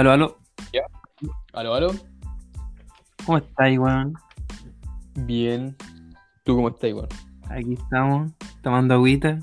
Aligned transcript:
Aló, 0.00 0.12
aló. 0.12 0.38
Aló, 1.52 1.74
aló. 1.74 1.90
¿Cómo 3.26 3.36
estáis, 3.36 3.78
weón? 3.78 4.14
Bien. 5.26 5.76
¿Tú 6.42 6.56
cómo 6.56 6.68
estás, 6.70 6.94
weón? 6.94 7.08
Aquí 7.50 7.74
estamos, 7.74 8.32
tomando 8.62 8.94
agüita, 8.94 9.38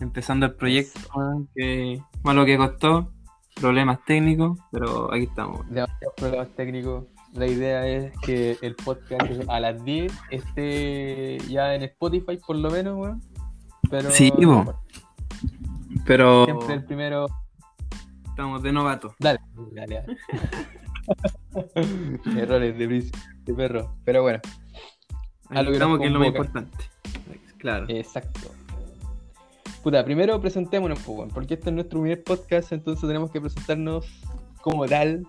empezando 0.00 0.46
el 0.46 0.54
proyecto, 0.56 0.98
weón, 1.14 1.48
que 1.54 2.02
malo 2.24 2.44
que 2.44 2.56
costó, 2.56 3.12
problemas 3.54 4.04
técnicos, 4.04 4.58
pero 4.72 5.14
aquí 5.14 5.26
estamos. 5.26 5.64
Demasiados 5.70 6.14
problemas 6.16 6.48
técnicos. 6.56 7.04
La 7.32 7.46
idea 7.46 7.86
es 7.86 8.18
que 8.18 8.58
el 8.62 8.74
podcast 8.74 9.48
a 9.48 9.60
las 9.60 9.84
10 9.84 10.12
esté 10.32 11.38
ya 11.48 11.72
en 11.72 11.84
Spotify, 11.84 12.36
por 12.44 12.56
lo 12.56 12.68
menos, 12.68 12.96
weón. 12.96 13.22
Pero 13.88 14.10
Sí, 14.10 14.32
po. 14.32 14.74
Pero 16.04 16.46
siempre 16.46 16.74
el 16.74 16.84
primero. 16.84 17.26
Estamos 18.34 18.64
de 18.64 18.72
novato. 18.72 19.14
Dale, 19.20 19.38
dale. 19.70 20.02
dale. 20.02 20.18
Errores 22.42 22.76
de, 22.76 23.12
de 23.44 23.54
perro. 23.54 23.94
Pero 24.04 24.22
bueno, 24.22 24.40
A 25.50 25.60
Aquí 25.60 25.66
lo 25.66 25.70
que 25.70 25.98
que 26.00 26.06
es 26.06 26.12
lo 26.12 26.18
más 26.18 26.28
importante. 26.28 26.78
Claro. 27.58 27.86
exacto. 27.88 28.50
Puta, 29.84 30.04
primero 30.04 30.40
presentémonos, 30.40 30.98
pues, 31.00 31.32
porque 31.32 31.54
este 31.54 31.70
es 31.70 31.74
nuestro 31.76 32.00
primer 32.00 32.24
podcast, 32.24 32.72
entonces 32.72 33.06
tenemos 33.06 33.30
que 33.30 33.40
presentarnos 33.40 34.04
como 34.62 34.84
tal. 34.86 35.24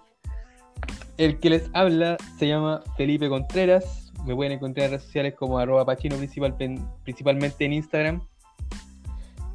El 1.17 1.39
que 1.39 1.51
les 1.51 1.69
habla 1.73 2.17
se 2.39 2.47
llama 2.47 2.81
Felipe 2.97 3.29
Contreras. 3.29 4.11
Me 4.25 4.33
pueden 4.33 4.53
encontrar 4.53 4.85
en 4.85 4.91
redes 4.93 5.03
sociales 5.03 5.35
como 5.35 5.59
arroba 5.59 5.85
pachino 5.85 6.17
principal, 6.17 6.55
principalmente 7.03 7.65
en 7.65 7.73
Instagram. 7.73 8.21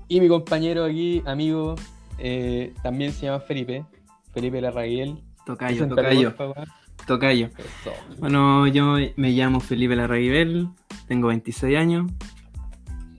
Y 0.06 0.20
mi 0.20 0.28
compañero 0.28 0.84
aquí, 0.84 1.22
amigo, 1.26 1.74
eh, 2.20 2.74
también 2.82 3.12
se 3.12 3.26
llama 3.26 3.40
Felipe. 3.40 3.84
Felipe 4.32 4.60
Larraguel. 4.60 5.22
Tocayo, 5.46 5.88
tocayo, 5.88 6.34
tocayo. 7.06 7.46
Eso. 7.58 7.92
Bueno, 8.18 8.66
yo 8.68 8.96
me 9.16 9.30
llamo 9.30 9.58
Felipe 9.60 9.96
Larraguibel, 9.96 10.68
tengo 11.08 11.28
26 11.28 11.76
años, 11.76 12.12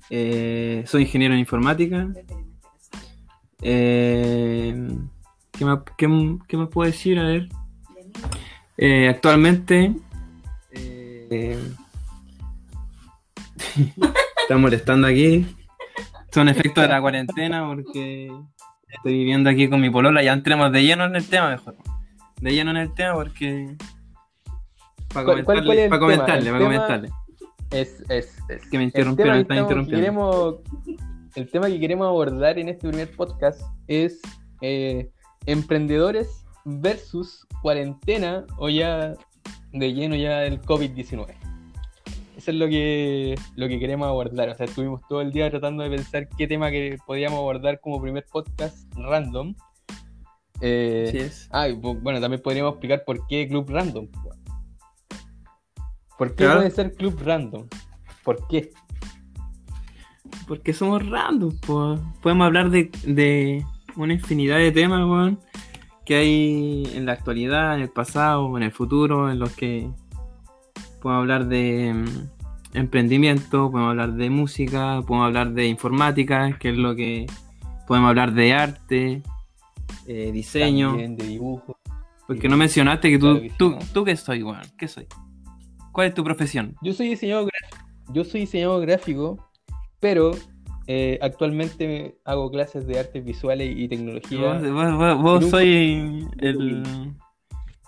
eh, 0.09 0.83
soy 0.87 1.01
ingeniero 1.03 1.33
en 1.33 1.39
informática. 1.41 2.07
Eh, 3.61 4.87
¿qué, 5.51 5.65
más, 5.65 5.79
qué- 5.97 6.37
qué 6.47 6.57
más 6.57 6.69
puedo 6.69 6.89
decir? 6.89 7.19
A 7.19 7.23
ver. 7.23 7.49
Eh, 8.77 9.09
actualmente 9.09 9.93
está 14.41 14.57
molestando 14.57 15.07
aquí. 15.07 15.45
Son 16.33 16.47
efectos 16.49 16.83
de 16.83 16.87
la 16.87 17.01
cuarentena 17.01 17.65
porque 17.67 18.31
estoy 18.95 19.13
viviendo 19.13 19.49
aquí 19.49 19.69
con 19.69 19.81
mi 19.81 19.89
polola. 19.89 20.21
Ya 20.23 20.33
entremos 20.33 20.71
de 20.71 20.83
lleno 20.83 21.05
en 21.05 21.15
el 21.15 21.27
tema 21.27 21.49
mejor. 21.49 21.75
De 22.39 22.51
lleno 22.53 22.71
en 22.71 22.77
el 22.77 22.93
tema 22.93 23.13
porque... 23.15 23.75
Para 25.13 25.25
¿Cuál- 25.25 25.43
cuál- 25.43 25.45
cuál 25.45 25.57
es 25.57 25.65
comentarle, 25.65 25.83
el 25.83 25.89
para 25.89 25.99
comentarle, 25.99 26.51
para 26.51 26.57
tema- 26.59 26.59
comentarle. 26.65 27.09
Es, 27.71 28.03
es, 28.09 28.37
es. 28.49 28.69
Que 28.69 28.77
me 28.77 28.91
tema 28.91 29.07
me 29.33 29.41
están 29.41 29.57
interrumpiendo. 29.57 29.87
queremos- 30.01 30.55
el 31.35 31.49
tema 31.49 31.67
que 31.67 31.79
queremos 31.79 32.07
abordar 32.07 32.59
en 32.59 32.69
este 32.69 32.87
primer 32.87 33.09
podcast 33.15 33.61
es 33.87 34.19
eh, 34.61 35.09
emprendedores 35.45 36.45
versus 36.65 37.45
cuarentena 37.61 38.45
o 38.57 38.69
ya 38.69 39.13
de 39.73 39.93
lleno 39.93 40.15
ya 40.15 40.43
el 40.45 40.61
COVID-19. 40.61 41.33
Eso 42.41 42.49
es 42.49 42.57
lo 42.57 42.67
que, 42.69 43.35
lo 43.55 43.67
que 43.67 43.79
queremos 43.79 44.07
abordar. 44.07 44.49
O 44.49 44.55
sea, 44.55 44.65
estuvimos 44.65 45.01
todo 45.07 45.21
el 45.21 45.31
día 45.31 45.51
tratando 45.51 45.83
de 45.83 45.91
pensar 45.91 46.27
qué 46.27 46.47
tema 46.47 46.71
que 46.71 46.97
podíamos 47.05 47.37
abordar 47.37 47.79
como 47.79 48.01
primer 48.01 48.25
podcast 48.25 48.91
random. 48.95 49.53
Eh, 50.59 51.05
Así 51.07 51.17
es. 51.19 51.47
Ah, 51.51 51.69
y, 51.69 51.73
bueno, 51.73 52.19
también 52.19 52.41
podríamos 52.41 52.71
explicar 52.71 53.03
por 53.05 53.27
qué 53.27 53.47
Club 53.47 53.69
Random. 53.69 54.07
¿Por 56.17 56.29
qué 56.29 56.45
Claro. 56.45 56.61
puede 56.61 56.71
ser 56.71 56.95
Club 56.95 57.21
Random? 57.23 57.67
¿Por 58.23 58.47
qué? 58.47 58.71
Porque 60.47 60.73
somos 60.73 61.07
random, 61.07 61.55
po. 61.59 61.99
podemos 62.23 62.45
hablar 62.47 62.71
de, 62.71 62.89
de 63.05 63.63
una 63.95 64.13
infinidad 64.13 64.57
de 64.57 64.71
temas, 64.71 65.01
weón, 65.07 65.39
que 66.07 66.15
hay 66.15 66.91
en 66.95 67.05
la 67.05 67.11
actualidad, 67.11 67.75
en 67.75 67.83
el 67.83 67.89
pasado, 67.89 68.57
en 68.57 68.63
el 68.63 68.71
futuro, 68.71 69.29
en 69.29 69.37
los 69.37 69.55
que 69.55 69.91
podemos 71.01 71.21
hablar 71.21 71.47
de 71.47 71.93
mm, 71.93 72.40
emprendimiento, 72.73 73.69
podemos 73.71 73.91
hablar 73.91 74.13
de 74.13 74.29
música, 74.29 75.01
podemos 75.05 75.27
hablar 75.27 75.51
de 75.53 75.67
informática, 75.67 76.57
que 76.59 76.69
es 76.69 76.77
lo 76.77 76.95
que 76.95 77.25
podemos 77.87 78.09
hablar 78.09 78.33
de 78.33 78.53
arte, 78.53 79.21
eh, 80.07 80.31
diseño. 80.31 80.89
También 80.89 81.15
de 81.17 81.27
dibujo. 81.27 81.77
Porque 82.27 82.47
no 82.47 82.55
mencionaste 82.57 83.09
que 83.09 83.17
tú, 83.19 83.25
Claro 83.25 83.41
que 83.41 83.49
sí, 83.49 83.55
tú, 83.57 83.69
¿no? 83.71 83.79
tú 83.93 84.03
qué 84.05 84.15
soy, 84.15 84.43
weón, 84.43 84.61
¿qué 84.77 84.87
soy? 84.87 85.05
¿Cuál 85.91 86.07
es 86.07 86.13
tu 86.13 86.23
profesión? 86.23 86.75
Yo 86.81 86.93
soy 86.93 87.09
diseñador 87.09 87.49
gráfico. 87.51 87.87
Yo 88.13 88.23
soy 88.23 88.41
diseñador 88.41 88.81
gráfico, 88.85 89.49
pero 89.99 90.31
eh, 90.87 91.19
actualmente 91.21 92.17
hago 92.23 92.49
clases 92.49 92.87
de 92.87 92.99
artes 92.99 93.23
visuales 93.25 93.73
y 93.77 93.87
tecnología. 93.89 94.59
Vos, 94.59 94.97
vos- 94.97 95.21
vos- 95.21 95.49
soy 95.49 96.25
el, 96.39 96.83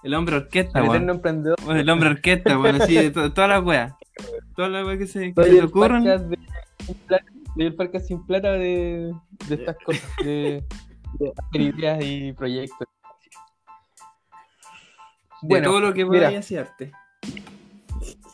el 0.03 0.13
hombre 0.13 0.35
orquesta, 0.37 0.79
El 0.79 0.85
eterno 0.87 1.13
emprendedor. 1.13 1.57
Vos 1.63 1.75
el 1.75 1.89
hombre 1.89 2.09
orquesta, 2.09 2.57
de 2.57 3.11
to- 3.11 3.33
todas 3.33 3.49
las 3.49 3.63
weas. 3.63 3.93
Todas 4.55 4.71
las 4.71 4.85
weas 4.85 4.97
que 4.99 5.07
se, 5.07 5.33
que 5.33 5.41
te 5.41 5.57
el 5.57 5.65
ocurran. 5.65 6.03
de- 6.03 6.37
soy 7.55 7.65
el 7.65 7.75
podcast 7.75 8.07
sin 8.07 8.25
plata 8.25 8.51
de, 8.53 9.13
de 9.47 9.55
estas 9.55 9.75
cosas, 9.85 10.09
de, 10.23 10.63
de 11.19 11.33
hacer 11.37 11.61
ideas 11.61 12.03
y 12.03 12.33
proyectos. 12.33 12.87
de 15.43 15.61
todo 15.61 15.79
lo 15.79 15.93
que 15.93 16.03
mira, 16.05 16.27
vaya 16.27 16.39
hacia 16.39 16.61
arte. 16.61 16.91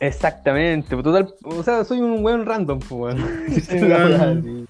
Exactamente, 0.00 0.88
pues, 0.96 1.04
total, 1.04 1.34
o 1.44 1.62
sea, 1.62 1.84
soy 1.84 2.00
un 2.00 2.24
weón 2.24 2.46
random, 2.46 2.78
pues, 2.78 2.90
weón. 2.92 3.18
Sí. 3.60 4.66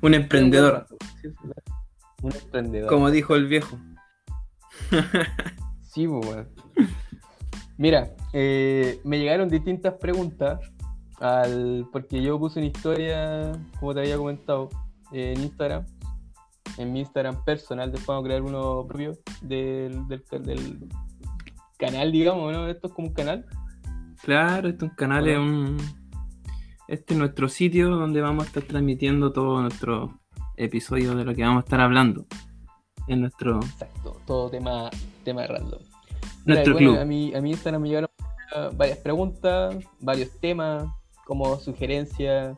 Un 0.00 0.14
emprendedor, 0.14 0.86
Un 2.22 2.32
emprendedor. 2.32 2.88
como 2.88 3.10
dijo 3.10 3.34
el 3.34 3.46
viejo. 3.48 3.78
Sí, 5.98 6.06
pues. 6.06 6.46
Mira, 7.76 8.14
eh, 8.32 9.00
me 9.02 9.18
llegaron 9.18 9.48
distintas 9.48 9.94
preguntas 9.94 10.60
al 11.18 11.88
porque 11.90 12.22
yo 12.22 12.38
puse 12.38 12.60
una 12.60 12.68
historia, 12.68 13.50
como 13.80 13.94
te 13.94 14.00
había 14.02 14.16
comentado, 14.16 14.68
eh, 15.10 15.34
en 15.36 15.42
Instagram, 15.42 15.84
en 16.76 16.92
mi 16.92 17.00
Instagram 17.00 17.44
personal, 17.44 17.90
después 17.90 18.06
vamos 18.06 18.22
a 18.22 18.26
crear 18.28 18.42
uno 18.42 18.86
propio 18.86 19.18
del, 19.42 20.06
del, 20.06 20.22
del 20.44 20.88
canal, 21.76 22.12
digamos, 22.12 22.52
¿no? 22.52 22.68
Esto 22.68 22.86
es 22.86 22.92
como 22.92 23.08
un 23.08 23.14
canal. 23.14 23.44
Claro, 24.22 24.68
este 24.68 24.84
es 24.84 24.90
un 24.92 24.96
canal, 24.96 25.26
es 25.26 25.38
un... 25.38 25.78
Este 26.86 27.14
es 27.14 27.18
nuestro 27.18 27.48
sitio 27.48 27.90
donde 27.90 28.20
vamos 28.20 28.44
a 28.44 28.46
estar 28.46 28.62
transmitiendo 28.62 29.32
todos 29.32 29.62
nuestros 29.62 30.12
episodios 30.56 31.16
de 31.16 31.24
lo 31.24 31.34
que 31.34 31.42
vamos 31.42 31.62
a 31.62 31.64
estar 31.64 31.80
hablando. 31.80 32.24
En 33.08 33.22
nuestro... 33.22 33.56
Exacto, 33.56 34.20
todo 34.26 34.48
tema, 34.48 34.90
tema 35.24 35.44
random. 35.44 35.87
Nuestro 36.48 36.74
bueno, 36.74 36.90
club. 36.92 37.00
A 37.00 37.04
mi, 37.04 37.34
a 37.34 37.40
mi 37.40 37.50
Instagram 37.50 37.82
me 37.82 37.88
llegaron 37.88 38.10
varias 38.76 38.98
preguntas, 38.98 39.76
varios 40.00 40.30
temas, 40.40 40.86
como 41.26 41.58
sugerencias, 41.58 42.56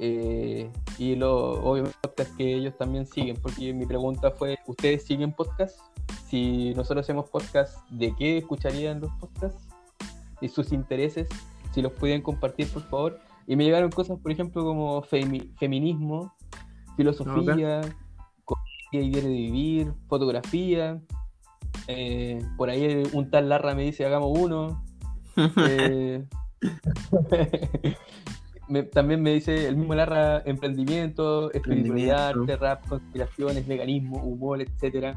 eh, 0.00 0.70
y 0.98 1.14
lo, 1.14 1.62
obviamente 1.62 1.96
podcast 2.02 2.34
que 2.36 2.54
ellos 2.54 2.76
también 2.76 3.06
siguen, 3.06 3.36
porque 3.40 3.72
mi 3.72 3.86
pregunta 3.86 4.30
fue, 4.30 4.58
¿ustedes 4.66 5.04
siguen 5.04 5.32
podcast? 5.32 5.78
Si 6.26 6.74
nosotros 6.74 7.04
hacemos 7.04 7.28
podcast, 7.28 7.78
¿de 7.90 8.14
qué 8.16 8.38
escucharían 8.38 9.00
los 9.00 9.10
podcasts? 9.20 9.68
Y 10.40 10.48
sus 10.48 10.72
intereses, 10.72 11.28
si 11.72 11.82
los 11.82 11.92
pueden 11.92 12.22
compartir, 12.22 12.68
por 12.72 12.82
favor. 12.82 13.20
Y 13.46 13.56
me 13.56 13.64
llegaron 13.64 13.90
cosas, 13.90 14.18
por 14.18 14.32
ejemplo, 14.32 14.64
como 14.64 15.02
femi- 15.02 15.54
feminismo, 15.58 16.32
filosofía, 16.96 17.82
comedia 18.44 18.92
y 18.92 19.10
diario 19.10 19.28
de 19.28 19.36
vivir, 19.36 19.92
fotografía. 20.08 21.00
Eh, 21.88 22.42
por 22.56 22.70
ahí 22.70 23.02
un 23.12 23.30
tal 23.30 23.48
Larra 23.48 23.74
me 23.74 23.82
dice, 23.82 24.04
hagamos 24.04 24.36
uno. 24.38 24.84
Eh, 25.68 26.22
me- 28.68 28.82
también 28.82 29.22
me 29.22 29.32
dice 29.32 29.66
el 29.68 29.76
mismo 29.76 29.94
Larra, 29.94 30.42
emprendimiento, 30.44 31.50
espiritualidad, 31.52 32.30
arte, 32.40 32.56
rap, 32.56 32.86
conspiraciones, 32.86 33.66
veganismo, 33.66 34.22
humor, 34.22 34.60
etcétera. 34.60 35.16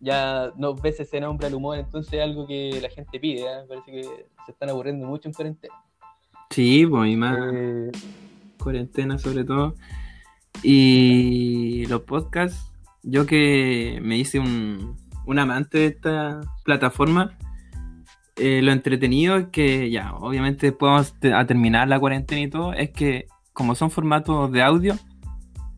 Ya 0.00 0.50
dos 0.56 0.80
veces 0.80 1.08
se 1.10 1.20
nombra 1.20 1.48
el 1.48 1.54
humor, 1.54 1.78
entonces 1.78 2.14
es 2.14 2.22
algo 2.22 2.46
que 2.46 2.78
la 2.80 2.88
gente 2.90 3.18
pide, 3.18 3.42
¿eh? 3.42 3.64
parece 3.68 3.90
que 3.92 4.02
se 4.46 4.52
están 4.52 4.70
aburriendo 4.70 5.06
mucho 5.06 5.28
en 5.28 5.34
cuarentena. 5.34 5.74
Sí, 6.50 6.86
pues, 6.86 7.10
y 7.12 7.16
más... 7.16 7.38
Eh, 7.52 7.90
cuarentena 8.62 9.18
sobre 9.18 9.44
todo. 9.44 9.74
Y 10.62 11.86
los 11.86 12.02
podcasts, 12.02 12.70
yo 13.02 13.26
que 13.26 13.98
me 14.02 14.16
hice 14.18 14.38
un, 14.38 14.96
un 15.26 15.38
amante 15.38 15.78
de 15.78 15.86
esta 15.86 16.40
plataforma, 16.64 17.36
eh, 18.36 18.60
lo 18.62 18.72
entretenido 18.72 19.36
es 19.36 19.46
que 19.48 19.90
ya, 19.90 20.14
obviamente 20.14 20.66
después 20.68 20.90
vamos 20.90 21.14
a 21.34 21.46
terminar 21.46 21.86
la 21.88 22.00
cuarentena 22.00 22.40
y 22.40 22.48
todo, 22.50 22.72
es 22.72 22.90
que 22.90 23.26
como 23.52 23.74
son 23.74 23.90
formatos 23.90 24.50
de 24.50 24.62
audio, 24.62 24.96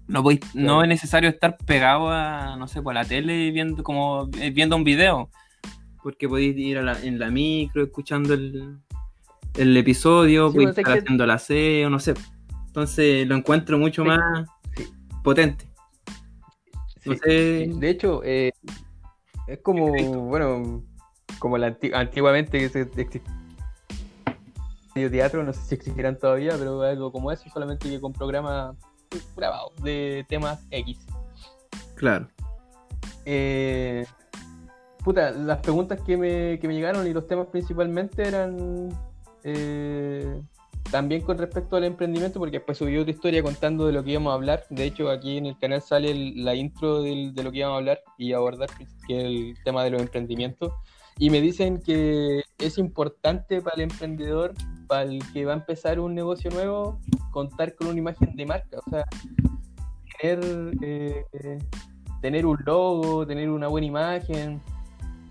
no, 0.06 0.22
voy, 0.22 0.38
no 0.54 0.82
es 0.82 0.88
necesario 0.88 1.28
estar 1.30 1.56
pegado 1.66 2.10
a, 2.10 2.56
no 2.56 2.68
sé, 2.68 2.80
por 2.82 2.94
la 2.94 3.04
tele 3.04 3.50
viendo, 3.50 3.82
como, 3.82 4.28
eh, 4.38 4.50
viendo 4.50 4.76
un 4.76 4.84
video. 4.84 5.30
Porque 6.02 6.28
podéis 6.28 6.56
ir 6.58 6.76
a 6.76 6.82
la- 6.82 7.00
en 7.02 7.18
la 7.18 7.30
micro 7.30 7.82
escuchando 7.82 8.34
el, 8.34 8.76
el 9.54 9.76
episodio, 9.78 10.48
Sí, 10.50 10.54
podéis 10.56 10.68
pues, 10.68 10.78
es 10.78 10.78
estar 10.80 10.94
que- 10.94 11.00
haciendo 11.00 11.26
la 11.26 11.38
SEO, 11.38 11.88
no 11.88 11.98
sé. 11.98 12.12
Entonces 12.66 13.26
lo 13.26 13.34
encuentro 13.34 13.78
mucho 13.78 14.02
Sí. 14.02 14.08
más 14.08 14.46
potente. 15.22 15.66
No 17.06 17.14
sé. 17.16 17.70
De 17.74 17.90
hecho, 17.90 18.20
eh, 18.24 18.52
es 19.46 19.58
como, 19.60 19.92
bueno, 20.26 20.82
como 21.38 21.58
la 21.58 21.68
anti- 21.68 21.92
antiguamente 21.92 22.58
que 22.58 22.68
se 22.68 22.82
existía 22.82 23.22
teatro, 25.10 25.42
no 25.42 25.52
sé 25.52 25.60
si 25.62 25.74
existirán 25.74 26.18
todavía, 26.18 26.54
pero 26.58 26.80
algo 26.82 27.10
como 27.10 27.32
eso, 27.32 27.48
solamente 27.50 27.88
que 27.88 28.00
con 28.00 28.12
programas 28.12 28.76
grabados 29.36 29.72
de 29.82 30.24
temas 30.28 30.64
X. 30.70 30.98
Claro. 31.96 32.28
Eh, 33.24 34.06
puta, 35.02 35.30
las 35.32 35.58
preguntas 35.58 36.00
que 36.00 36.16
me, 36.16 36.58
que 36.58 36.68
me 36.68 36.74
llegaron 36.74 37.06
y 37.06 37.12
los 37.12 37.26
temas 37.26 37.48
principalmente 37.48 38.26
eran 38.26 38.88
eh, 39.42 40.40
también 40.94 41.22
con 41.22 41.38
respecto 41.38 41.74
al 41.74 41.82
emprendimiento, 41.82 42.38
porque 42.38 42.58
después 42.58 42.78
subí 42.78 42.96
otra 42.96 43.10
historia 43.10 43.42
contando 43.42 43.84
de 43.84 43.92
lo 43.92 44.04
que 44.04 44.12
íbamos 44.12 44.30
a 44.30 44.34
hablar. 44.34 44.62
De 44.70 44.84
hecho, 44.84 45.10
aquí 45.10 45.38
en 45.38 45.46
el 45.46 45.58
canal 45.58 45.82
sale 45.82 46.12
el- 46.12 46.44
la 46.44 46.54
intro 46.54 47.02
del- 47.02 47.34
de 47.34 47.42
lo 47.42 47.50
que 47.50 47.58
íbamos 47.58 47.74
a 47.74 47.78
hablar 47.78 48.00
y 48.16 48.32
abordar, 48.32 48.68
que 49.08 49.18
es 49.18 49.24
el 49.24 49.56
tema 49.64 49.82
de 49.82 49.90
los 49.90 50.00
emprendimientos. 50.00 50.70
Y 51.18 51.30
me 51.30 51.40
dicen 51.40 51.80
que 51.84 52.42
es 52.58 52.78
importante 52.78 53.60
para 53.60 53.74
el 53.74 53.82
emprendedor, 53.90 54.54
para 54.86 55.02
el 55.02 55.18
que 55.32 55.44
va 55.44 55.54
a 55.54 55.56
empezar 55.56 55.98
un 55.98 56.14
negocio 56.14 56.48
nuevo, 56.52 57.00
contar 57.32 57.74
con 57.74 57.88
una 57.88 57.98
imagen 57.98 58.36
de 58.36 58.46
marca. 58.46 58.78
O 58.86 58.90
sea, 58.90 59.04
tener, 60.20 60.40
eh, 60.80 61.24
tener 62.22 62.46
un 62.46 62.56
logo, 62.64 63.26
tener 63.26 63.50
una 63.50 63.66
buena 63.66 63.88
imagen. 63.88 64.60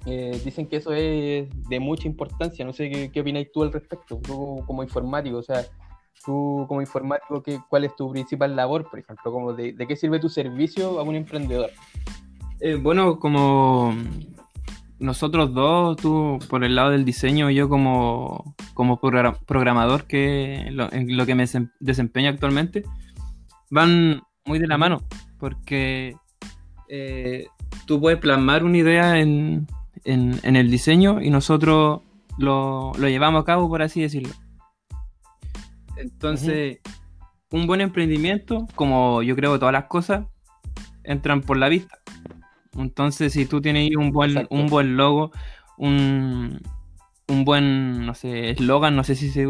Eh, 0.05 0.41
dicen 0.43 0.67
que 0.67 0.77
eso 0.77 0.91
es 0.93 1.47
de 1.69 1.79
mucha 1.79 2.07
importancia. 2.07 2.65
No 2.65 2.73
sé 2.73 2.89
qué, 2.89 3.11
qué 3.11 3.21
opináis 3.21 3.51
tú 3.53 3.63
al 3.63 3.71
respecto, 3.71 4.19
tú 4.21 4.63
como 4.67 4.83
informático. 4.83 5.37
O 5.37 5.43
sea, 5.43 5.63
tú 6.25 6.65
como 6.67 6.81
informático, 6.81 7.41
¿qué, 7.41 7.59
¿cuál 7.69 7.85
es 7.85 7.95
tu 7.95 8.11
principal 8.11 8.55
labor, 8.55 8.89
por 8.89 8.99
ejemplo? 8.99 9.31
Como 9.31 9.53
de, 9.53 9.73
¿De 9.73 9.87
qué 9.87 9.95
sirve 9.95 10.19
tu 10.19 10.29
servicio 10.29 10.99
a 10.99 11.03
un 11.03 11.15
emprendedor? 11.15 11.69
Eh, 12.59 12.75
bueno, 12.75 13.19
como 13.19 13.93
nosotros 14.99 15.53
dos, 15.53 15.97
tú 15.97 16.39
por 16.49 16.63
el 16.63 16.75
lado 16.75 16.91
del 16.91 17.03
diseño, 17.03 17.49
yo 17.49 17.67
como, 17.67 18.55
como 18.73 18.99
progra- 19.01 19.37
programador, 19.45 20.05
que 20.05 20.67
lo, 20.71 20.91
en 20.93 21.17
lo 21.17 21.25
que 21.25 21.35
me 21.35 21.43
desem- 21.43 21.71
desempeño 21.79 22.29
actualmente, 22.29 22.83
van 23.69 24.21
muy 24.45 24.59
de 24.59 24.67
la 24.67 24.77
mano, 24.77 25.01
porque 25.39 26.15
eh, 26.87 27.47
tú 27.85 27.99
puedes 27.99 28.19
plasmar 28.19 28.63
una 28.63 28.77
idea 28.77 29.19
en, 29.19 29.67
en- 30.05 30.39
en 30.43 30.55
el 30.55 30.69
diseño 30.71 31.21
y 31.21 31.29
nosotros 31.29 32.01
lo, 32.37 32.91
lo 32.97 33.07
llevamos 33.09 33.41
a 33.41 33.45
cabo, 33.45 33.69
por 33.69 33.81
así 33.81 34.01
decirlo. 34.01 34.33
Entonces, 35.97 36.79
un 37.51 37.67
buen 37.67 37.81
emprendimiento, 37.81 38.67
como 38.75 39.21
yo 39.21 39.35
creo 39.35 39.53
que 39.53 39.59
todas 39.59 39.73
las 39.73 39.85
cosas, 39.85 40.25
entran 41.03 41.41
por 41.41 41.57
la 41.57 41.69
vista. 41.69 41.99
Entonces, 42.77 43.33
si 43.33 43.45
tú 43.45 43.61
tienes 43.61 43.95
un 43.95 44.11
buen, 44.11 44.31
Exacto. 44.31 44.55
un 44.55 44.67
buen 44.67 44.97
logo, 44.97 45.31
un, 45.77 46.59
un 47.27 47.45
buen, 47.45 48.05
no 48.05 48.15
sé, 48.15 48.49
eslogan, 48.51 48.95
no 48.95 49.03
sé 49.03 49.15
si 49.15 49.29
se, 49.29 49.45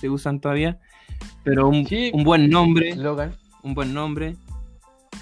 se 0.00 0.10
usan 0.10 0.40
todavía, 0.40 0.80
pero 1.44 1.68
un, 1.68 1.86
Sí. 1.86 2.10
un 2.12 2.24
buen 2.24 2.50
nombre, 2.50 2.94
un 3.62 3.74
buen 3.74 3.94
nombre, 3.94 4.36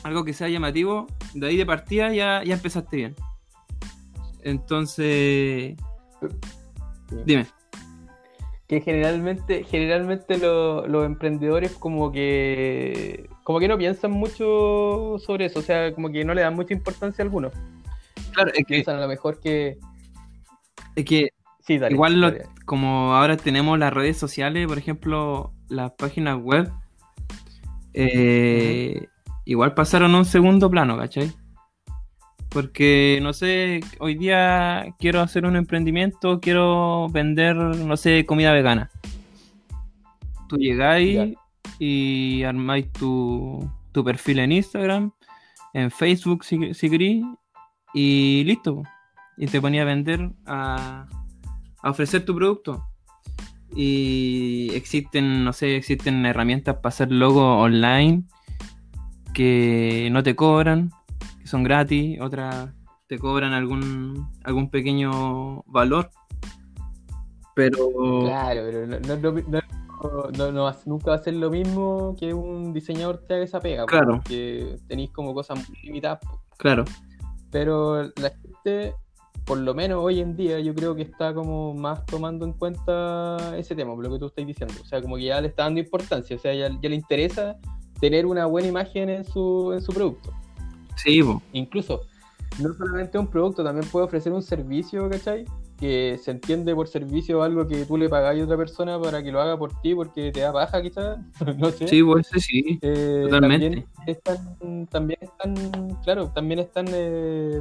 algo 0.02 0.24
que 0.24 0.32
sea 0.32 0.48
llamativo, 0.48 1.06
de 1.34 1.48
ahí 1.48 1.56
de 1.58 1.66
partida 1.66 2.12
ya, 2.14 2.42
ya 2.44 2.54
empezaste 2.54 2.96
bien. 2.96 3.14
Entonces, 4.42 5.76
dime. 7.24 7.46
que 8.68 8.80
generalmente, 8.80 9.64
generalmente 9.64 10.38
lo- 10.38 10.86
los 10.86 11.04
emprendedores 11.04 11.72
como 11.72 12.10
que 12.10 13.28
como 13.44 13.58
que 13.60 13.68
no 13.68 13.76
piensan 13.76 14.12
mucho 14.12 15.16
sobre 15.18 15.46
eso, 15.46 15.58
o 15.58 15.62
sea, 15.62 15.92
como 15.94 16.10
que 16.10 16.24
no 16.24 16.32
le 16.32 16.42
dan 16.42 16.54
mucha 16.54 16.72
importancia 16.72 17.22
a 17.22 17.26
algunos. 17.26 17.52
Claro, 18.32 18.50
es 18.50 18.58
que, 18.58 18.64
Piensan 18.76 18.96
a 18.96 19.00
lo 19.02 19.08
mejor 19.08 19.40
que 19.40 19.78
es 20.96 21.04
que 21.04 21.30
sí, 21.60 21.76
dale. 21.78 21.94
Igual 21.94 22.20
lo- 22.20 22.30
dale. 22.30 22.44
como 22.64 23.14
ahora 23.14 23.36
tenemos 23.36 23.78
las 23.78 23.92
redes 23.92 24.16
sociales, 24.16 24.66
por 24.66 24.78
ejemplo, 24.78 25.52
las 25.68 25.90
páginas 25.92 26.38
web, 26.40 26.70
eh, 27.94 29.06
igual 29.44 29.74
pasaron 29.74 30.14
a 30.14 30.18
un 30.18 30.24
segundo 30.24 30.70
plano, 30.70 30.96
¿cachai? 30.96 31.30
Porque, 32.52 33.18
no 33.22 33.32
sé, 33.32 33.80
hoy 33.98 34.14
día 34.14 34.94
quiero 34.98 35.20
hacer 35.20 35.46
un 35.46 35.56
emprendimiento, 35.56 36.38
quiero 36.38 37.08
vender, 37.08 37.56
no 37.56 37.96
sé, 37.96 38.26
comida 38.26 38.52
vegana. 38.52 38.90
Tú 40.48 40.58
llegáis 40.58 41.34
y 41.78 42.42
armáis 42.42 42.92
tu, 42.92 43.70
tu 43.92 44.04
perfil 44.04 44.40
en 44.40 44.52
Instagram, 44.52 45.12
en 45.72 45.90
Facebook 45.90 46.44
si, 46.44 46.74
si 46.74 46.90
querís, 46.90 47.24
y 47.94 48.44
listo. 48.44 48.82
Y 49.38 49.46
te 49.46 49.60
ponía 49.60 49.82
a 49.82 49.86
vender, 49.86 50.30
a, 50.44 51.06
a 51.82 51.90
ofrecer 51.90 52.24
tu 52.26 52.36
producto. 52.36 52.84
Y 53.74 54.70
existen, 54.74 55.42
no 55.42 55.54
sé, 55.54 55.76
existen 55.76 56.26
herramientas 56.26 56.76
para 56.76 56.90
hacer 56.90 57.10
logo 57.10 57.58
online 57.58 58.24
que 59.32 60.10
no 60.12 60.22
te 60.22 60.36
cobran, 60.36 60.90
que 61.42 61.48
son 61.48 61.62
gratis, 61.64 62.20
otras 62.20 62.70
te 63.08 63.18
cobran 63.18 63.52
algún, 63.52 64.28
algún 64.44 64.70
pequeño 64.70 65.62
valor. 65.66 66.08
Pero 67.54 67.76
Claro, 68.24 68.62
pero 68.64 68.86
no, 68.86 68.98
no, 70.32 70.52
no- 70.52 70.74
nunca 70.86 71.10
va 71.10 71.16
a 71.16 71.22
ser 71.22 71.34
lo 71.34 71.50
mismo 71.50 72.16
que 72.18 72.32
un 72.32 72.72
diseñador 72.72 73.18
te 73.26 73.34
haga 73.34 73.44
esa 73.44 73.60
pega, 73.60 73.82
po, 73.82 73.88
Claro. 73.88 74.14
porque 74.16 74.76
tenéis 74.88 75.10
como 75.10 75.34
cosas 75.34 75.58
muy 75.68 75.76
limitadas. 75.82 76.20
po. 76.20 76.40
claro, 76.56 76.84
Pero 77.50 78.04
la 78.04 78.30
gente, 78.40 78.94
por 79.44 79.58
lo 79.58 79.74
menos 79.74 80.02
hoy 80.02 80.20
en 80.20 80.34
día, 80.34 80.58
yo 80.60 80.74
creo 80.74 80.94
que 80.94 81.02
está 81.02 81.34
como 81.34 81.74
más 81.74 82.06
tomando 82.06 82.46
en 82.46 82.52
cuenta 82.54 83.36
ese 83.58 83.74
tema, 83.74 83.94
lo 83.94 84.10
que 84.10 84.18
tú 84.18 84.26
estás 84.26 84.46
diciendo. 84.46 84.74
O 84.80 84.86
sea, 84.86 85.02
como 85.02 85.16
que 85.16 85.24
ya 85.24 85.40
le 85.40 85.48
está 85.48 85.64
dando 85.64 85.80
importancia, 85.80 86.34
o 86.34 86.38
sea, 86.38 86.54
ya, 86.54 86.68
ya 86.80 86.88
le 86.88 86.96
interesa 86.96 87.56
tener 88.00 88.24
una 88.24 88.46
buena 88.46 88.68
imagen 88.68 89.10
en 89.10 89.24
su, 89.24 89.72
en 89.74 89.82
su 89.82 89.92
producto. 89.92 90.32
Sí. 90.96 91.20
Incluso, 91.52 92.02
no 92.60 92.74
solamente 92.74 93.18
un 93.18 93.26
producto, 93.26 93.64
también 93.64 93.88
puede 93.90 94.06
ofrecer 94.06 94.32
un 94.32 94.42
servicio, 94.42 95.08
¿cachai? 95.08 95.44
Que 95.78 96.18
se 96.22 96.30
entiende 96.30 96.74
por 96.74 96.86
servicio 96.86 97.42
algo 97.42 97.66
que 97.66 97.84
tú 97.86 97.96
le 97.96 98.08
pagáis 98.08 98.42
a 98.42 98.44
otra 98.44 98.56
persona 98.56 99.00
para 99.00 99.22
que 99.22 99.32
lo 99.32 99.40
haga 99.40 99.56
por 99.56 99.80
ti 99.80 99.94
porque 99.94 100.30
te 100.30 100.40
da 100.40 100.52
baja, 100.52 100.82
quizás, 100.82 101.18
no 101.58 101.70
sé. 101.70 101.88
sí, 101.88 102.02
pues 102.02 102.26
ese 102.28 102.40
sí. 102.40 102.78
Eh, 102.82 103.22
Totalmente. 103.24 103.66
También 103.66 103.88
están, 104.06 104.86
también 104.86 105.18
están, 105.22 105.54
claro, 106.02 106.28
también 106.28 106.60
están 106.60 106.86
eh, 106.90 107.60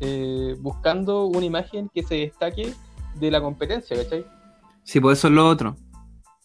eh, 0.00 0.56
buscando 0.60 1.26
una 1.26 1.44
imagen 1.44 1.90
que 1.92 2.02
se 2.02 2.16
destaque 2.16 2.72
de 3.18 3.30
la 3.30 3.40
competencia, 3.40 3.96
¿cachai? 3.96 4.24
Sí, 4.84 5.00
pues 5.00 5.18
eso 5.18 5.28
es 5.28 5.34
lo 5.34 5.48
otro. 5.48 5.76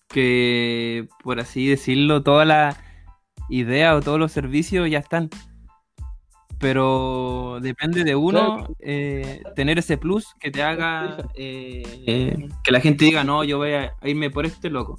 Que, 0.09 1.07
por 1.23 1.39
así 1.39 1.67
decirlo, 1.67 2.23
toda 2.23 2.45
la 2.45 2.77
idea 3.49 3.95
o 3.95 4.01
todos 4.01 4.19
los 4.19 4.31
servicios 4.31 4.89
ya 4.89 4.99
están. 4.99 5.29
Pero 6.63 7.59
depende 7.61 8.05
de 8.05 8.15
uno 8.15 8.65
eh, 8.79 9.43
tener 9.53 9.79
ese 9.79 9.97
plus 9.97 10.33
que 10.39 10.49
te 10.49 10.63
haga 10.63 11.17
eh, 11.35 12.47
que 12.63 12.71
la 12.71 12.79
gente 12.79 13.03
diga, 13.03 13.25
no, 13.25 13.43
yo 13.43 13.57
voy 13.57 13.73
a 13.73 13.93
irme 14.01 14.29
por 14.29 14.45
este 14.45 14.69
loco. 14.69 14.97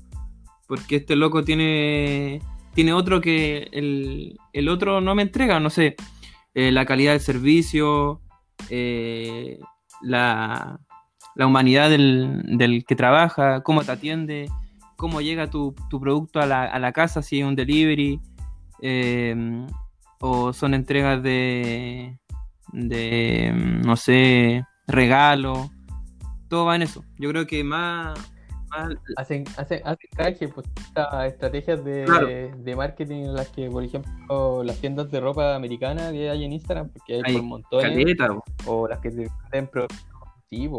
Porque 0.68 0.96
este 0.96 1.16
loco 1.16 1.42
tiene, 1.42 2.42
tiene 2.74 2.92
otro 2.92 3.22
que 3.22 3.70
el, 3.72 4.36
el 4.52 4.68
otro 4.68 5.00
no 5.00 5.14
me 5.14 5.22
entrega, 5.22 5.58
no 5.58 5.70
sé, 5.70 5.96
eh, 6.52 6.70
la 6.70 6.84
calidad 6.84 7.12
del 7.12 7.22
servicio, 7.22 8.20
la, 10.02 10.78
la 11.34 11.46
humanidad 11.46 11.88
del, 11.88 12.42
del 12.58 12.84
que 12.84 12.94
trabaja, 12.94 13.62
cómo 13.62 13.82
te 13.84 13.92
atiende, 13.92 14.50
cómo 14.96 15.22
llega 15.22 15.48
tu, 15.48 15.74
tu 15.88 15.98
producto 15.98 16.40
a 16.40 16.46
la, 16.46 16.64
a 16.64 16.78
la 16.78 16.92
casa, 16.92 17.22
si 17.22 17.40
es 17.40 17.46
un 17.46 17.56
delivery, 17.56 18.20
eh, 18.82 19.64
o 20.26 20.54
son 20.54 20.72
entregas 20.72 21.22
de, 21.22 22.18
de, 22.72 23.52
no 23.84 23.94
sé, 23.96 24.64
regalo, 24.86 25.70
todo 26.48 26.64
va 26.64 26.76
en 26.76 26.82
eso. 26.82 27.04
Yo 27.18 27.28
creo 27.28 27.46
que 27.46 27.62
más, 27.62 28.18
más 28.70 28.94
Hacen, 29.16 29.44
hacen, 29.58 29.82
hacen 29.84 30.08
canje, 30.16 30.48
pues 30.48 30.66
estas 30.78 31.26
estrategias 31.26 31.84
de, 31.84 32.04
Claro. 32.06 32.26
de 32.26 32.74
marketing 32.74 33.24
en 33.26 33.34
las 33.34 33.48
que, 33.50 33.68
por 33.68 33.84
ejemplo, 33.84 34.64
las 34.64 34.78
tiendas 34.78 35.10
de 35.10 35.20
ropa 35.20 35.54
americana 35.54 36.10
que 36.10 36.30
hay 36.30 36.42
en 36.44 36.54
Instagram, 36.54 36.88
porque 36.88 37.16
hay, 37.16 37.22
Hay 37.26 37.34
por 37.34 37.42
montones, 37.42 37.90
caleta, 37.90 38.28
o 38.66 38.88
las 38.88 39.00
que 39.00 39.10
te 39.10 39.28
venden 39.52 39.68
productos, 39.70 40.06
sí, 40.48 40.70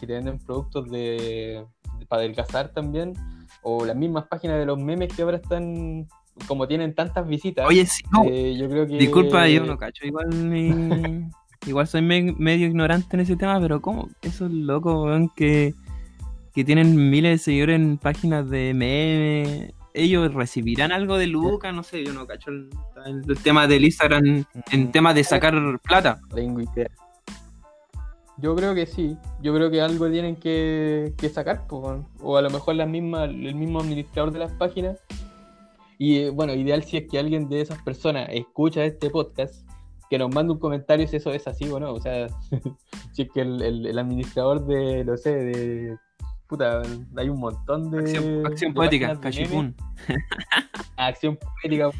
que 0.00 0.06
te 0.06 0.12
venden 0.12 0.38
productos 0.38 0.90
de, 0.90 1.64
de- 1.98 2.06
para 2.06 2.20
adelgazar 2.20 2.68
también, 2.74 3.14
o 3.62 3.86
las 3.86 3.96
mismas 3.96 4.26
páginas 4.26 4.58
de 4.58 4.66
los 4.66 4.78
memes 4.78 5.14
que 5.14 5.22
ahora 5.22 5.38
están 5.38 6.06
como 6.48 6.66
tienen 6.66 6.94
tantas 6.94 7.26
visitas, 7.26 7.66
Oye, 7.68 7.86
sí, 7.86 8.02
no, 8.12 8.24
eh, 8.24 8.56
yo 8.56 8.68
creo 8.68 8.86
que... 8.86 8.96
disculpa, 8.98 9.46
yo 9.48 9.64
no 9.64 9.76
cacho, 9.78 10.06
igual 10.06 10.28
mi- 10.34 11.28
igual 11.66 11.86
soy 11.86 12.02
me- 12.02 12.34
medio 12.38 12.66
ignorante 12.66 13.16
en 13.16 13.20
ese 13.20 13.36
tema, 13.36 13.60
pero 13.60 13.80
¿cómo? 13.80 14.08
Esos 14.22 14.50
locos, 14.50 15.04
weón, 15.04 15.28
que, 15.36 15.74
que 16.54 16.64
tienen 16.64 17.10
miles 17.10 17.32
de 17.32 17.38
seguidores 17.44 17.76
en 17.76 17.98
páginas 17.98 18.48
de 18.50 18.72
memes, 18.74 19.72
ellos 19.94 20.32
recibirán 20.32 20.90
algo 20.90 21.18
de 21.18 21.26
Lucas, 21.26 21.74
no 21.74 21.82
sé, 21.82 22.02
yo 22.04 22.12
no 22.14 22.26
cacho 22.26 22.50
el, 22.50 22.70
el- 23.06 23.22
el 23.28 23.38
tema 23.38 23.66
del 23.66 23.84
Instagram 23.84 24.44
en 24.70 24.84
Mm. 24.88 24.90
temas 24.90 25.14
de 25.14 25.24
sacar 25.24 25.54
plata. 25.82 26.18
tengo 26.34 26.60
idea. 26.60 26.88
Yo 28.38 28.56
creo 28.56 28.74
que 28.74 28.86
sí. 28.86 29.16
Yo 29.42 29.54
creo 29.54 29.70
que 29.70 29.80
algo 29.82 30.10
tienen 30.10 30.34
que, 30.36 31.12
que 31.18 31.28
sacar, 31.28 31.66
po, 31.66 31.78
weón. 31.80 32.06
o 32.20 32.36
a 32.38 32.42
lo 32.42 32.50
mejor 32.50 32.74
la 32.74 32.86
misma, 32.86 33.24
el 33.24 33.54
mismo 33.54 33.80
administrador 33.80 34.32
de 34.32 34.38
las 34.40 34.52
páginas. 34.52 34.98
Y 36.02 36.18
eh, 36.18 36.30
bueno, 36.30 36.52
ideal 36.52 36.82
si 36.82 36.96
es 36.96 37.04
que 37.08 37.16
alguien 37.16 37.48
de 37.48 37.60
esas 37.60 37.80
personas 37.84 38.28
escucha 38.32 38.84
este 38.84 39.08
podcast, 39.08 39.64
que 40.10 40.18
nos 40.18 40.34
mande 40.34 40.52
un 40.52 40.58
comentario 40.58 41.06
si 41.06 41.14
eso 41.14 41.30
es 41.30 41.46
así 41.46 41.68
o 41.70 41.78
no. 41.78 41.92
O 41.92 42.00
sea, 42.00 42.26
si 43.12 43.22
es 43.22 43.28
que 43.32 43.42
el, 43.42 43.62
el- 43.62 43.86
el 43.86 43.98
administrador 44.00 44.66
de, 44.66 45.04
no 45.04 45.16
sé, 45.16 45.30
de... 45.30 45.96
Puta, 46.48 46.82
hay 47.16 47.28
un 47.28 47.38
montón 47.38 47.92
de... 47.92 47.98
Acción, 48.00 48.46
acción 48.46 48.72
de 48.72 48.74
poética, 48.74 49.20
cachipún. 49.20 49.76
acción 50.96 51.38
poética, 51.62 51.90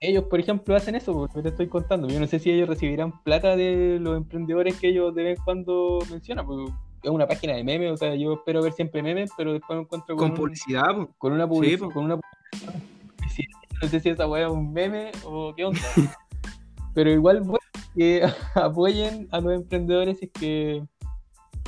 ellos, 0.00 0.24
por 0.24 0.38
ejemplo, 0.38 0.76
hacen 0.76 0.94
eso, 0.94 1.12
porque 1.12 1.42
te 1.42 1.48
estoy 1.48 1.66
contando. 1.66 2.06
Yo 2.08 2.20
no 2.20 2.28
sé 2.28 2.38
si 2.38 2.50
ellos 2.52 2.68
recibirán 2.68 3.22
plata 3.24 3.56
de 3.56 3.98
los 4.00 4.16
emprendedores 4.16 4.78
que 4.78 4.88
ellos 4.90 5.14
de 5.16 5.24
vez 5.24 5.38
en 5.38 5.44
cuando 5.44 5.98
mencionan, 6.10 6.46
porque 6.46 6.72
es 7.04 7.10
una 7.10 7.26
página 7.26 7.54
de 7.54 7.62
memes, 7.64 7.92
o 7.92 7.96
sea, 7.96 8.14
yo 8.14 8.32
espero 8.34 8.62
ver 8.62 8.72
siempre 8.72 9.02
memes, 9.02 9.30
pero 9.36 9.52
después 9.52 9.76
me 9.76 9.82
encuentro 9.82 10.16
con, 10.16 10.24
Con 10.24 10.30
un- 10.32 10.36
publicidad, 10.36 10.94
po. 10.96 11.10
con 11.18 11.32
una 11.32 11.44
Sí, 11.44 11.48
publicidad, 11.50 11.78
po. 11.86 11.92
con 11.92 12.04
una 12.04 12.16
publicidad. 12.16 12.80
No 13.82 13.88
sé 13.88 14.00
si 14.00 14.08
esa 14.08 14.26
weá 14.26 14.46
es 14.46 14.52
un 14.52 14.72
meme 14.72 15.10
o 15.24 15.52
qué 15.54 15.64
onda. 15.64 15.80
pero 16.94 17.10
igual, 17.10 17.40
bueno, 17.40 17.58
que 17.94 18.22
apoyen 18.54 19.28
a 19.30 19.40
los 19.40 19.52
emprendedores 19.52 20.22
es 20.22 20.30
que 20.30 20.82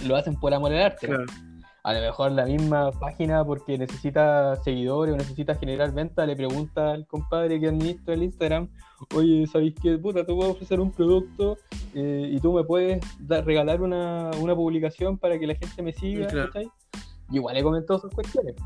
lo 0.06 0.16
hacen 0.16 0.36
por 0.36 0.54
amor 0.54 0.72
al 0.72 0.82
arte. 0.82 1.08
Claro. 1.08 1.24
A 1.86 1.92
lo 1.92 2.00
mejor 2.00 2.32
la 2.32 2.46
misma 2.46 2.90
página, 2.90 3.44
porque 3.44 3.78
necesita 3.78 4.56
seguidores 4.56 5.14
o 5.14 5.16
necesita 5.16 5.54
generar 5.54 5.92
ventas, 5.92 6.26
le 6.26 6.34
pregunta 6.34 6.90
al 6.90 7.06
compadre 7.06 7.60
que 7.60 7.68
administra 7.68 8.14
el 8.14 8.24
Instagram, 8.24 8.68
oye, 9.14 9.46
¿sabéis 9.46 9.76
qué? 9.80 9.96
Puta, 9.96 10.26
te 10.26 10.34
puedo 10.34 10.50
ofrecer 10.50 10.80
un 10.80 10.90
producto 10.90 11.58
eh, 11.94 12.28
y 12.32 12.40
tú 12.40 12.52
me 12.54 12.64
puedes 12.64 13.00
dar, 13.20 13.46
regalar 13.46 13.82
una, 13.82 14.32
una 14.40 14.56
publicación 14.56 15.16
para 15.16 15.38
que 15.38 15.46
la 15.46 15.54
gente 15.54 15.80
me 15.80 15.92
siga, 15.92 16.26
Claro. 16.26 16.50
Y 17.30 17.36
igual 17.36 17.56
he 17.56 17.62
comentado 17.62 18.00
esas 18.00 18.12
cuestiones. 18.12 18.56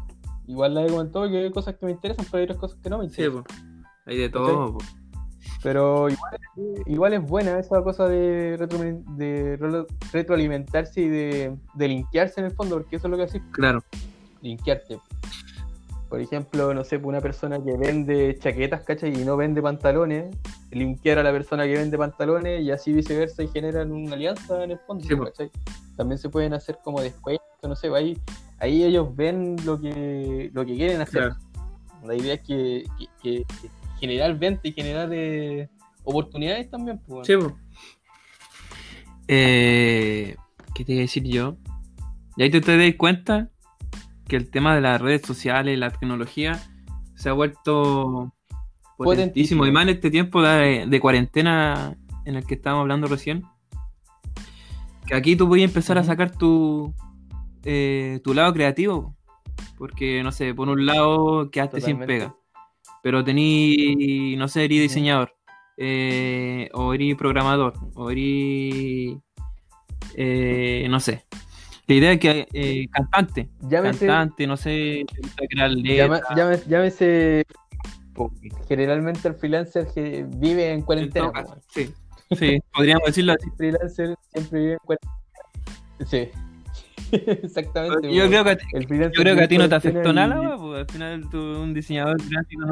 Igual 0.47 0.75
las 0.75 0.89
he 0.89 0.91
comentado 0.91 1.29
que 1.29 1.37
hay 1.37 1.51
cosas 1.51 1.77
que 1.77 1.85
me 1.85 1.93
interesan, 1.93 2.25
pero 2.31 2.39
hay 2.39 2.45
otras 2.45 2.59
cosas 2.59 2.79
que 2.83 2.89
no 2.89 2.97
me 2.97 3.11
Sí, 3.11 3.23
interesan. 3.23 3.45
po. 3.45 3.53
Hay 4.07 4.17
de 4.17 4.31
todo. 4.31 4.79
Pero 5.63 6.09
igual, 6.09 6.39
igual 6.87 7.13
es 7.13 7.23
buena 7.23 7.59
esa 7.59 7.83
cosa 7.83 8.09
de, 8.09 8.57
retro- 8.59 9.03
de 9.17 9.57
re- 9.59 9.87
retroalimentarse 10.13 11.03
y 11.03 11.09
de, 11.09 11.57
de 11.75 11.89
linkearse 11.89 12.41
en 12.41 12.47
el 12.47 12.53
fondo, 12.53 12.77
porque 12.79 12.97
eso 12.97 13.07
es 13.07 13.11
lo 13.11 13.17
que 13.19 13.25
haces, 13.25 13.43
Claro. 13.53 13.83
linkearte. 14.41 14.99
Por 16.09 16.21
ejemplo, 16.21 16.75
no 16.75 16.83
sé, 16.83 16.97
una 16.97 17.21
persona 17.21 17.63
que 17.63 17.77
vende 17.77 18.37
chaquetas, 18.41 18.83
¿cachai? 18.83 19.13
Y 19.21 19.25
no 19.25 19.37
vende 19.37 19.63
pantalones, 19.63 20.35
linkear 20.73 21.19
a 21.19 21.23
la 21.23 21.31
persona 21.31 21.65
que 21.65 21.75
vende 21.75 21.97
pantalones 21.99 22.63
y 22.63 22.71
así 22.73 22.93
viceversa 22.93 23.43
y 23.45 23.49
generan 23.49 23.93
una 23.93 24.15
alianza 24.15 24.65
en 24.65 24.73
el 24.73 24.79
fondo, 24.79 25.05
Sí. 25.07 25.15
¿cachai? 25.17 25.51
También 25.97 26.19
se 26.19 26.29
pueden 26.31 26.55
hacer 26.55 26.79
como 26.83 27.01
descuentos, 27.01 27.45
no 27.63 27.77
sé, 27.77 27.89
ahí, 27.95 28.19
ahí 28.59 28.83
ellos 28.83 29.15
ven 29.15 29.57
lo 29.65 29.79
que, 29.81 30.51
lo 30.55 30.65
que 30.65 30.75
quieren 30.75 31.01
hacer. 31.03 31.21
Claro. 31.29 31.37
La 32.05 32.15
idea 32.17 32.35
es 32.35 32.41
que- 32.41 32.85
que- 33.23 33.45
que 33.45 33.69
generar 34.01 34.39
venta 34.39 34.67
y 34.67 34.73
generar 34.73 35.09
eh, 35.13 35.69
oportunidades 36.05 36.69
también. 36.71 36.99
Pues, 37.07 37.27
Sí, 37.27 37.37
po. 37.37 37.57
Eh, 39.29 40.35
¿Qué 40.75 40.85
te 40.85 40.93
iba 40.93 41.01
a 41.01 41.03
decir 41.03 41.23
yo? 41.25 41.57
Y 42.37 42.43
ahí 42.43 42.51
te, 42.51 42.61
te 42.61 42.77
das 42.77 42.95
cuenta 42.97 43.51
que 44.27 44.37
el 44.37 44.51
tema 44.51 44.75
de 44.75 44.81
las 44.81 45.01
redes 45.01 45.23
sociales, 45.23 45.79
la 45.79 45.91
tecnología, 45.91 46.61
se 47.15 47.29
ha 47.29 47.33
vuelto 47.33 48.33
potentísimo. 48.97 49.05
Potentísimo. 49.05 49.67
Y 49.67 49.73
más 49.73 49.83
en 49.85 49.89
este 49.91 50.11
tiempo 50.11 50.43
de, 50.43 50.87
de 50.89 51.01
cuarentena 51.01 51.97
en 52.25 52.37
el 52.37 52.45
que 52.47 52.55
estábamos 52.55 52.83
hablando 52.83 53.09
recién. 53.09 53.45
Que 55.07 55.15
aquí 55.15 55.37
tú 55.37 55.49
puedes 55.49 55.65
empezar 55.65 55.99
a 55.99 56.05
sacar 56.05 56.31
tu, 56.37 56.95
eh, 57.65 58.21
tu 58.25 58.35
lado 58.35 58.53
creativo. 58.53 59.17
Porque, 59.77 60.23
no 60.23 60.31
sé, 60.33 60.55
por 60.55 60.69
un 60.69 60.87
lado 60.87 61.51
quedaste 61.51 61.81
sin 61.81 61.99
Totalmente. 61.99 62.27
pega. 62.27 62.37
Pero 63.03 63.25
tení, 63.25 64.37
no 64.37 64.47
sé, 64.49 64.65
eres 64.67 64.81
diseñador. 64.81 65.35
eh, 65.83 66.69
o 66.75 66.93
eres 66.93 67.17
programador. 67.17 67.73
O 67.95 68.11
eres, 68.11 69.17
eh, 70.15 70.87
no 70.91 71.01
sé. 71.01 71.25
La 71.87 71.95
idea 71.95 72.13
es 72.13 72.21
que 72.21 72.47
eh, 72.53 72.87
cantante. 72.93 73.49
Llámese, 73.63 74.07
Cantante, 74.07 74.47
no 74.47 74.57
sé, 74.57 75.05
crear 75.49 75.71
llame- 75.71 76.63
llámese. 76.67 77.45
po, 78.15 78.31
Generalmente 78.69 79.27
el 79.29 79.35
freelancer 79.35 79.89
que 79.95 80.25
vive 80.37 80.69
en 80.69 80.81
en 80.81 80.83
cuarentena. 80.83 81.33
caso, 81.33 81.57
sí, 81.69 81.91
sí, 82.39 82.61
podríamos 82.73 83.07
decirlo 83.07 83.33
así. 83.33 83.49
El 83.49 83.57
freelancer 83.57 84.15
siempre 84.33 84.61
vive 84.61 84.73
en 84.75 84.79
cuarentena. 84.85 85.15
Sí. 86.07 86.29
Exactamente. 87.43 88.15
Yo 88.15 88.29
creo 88.29 88.45
que 88.45 88.51
a 88.51 88.57
ti, 88.57 88.65
El 88.73 88.87
freelancer 88.87 89.17
yo 89.17 89.23
creo 89.23 89.37
que 89.37 89.43
a 89.45 89.49
ti 89.49 89.59
no 89.59 89.69
te 89.69 89.75
afectó 89.75 90.13
nada, 90.13 90.57
pues, 90.59 90.81
al 90.81 90.87
final 90.91 91.31
tú 91.31 91.39
un 91.39 91.75
diseñador 91.75 92.17
gráfico 92.29 92.63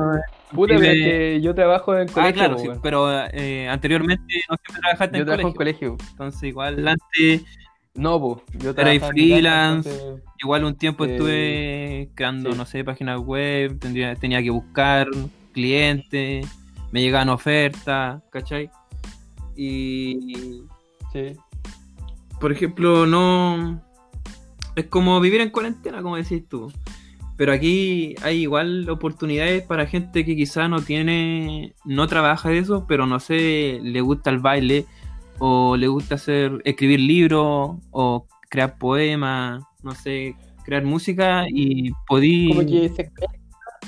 Puta, 0.52 0.74
pero 0.74 0.74
es 0.74 0.80
vive- 0.80 0.92
que 1.04 1.40
yo 1.42 1.54
trabajo 1.54 1.96
en 1.96 2.08
Ah, 2.08 2.12
colegio. 2.12 2.34
claro, 2.34 2.54
po, 2.56 2.60
sí, 2.62 2.68
weón. 2.68 2.80
pero 2.82 3.24
eh, 3.32 3.68
anteriormente 3.68 4.22
no 4.48 4.56
siempre 4.56 4.80
trabajaste 4.80 5.16
Yo 5.16 5.20
en 5.22 5.26
trabajo 5.26 5.54
colegio. 5.54 5.88
en 5.88 5.96
colegio. 5.96 6.10
Entonces 6.12 6.42
igual 6.44 6.88
antes, 6.88 7.42
No, 7.94 8.20
po. 8.20 8.42
Yo 8.58 8.70
Era 8.70 8.74
trabajaba 8.82 9.12
freelance. 9.12 9.90
entonces- 9.90 10.22
igual 10.40 10.64
un 10.64 10.74
tiempo 10.76 11.04
Eh, 11.04 11.10
estuve 11.10 12.08
creando, 12.14 12.52
sí. 12.52 12.58
no 12.58 12.64
sé, 12.64 12.84
páginas 12.84 13.18
web, 13.20 13.76
tendría, 13.80 14.14
tenía 14.14 14.40
que 14.40 14.50
buscar 14.50 15.08
clientes, 15.52 16.46
me 16.92 17.00
llegaban 17.02 17.28
ofertas, 17.28 18.22
¿cachai? 18.30 18.70
Y 19.56 20.62
Sí. 21.12 21.32
por 22.38 22.52
ejemplo, 22.52 23.04
no. 23.06 23.82
Es 24.78 24.86
como 24.86 25.20
vivir 25.20 25.40
en 25.40 25.50
cuarentena, 25.50 26.02
como 26.02 26.16
decís 26.16 26.46
tú. 26.48 26.72
Pero 27.36 27.52
aquí 27.52 28.14
hay 28.22 28.38
igual 28.42 28.88
oportunidades 28.90 29.62
para 29.62 29.86
gente 29.86 30.24
que 30.24 30.34
quizá 30.34 30.66
no 30.68 30.80
tiene. 30.82 31.74
No 31.84 32.06
trabaja 32.08 32.48
de 32.48 32.58
eso, 32.58 32.84
pero 32.88 33.06
no 33.06 33.20
sé, 33.20 33.78
le 33.82 34.00
gusta 34.00 34.30
el 34.30 34.38
baile, 34.40 34.86
o 35.38 35.76
le 35.76 35.86
gusta 35.86 36.16
hacer 36.16 36.60
escribir 36.64 36.98
libros, 37.00 37.76
o 37.92 38.26
crear 38.50 38.76
poemas, 38.76 39.62
no 39.84 39.92
sé, 39.92 40.34
crear 40.64 40.84
música 40.84 41.44
y 41.48 41.92
podí. 42.08 42.48
Como 42.48 42.66
que 42.66 42.88
se 42.88 43.10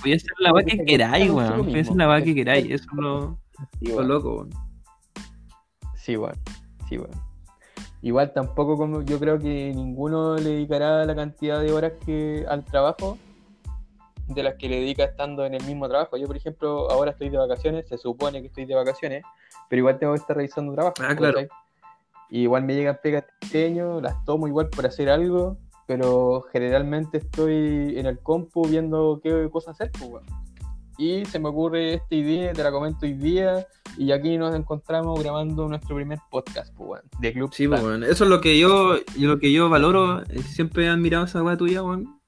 podí 0.00 0.12
hacer 0.14 0.30
la 0.38 0.52
weá 0.52 0.64
que 0.64 0.84
queráis, 0.84 1.30
weón. 1.30 1.52
hacer 1.60 1.74
mismo. 1.74 1.96
la 1.96 2.08
weá 2.08 2.22
que 2.22 2.34
queráis, 2.34 2.64
es- 2.66 2.82
eso 2.82 2.90
es 2.92 2.96
lo, 2.98 3.40
Sí, 3.80 3.86
lo 3.88 3.96
weón. 3.96 4.08
loco, 4.08 4.34
weón. 4.36 4.50
Sí, 5.96 6.14
bueno. 6.16 6.36
Sí, 6.88 6.96
bueno. 6.98 7.14
Igual 8.02 8.32
tampoco 8.32 8.76
como 8.76 9.02
yo 9.02 9.18
creo 9.18 9.38
que 9.38 9.72
ninguno 9.74 10.36
le 10.36 10.50
dedicará 10.50 11.04
la 11.04 11.14
cantidad 11.14 11.60
de 11.60 11.72
horas 11.72 11.92
que 12.04 12.46
al 12.48 12.64
trabajo 12.64 13.18
de 14.26 14.42
las 14.42 14.54
que 14.54 14.68
le 14.68 14.76
dedica 14.80 15.04
estando 15.04 15.44
en 15.44 15.54
el 15.54 15.64
mismo 15.64 15.88
trabajo. 15.88 16.16
Yo, 16.16 16.26
por 16.26 16.36
ejemplo, 16.36 16.90
ahora 16.90 17.10
estoy 17.10 17.28
de 17.28 17.36
vacaciones, 17.36 17.88
se 17.88 17.98
supone 17.98 18.40
que 18.40 18.46
estoy 18.46 18.64
de 18.64 18.74
vacaciones, 18.74 19.24
pero 19.68 19.80
igual 19.80 19.98
tengo 19.98 20.14
que 20.14 20.20
estar 20.20 20.36
revisando 20.36 20.72
trabajo. 20.72 20.94
Ah, 21.00 21.14
claro. 21.14 21.40
Y 22.30 22.42
igual 22.42 22.64
me 22.64 22.74
llegan 22.74 22.98
pegas 23.02 23.24
diseño, 23.40 24.00
las 24.00 24.24
tomo 24.24 24.46
igual 24.46 24.68
por 24.68 24.86
hacer 24.86 25.10
algo, 25.10 25.58
pero 25.86 26.42
generalmente 26.52 27.18
estoy 27.18 27.98
en 27.98 28.06
el 28.06 28.20
compu 28.20 28.66
viendo 28.66 29.20
qué 29.22 29.48
cosa 29.50 29.72
hacer, 29.72 29.90
pues. 29.98 30.24
Y 31.00 31.24
se 31.24 31.38
me 31.38 31.48
ocurre 31.48 31.94
esta 31.94 32.14
idea, 32.14 32.52
te 32.52 32.62
la 32.62 32.70
comento 32.70 33.06
hoy 33.06 33.14
día, 33.14 33.66
y 33.96 34.12
aquí 34.12 34.36
nos 34.36 34.54
encontramos 34.54 35.18
grabando 35.18 35.66
nuestro 35.66 35.96
primer 35.96 36.18
podcast, 36.30 36.74
pues, 36.76 36.90
weón, 36.90 37.02
de 37.20 37.32
Club 37.32 37.54
Sí, 37.54 37.66
pues, 37.66 37.82
weón. 37.82 38.04
Eso 38.04 38.24
es 38.24 38.30
lo 38.30 38.42
que 38.42 38.58
yo, 38.58 38.98
lo 39.16 39.38
que 39.38 39.50
yo 39.50 39.70
valoro. 39.70 40.20
eh, 40.24 40.42
Siempre 40.42 40.84
he 40.84 40.88
admirado 40.90 41.24
esa 41.24 41.42
weá 41.42 41.56
tuya, 41.56 41.82
weón. 41.82 42.20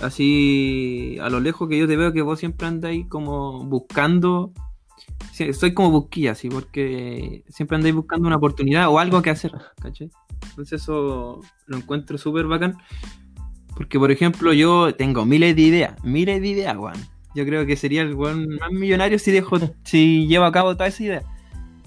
Así, 0.00 1.18
a 1.20 1.28
lo 1.28 1.40
lejos 1.40 1.68
que 1.68 1.76
yo 1.76 1.86
te 1.86 1.98
veo 1.98 2.14
que 2.14 2.22
vos 2.22 2.38
siempre 2.38 2.66
andáis 2.66 3.06
como 3.06 3.66
buscando. 3.66 4.54
Soy 5.52 5.74
como 5.74 5.90
busquilla, 5.90 6.34
sí, 6.34 6.48
porque 6.48 7.44
siempre 7.50 7.76
andáis 7.76 7.94
buscando 7.94 8.26
una 8.26 8.36
oportunidad 8.36 8.88
o 8.88 8.98
algo 8.98 9.20
que 9.20 9.28
hacer, 9.28 9.52
¿cachai? 9.78 10.10
Entonces 10.48 10.80
eso 10.80 11.42
lo 11.66 11.76
encuentro 11.76 12.16
súper 12.16 12.46
bacán. 12.46 12.78
Porque, 13.76 13.98
por 13.98 14.10
ejemplo, 14.10 14.54
yo 14.54 14.94
tengo 14.94 15.26
miles 15.26 15.54
de 15.54 15.62
ideas, 15.62 16.02
miles 16.02 16.40
de 16.40 16.48
ideas, 16.48 16.78
weón. 16.78 17.19
Yo 17.34 17.44
creo 17.44 17.64
que 17.64 17.76
sería 17.76 18.02
el 18.02 18.14
weón 18.14 18.56
más 18.56 18.72
millonario 18.72 19.18
si 19.18 19.30
dejo, 19.30 19.58
si 19.84 20.26
llevo 20.26 20.44
a 20.44 20.52
cabo 20.52 20.74
todas 20.74 20.88
esas 20.94 21.00
ideas. 21.02 21.24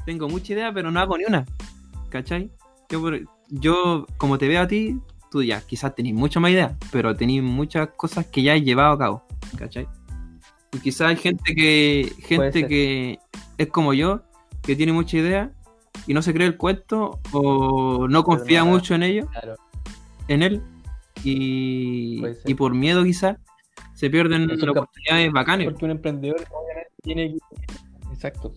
Tengo 0.05 0.27
mucha 0.29 0.53
idea, 0.53 0.73
pero 0.73 0.91
no 0.91 0.99
hago 0.99 1.17
ni 1.17 1.25
una. 1.25 1.45
¿Cachai? 2.09 2.49
Yo, 2.89 3.01
yo, 3.49 4.05
como 4.17 4.37
te 4.37 4.47
veo 4.47 4.61
a 4.61 4.67
ti, 4.67 4.97
tú 5.31 5.43
ya 5.43 5.61
quizás 5.61 5.95
tenés 5.95 6.13
mucha 6.13 6.39
más 6.39 6.51
idea, 6.51 6.77
pero 6.91 7.15
tenés 7.15 7.41
muchas 7.41 7.89
cosas 7.95 8.25
que 8.27 8.43
ya 8.43 8.53
has 8.53 8.61
llevado 8.61 8.93
a 8.93 8.97
cabo. 8.97 9.23
¿Cachai? 9.57 9.87
Y 10.73 10.79
quizás 10.79 11.09
hay 11.09 11.17
gente 11.17 11.55
que 11.55 12.11
gente 12.19 12.67
que 12.67 13.19
es 13.57 13.67
como 13.67 13.93
yo, 13.93 14.21
que 14.61 14.75
tiene 14.75 14.93
mucha 14.93 15.17
idea 15.17 15.51
y 16.07 16.13
no 16.13 16.21
se 16.21 16.33
cree 16.33 16.47
el 16.47 16.57
cuento 16.57 17.19
o 17.31 18.07
no 18.07 18.23
confía 18.23 18.63
no, 18.63 18.71
mucho 18.71 18.95
en 18.95 19.03
ello, 19.03 19.27
Claro. 19.27 19.55
en 20.27 20.43
él 20.43 20.61
y, 21.23 22.23
y 22.45 22.53
por 22.55 22.73
miedo 22.73 23.03
quizás 23.03 23.37
se 24.03 24.09
pierden 24.09 24.51
oportunidades 24.69 25.31
bacanas. 25.31 25.65
Porque 25.65 25.85
un 25.85 25.91
emprendedor 25.91 26.41
obviamente 26.51 26.91
tiene 27.01 27.31
que. 27.31 27.37
Exacto. 28.13 28.53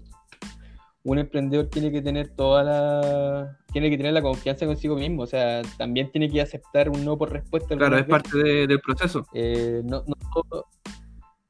Un 1.05 1.19
emprendedor 1.21 1.67
tiene 1.67 1.93
que 1.93 2.03
tener 2.03 2.31
toda 2.31 2.65
la. 2.65 3.57
Tiene 3.73 3.89
que 3.91 3.97
tener 3.97 4.13
la 4.13 4.23
confianza 4.23 4.67
consigo 4.67 4.97
mismo. 4.97 5.23
O 5.23 5.27
sea, 5.27 5.63
también 5.79 6.11
tiene 6.11 6.29
que 6.29 6.41
aceptar 6.41 6.89
un 6.89 7.05
no 7.05 7.17
por 7.17 7.31
respuesta. 7.31 7.77
Claro, 7.77 7.97
es 7.97 8.09
veces. 8.09 8.11
parte 8.11 8.39
de- 8.39 8.67
del 8.67 8.81
proceso. 8.81 9.25
Eh, 9.33 9.83
no, 9.85 10.03
no 10.05 10.15
todo- 10.35 10.67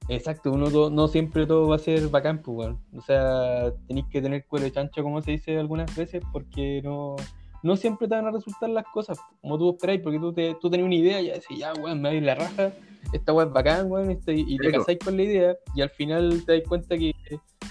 Exacto, 0.08 0.52
uno 0.52 0.70
to- 0.70 0.90
no 0.90 1.08
siempre 1.08 1.46
todo 1.46 1.66
va 1.68 1.76
a 1.76 1.78
ser 1.78 2.08
bacán, 2.08 2.42
pues, 2.42 2.58
weón. 2.58 2.78
O 2.94 3.00
sea, 3.00 3.72
tenéis 3.88 4.06
que 4.10 4.20
tener 4.20 4.44
cuero 4.46 4.64
de 4.66 4.72
chancho, 4.72 5.02
como 5.02 5.22
se 5.22 5.30
dice 5.32 5.58
algunas 5.58 5.96
veces, 5.96 6.22
porque 6.32 6.80
no, 6.84 7.16
no 7.62 7.76
siempre 7.76 8.06
te 8.08 8.14
van 8.14 8.26
a 8.26 8.30
resultar 8.30 8.68
las 8.68 8.84
cosas 8.92 9.18
como 9.40 9.58
tú 9.58 9.70
esperáis, 9.70 10.02
porque 10.02 10.18
tú, 10.20 10.32
te, 10.32 10.54
tú 10.60 10.68
tenés 10.70 10.84
una 10.86 10.94
idea 10.94 11.20
y 11.22 11.26
ya 11.28 11.32
decís, 11.32 11.58
ya, 11.58 11.72
weón, 11.72 12.00
me 12.02 12.14
ir 12.14 12.22
la 12.22 12.34
raja, 12.36 12.72
esta 13.12 13.32
weón 13.32 13.48
es 13.48 13.54
bacán, 13.54 13.90
weón, 13.90 14.10
este- 14.10 14.34
y 14.34 14.56
te 14.58 14.72
casáis 14.72 14.98
con 15.04 15.16
la 15.16 15.22
idea, 15.22 15.56
y 15.74 15.82
al 15.82 15.90
final 15.90 16.42
te 16.44 16.58
das 16.58 16.68
cuenta 16.68 16.96
que 16.96 17.12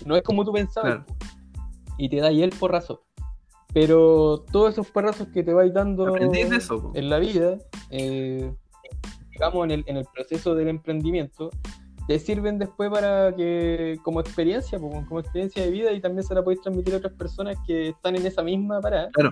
no 0.06 0.16
es 0.16 0.24
como 0.24 0.44
tú 0.46 0.52
pensabas, 0.54 1.04
Claro. 1.06 1.06
y 1.98 2.10
te 2.10 2.18
dais 2.18 2.42
el 2.42 2.52
porrazo. 2.52 3.04
Pero 3.74 4.46
todos 4.52 4.72
esos 4.74 4.90
porrazos 4.90 5.28
que 5.30 5.44
te 5.44 5.52
vais 5.54 5.74
dando 5.74 6.16
eso. 6.16 6.92
en 6.96 7.10
la 7.10 7.20
vida, 7.20 7.58
eh, 7.90 8.54
digamos 9.32 9.66
en 9.66 9.72
el, 9.72 9.84
en 9.88 9.98
el 9.98 10.06
proceso 10.14 10.56
del 10.56 10.70
emprendimiento, 10.70 11.50
te 12.08 12.20
sirven 12.20 12.58
después 12.60 12.90
para 12.90 13.36
que, 13.36 13.98
como 14.04 14.20
experiencia, 14.22 14.80
como 14.80 15.20
experiencia 15.20 15.64
de 15.64 15.72
vida 15.72 15.92
y 15.92 16.00
también 16.00 16.24
se 16.24 16.34
la 16.36 16.44
podéis 16.44 16.62
transmitir 16.62 16.94
a 16.94 16.98
otras 16.98 17.14
personas 17.14 17.58
que 17.66 17.90
están 17.90 18.16
en 18.16 18.26
esa 18.26 18.44
misma 18.44 18.80
parada. 18.80 19.10
Claro. 19.12 19.32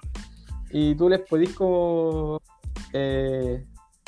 Y 0.72 0.95
tú 0.95 1.07
les 1.07 1.22
podéis 1.22 1.53
como, 1.53 2.41
eh, 2.93 3.63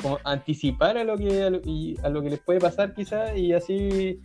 como 0.06 0.18
anticipar 0.24 0.96
a 0.98 1.04
lo 1.04 1.16
que 1.16 1.42
a 1.42 1.50
lo, 1.50 1.60
y 1.64 1.98
a 2.02 2.08
lo 2.08 2.22
que 2.22 2.30
les 2.30 2.38
puede 2.38 2.60
pasar 2.60 2.94
quizás 2.94 3.36
y 3.36 3.52
así 3.52 4.20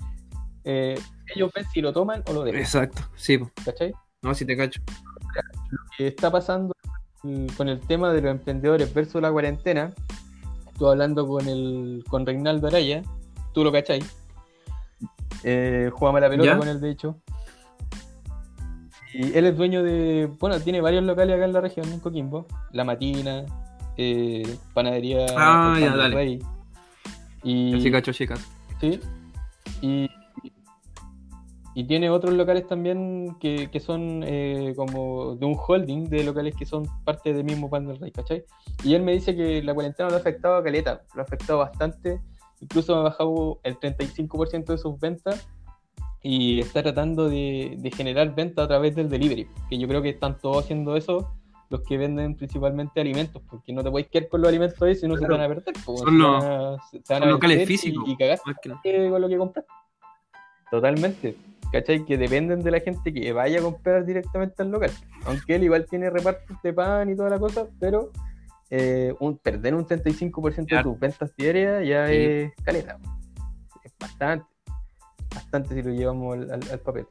eh, 0.64 1.00
ellos 1.36 1.52
ven 1.56 1.66
si 1.74 1.82
lo 1.82 1.92
toman 1.92 2.24
o 2.28 2.34
lo 2.34 2.44
dejan, 2.44 2.62
Exacto, 2.62 3.02
sí. 3.16 3.40
¿cachai? 3.66 3.94
no, 4.22 4.36
si 4.36 4.46
te 4.46 4.56
cacho. 4.56 4.82
que 5.98 6.08
está 6.08 6.30
pasando 6.32 6.74
con 7.58 7.70
el 7.70 7.80
tema 7.82 8.12
de 8.14 8.22
los 8.22 8.32
emprendedores 8.32 8.92
versus 8.94 9.22
la 9.22 9.32
cuarentena. 9.32 9.94
Estuve 10.72 10.90
hablando 10.90 11.28
con 11.28 11.48
el 11.48 12.04
con 12.10 12.26
Reinaldo 12.26 12.68
Araya, 12.68 13.04
tú 13.54 13.64
lo 13.64 13.72
cachai. 13.72 14.04
Eh, 15.44 15.90
jugamos 15.94 16.22
la 16.22 16.30
pelota 16.30 16.52
¿Ya? 16.52 16.58
con 16.58 16.68
él, 16.68 16.82
de 16.82 16.90
hecho. 16.92 17.22
Y 19.14 19.38
él 19.38 19.46
es 19.46 19.58
dueño 19.58 19.84
de. 19.84 20.30
Bueno, 20.40 20.60
tiene 20.60 20.82
varios 20.82 21.04
locales 21.04 21.36
acá 21.36 21.46
en 21.46 21.54
la 21.54 21.62
región, 21.62 21.92
en 21.92 22.00
Coquimbo. 22.00 22.48
La 22.72 22.84
Matina, 22.84 23.46
eh, 23.98 24.58
Panadería 24.74 25.26
Ah, 25.36 25.78
ya, 25.80 25.96
dale. 25.96 26.16
Rey. 26.16 26.40
Y, 27.44 27.92
cacho. 27.92 28.14
Sí. 28.14 29.00
Y, 29.82 30.10
y 31.74 31.84
tiene 31.86 32.10
otros 32.10 32.34
locales 32.34 32.68
también 32.68 33.36
que, 33.40 33.70
que 33.72 33.80
son 33.80 34.24
eh, 34.26 34.74
como 34.76 35.36
de 35.36 35.46
un 35.46 35.58
holding 35.58 36.10
de 36.10 36.24
locales 36.24 36.56
que 36.56 36.66
son 36.66 36.88
parte 37.04 37.34
del 37.34 37.44
mismo 37.44 37.70
pan 37.70 37.88
del 37.88 37.98
rey, 37.98 38.12
¿cachai? 38.12 38.44
Y 38.84 38.94
él 38.94 39.02
me 39.02 39.14
dice 39.14 39.36
que 39.36 39.64
la 39.64 39.74
cuarentena 39.74 40.10
lo 40.10 40.16
ha 40.16 40.20
afectado 40.20 40.56
a 40.56 40.64
Caleta, 40.64 41.04
lo 41.16 41.22
ha 41.22 41.26
afectado 41.26 41.60
bastante. 41.60 42.20
Incluso 42.60 42.96
ha 42.96 43.04
bajado 43.04 43.60
el 43.64 43.80
35% 43.80 44.66
de 44.66 44.78
sus 44.78 45.00
ventas 45.00 45.48
y 46.22 46.60
está 46.60 46.84
tratando 46.84 47.28
de, 47.28 47.76
de 47.80 47.92
generar 47.92 48.36
ventas 48.36 48.66
a 48.66 48.68
través 48.68 48.96
del 48.96 49.10
delivery. 49.10 49.48
Que 49.68 49.80
yo 49.80 49.88
creo 49.88 50.02
que 50.02 50.10
están 50.10 50.38
todos 50.38 50.64
haciendo 50.64 50.96
eso 50.96 51.34
los 51.72 51.82
que 51.82 51.98
venden 51.98 52.36
principalmente 52.36 53.00
alimentos, 53.02 53.42
porque 53.50 53.72
no 53.74 53.84
te 53.84 53.90
puedes 53.90 54.08
quedar 54.10 54.28
con 54.30 54.42
los 54.42 54.50
alimentos 54.50 54.80
ahí 54.84 54.94
si 54.96 55.08
no 55.08 55.16
se 55.16 55.26
te 55.26 55.32
van 55.32 55.42
a 55.42 55.48
perder. 55.48 55.74
pues, 55.86 56.00
Son 56.02 56.18
los- 56.18 56.44
son 57.06 57.30
locales 57.30 57.62
y- 57.62 57.66
físicos. 57.66 58.04
Y, 58.08 58.16
que 58.18 58.26
nada. 58.28 58.40
que 58.84 59.10
con 59.10 59.22
lo 59.22 59.28
que 59.30 59.38
compraste. 59.38 59.72
Totalmente. 60.70 61.36
¿Cachai? 61.72 62.04
Que 62.06 62.18
dependen 62.18 62.62
de 62.64 62.72
la 62.72 62.82
gente 62.82 63.14
que 63.14 63.32
vaya 63.32 63.60
a 63.60 63.62
comprar 63.64 64.06
directamente 64.06 64.62
al 64.62 64.72
local. 64.72 64.92
Aunque 65.26 65.56
él 65.56 65.64
igual 65.64 65.86
tiene 65.90 66.10
repartos 66.10 66.62
de 66.62 66.74
pan 66.74 67.10
y 67.10 67.16
toda 67.16 67.30
la 67.30 67.40
cosa, 67.40 67.66
pero 67.80 68.12
eh, 68.70 69.14
un, 69.20 69.38
perder 69.38 69.76
un 69.76 69.86
35% 69.86 70.76
de 70.78 70.84
tus 70.84 71.00
ventas 71.00 71.34
diarias 71.38 71.88
ya 71.88 72.08
Sí. 72.08 72.14
es 72.16 72.52
caleta. 72.64 72.98
Es 73.84 73.94
bastante. 74.00 74.46
Bastante 75.34 75.76
si 75.76 75.82
lo 75.82 75.92
llevamos 75.92 76.36
al, 76.38 76.52
al- 76.52 76.72
al 76.72 76.80
papel. 76.80 77.06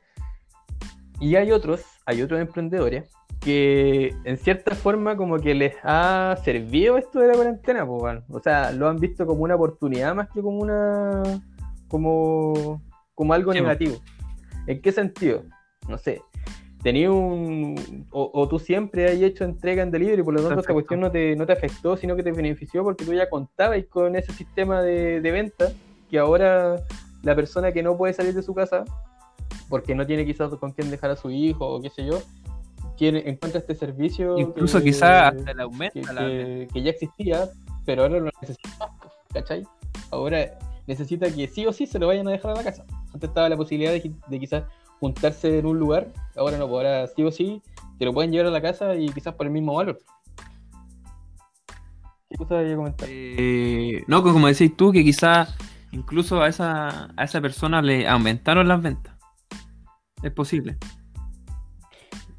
Y 1.20 1.36
hay 1.36 1.52
otros, 1.52 1.82
hay 2.06 2.20
otros 2.22 2.40
emprendedores 2.40 3.10
que 3.40 4.14
en 4.24 4.36
cierta 4.36 4.74
forma 4.74 5.16
como 5.16 5.38
que 5.38 5.54
les 5.54 5.74
ha 5.82 6.36
servido 6.44 6.98
esto 6.98 7.20
de 7.20 7.28
la 7.28 7.34
cuarentena, 7.34 7.86
pues, 7.86 8.00
bueno. 8.00 8.22
o 8.30 8.40
sea, 8.40 8.70
lo 8.72 8.88
han 8.88 8.98
visto 8.98 9.26
como 9.26 9.42
una 9.44 9.54
oportunidad 9.54 10.14
más 10.14 10.28
que 10.28 10.42
como 10.42 10.58
una 10.58 11.22
como, 11.88 12.82
como 13.14 13.32
algo 13.34 13.52
Sí, 13.52 13.58
po. 13.58 13.64
negativo. 13.64 13.96
¿En 14.66 14.80
qué 14.80 14.92
sentido? 14.92 15.42
No 15.88 15.98
sé. 15.98 16.22
Tenía 16.82 17.10
un. 17.10 18.06
O, 18.10 18.30
o 18.32 18.48
tú 18.48 18.58
siempre 18.58 19.06
has 19.06 19.14
hecho 19.14 19.44
entrega 19.44 19.82
en 19.82 19.90
delivery, 19.90 20.22
por 20.22 20.32
lo 20.34 20.42
tanto, 20.42 20.60
esta 20.60 20.72
cuestión 20.72 21.00
no 21.00 21.10
te, 21.10 21.36
no 21.36 21.44
te 21.44 21.52
afectó, 21.52 21.96
sino 21.96 22.16
que 22.16 22.22
te 22.22 22.32
benefició 22.32 22.84
porque 22.84 23.04
tú 23.04 23.12
ya 23.12 23.28
contabas 23.28 23.84
con 23.90 24.16
ese 24.16 24.32
sistema 24.32 24.80
de, 24.82 25.20
de 25.20 25.30
venta 25.30 25.72
que 26.10 26.18
ahora 26.18 26.76
la 27.22 27.34
persona 27.34 27.72
que 27.72 27.82
no 27.82 27.96
puede 27.98 28.14
salir 28.14 28.32
de 28.34 28.42
su 28.42 28.54
casa 28.54 28.84
porque 29.68 29.94
no 29.94 30.06
tiene 30.06 30.24
quizás 30.24 30.54
con 30.54 30.72
quién 30.72 30.90
dejar 30.90 31.10
a 31.10 31.16
su 31.16 31.30
hijo 31.30 31.66
o 31.66 31.80
qué 31.82 31.90
sé 31.90 32.06
yo, 32.06 32.20
quiere, 33.00 33.28
encuentra 33.30 33.60
este 33.60 33.74
servicio. 33.74 34.38
Incluso 34.38 34.78
que- 34.78 34.84
quizás 34.84 35.32
hasta 35.34 35.54
le 35.54 35.62
aumenta 35.62 35.94
que, 35.94 36.12
la 36.12 36.20
que- 36.20 36.68
que 36.70 36.82
ya 36.82 36.90
existía, 36.90 37.48
pero 37.86 38.02
ahora 38.02 38.20
lo 38.20 38.30
necesita 38.42 38.68
más, 38.78 38.90
pues, 39.00 39.12
¿cachai? 39.32 39.66
Ahora 40.10 40.58
necesita 40.86 41.32
que 41.34 41.48
sí 41.48 41.64
o 41.66 41.72
sí 41.72 41.86
se 41.86 41.98
lo 41.98 42.06
vayan 42.08 42.28
a 42.28 42.32
dejar 42.32 42.50
a 42.50 42.54
la 42.56 42.62
casa. 42.64 42.84
Antes 43.14 43.28
estaba 43.30 43.48
la 43.48 43.56
posibilidad 43.56 43.92
de, 43.92 44.12
de 44.28 44.38
quizás 44.38 44.64
juntarse 45.00 45.58
en 45.58 45.64
un 45.64 45.78
lugar, 45.78 46.08
ahora 46.36 46.58
no, 46.58 46.68
pues 46.68 46.76
ahora 46.86 47.06
sí 47.06 47.22
o 47.24 47.32
sí 47.32 47.62
te 47.98 48.04
lo 48.04 48.12
pueden 48.12 48.32
llevar 48.32 48.48
a 48.48 48.50
la 48.50 48.60
casa 48.60 48.94
y 48.96 49.08
quizás 49.08 49.34
por 49.34 49.46
el 49.46 49.52
mismo 49.52 49.74
valor. 49.74 49.98
¿Qué 52.28 52.36
cosa 52.36 52.58
había 52.58 52.76
comentado? 52.76 53.10
Eh, 53.10 54.04
no, 54.08 54.22
como 54.22 54.46
decís 54.46 54.76
tú, 54.76 54.92
que 54.92 55.02
quizás 55.02 55.56
incluso 55.90 56.42
a 56.42 56.48
esa, 56.48 57.08
a 57.16 57.24
esa 57.24 57.40
persona 57.40 57.80
le 57.82 58.06
aumentaron 58.06 58.68
las 58.68 58.80
ventas. 58.82 59.14
Es 60.22 60.32
posible. 60.32 60.76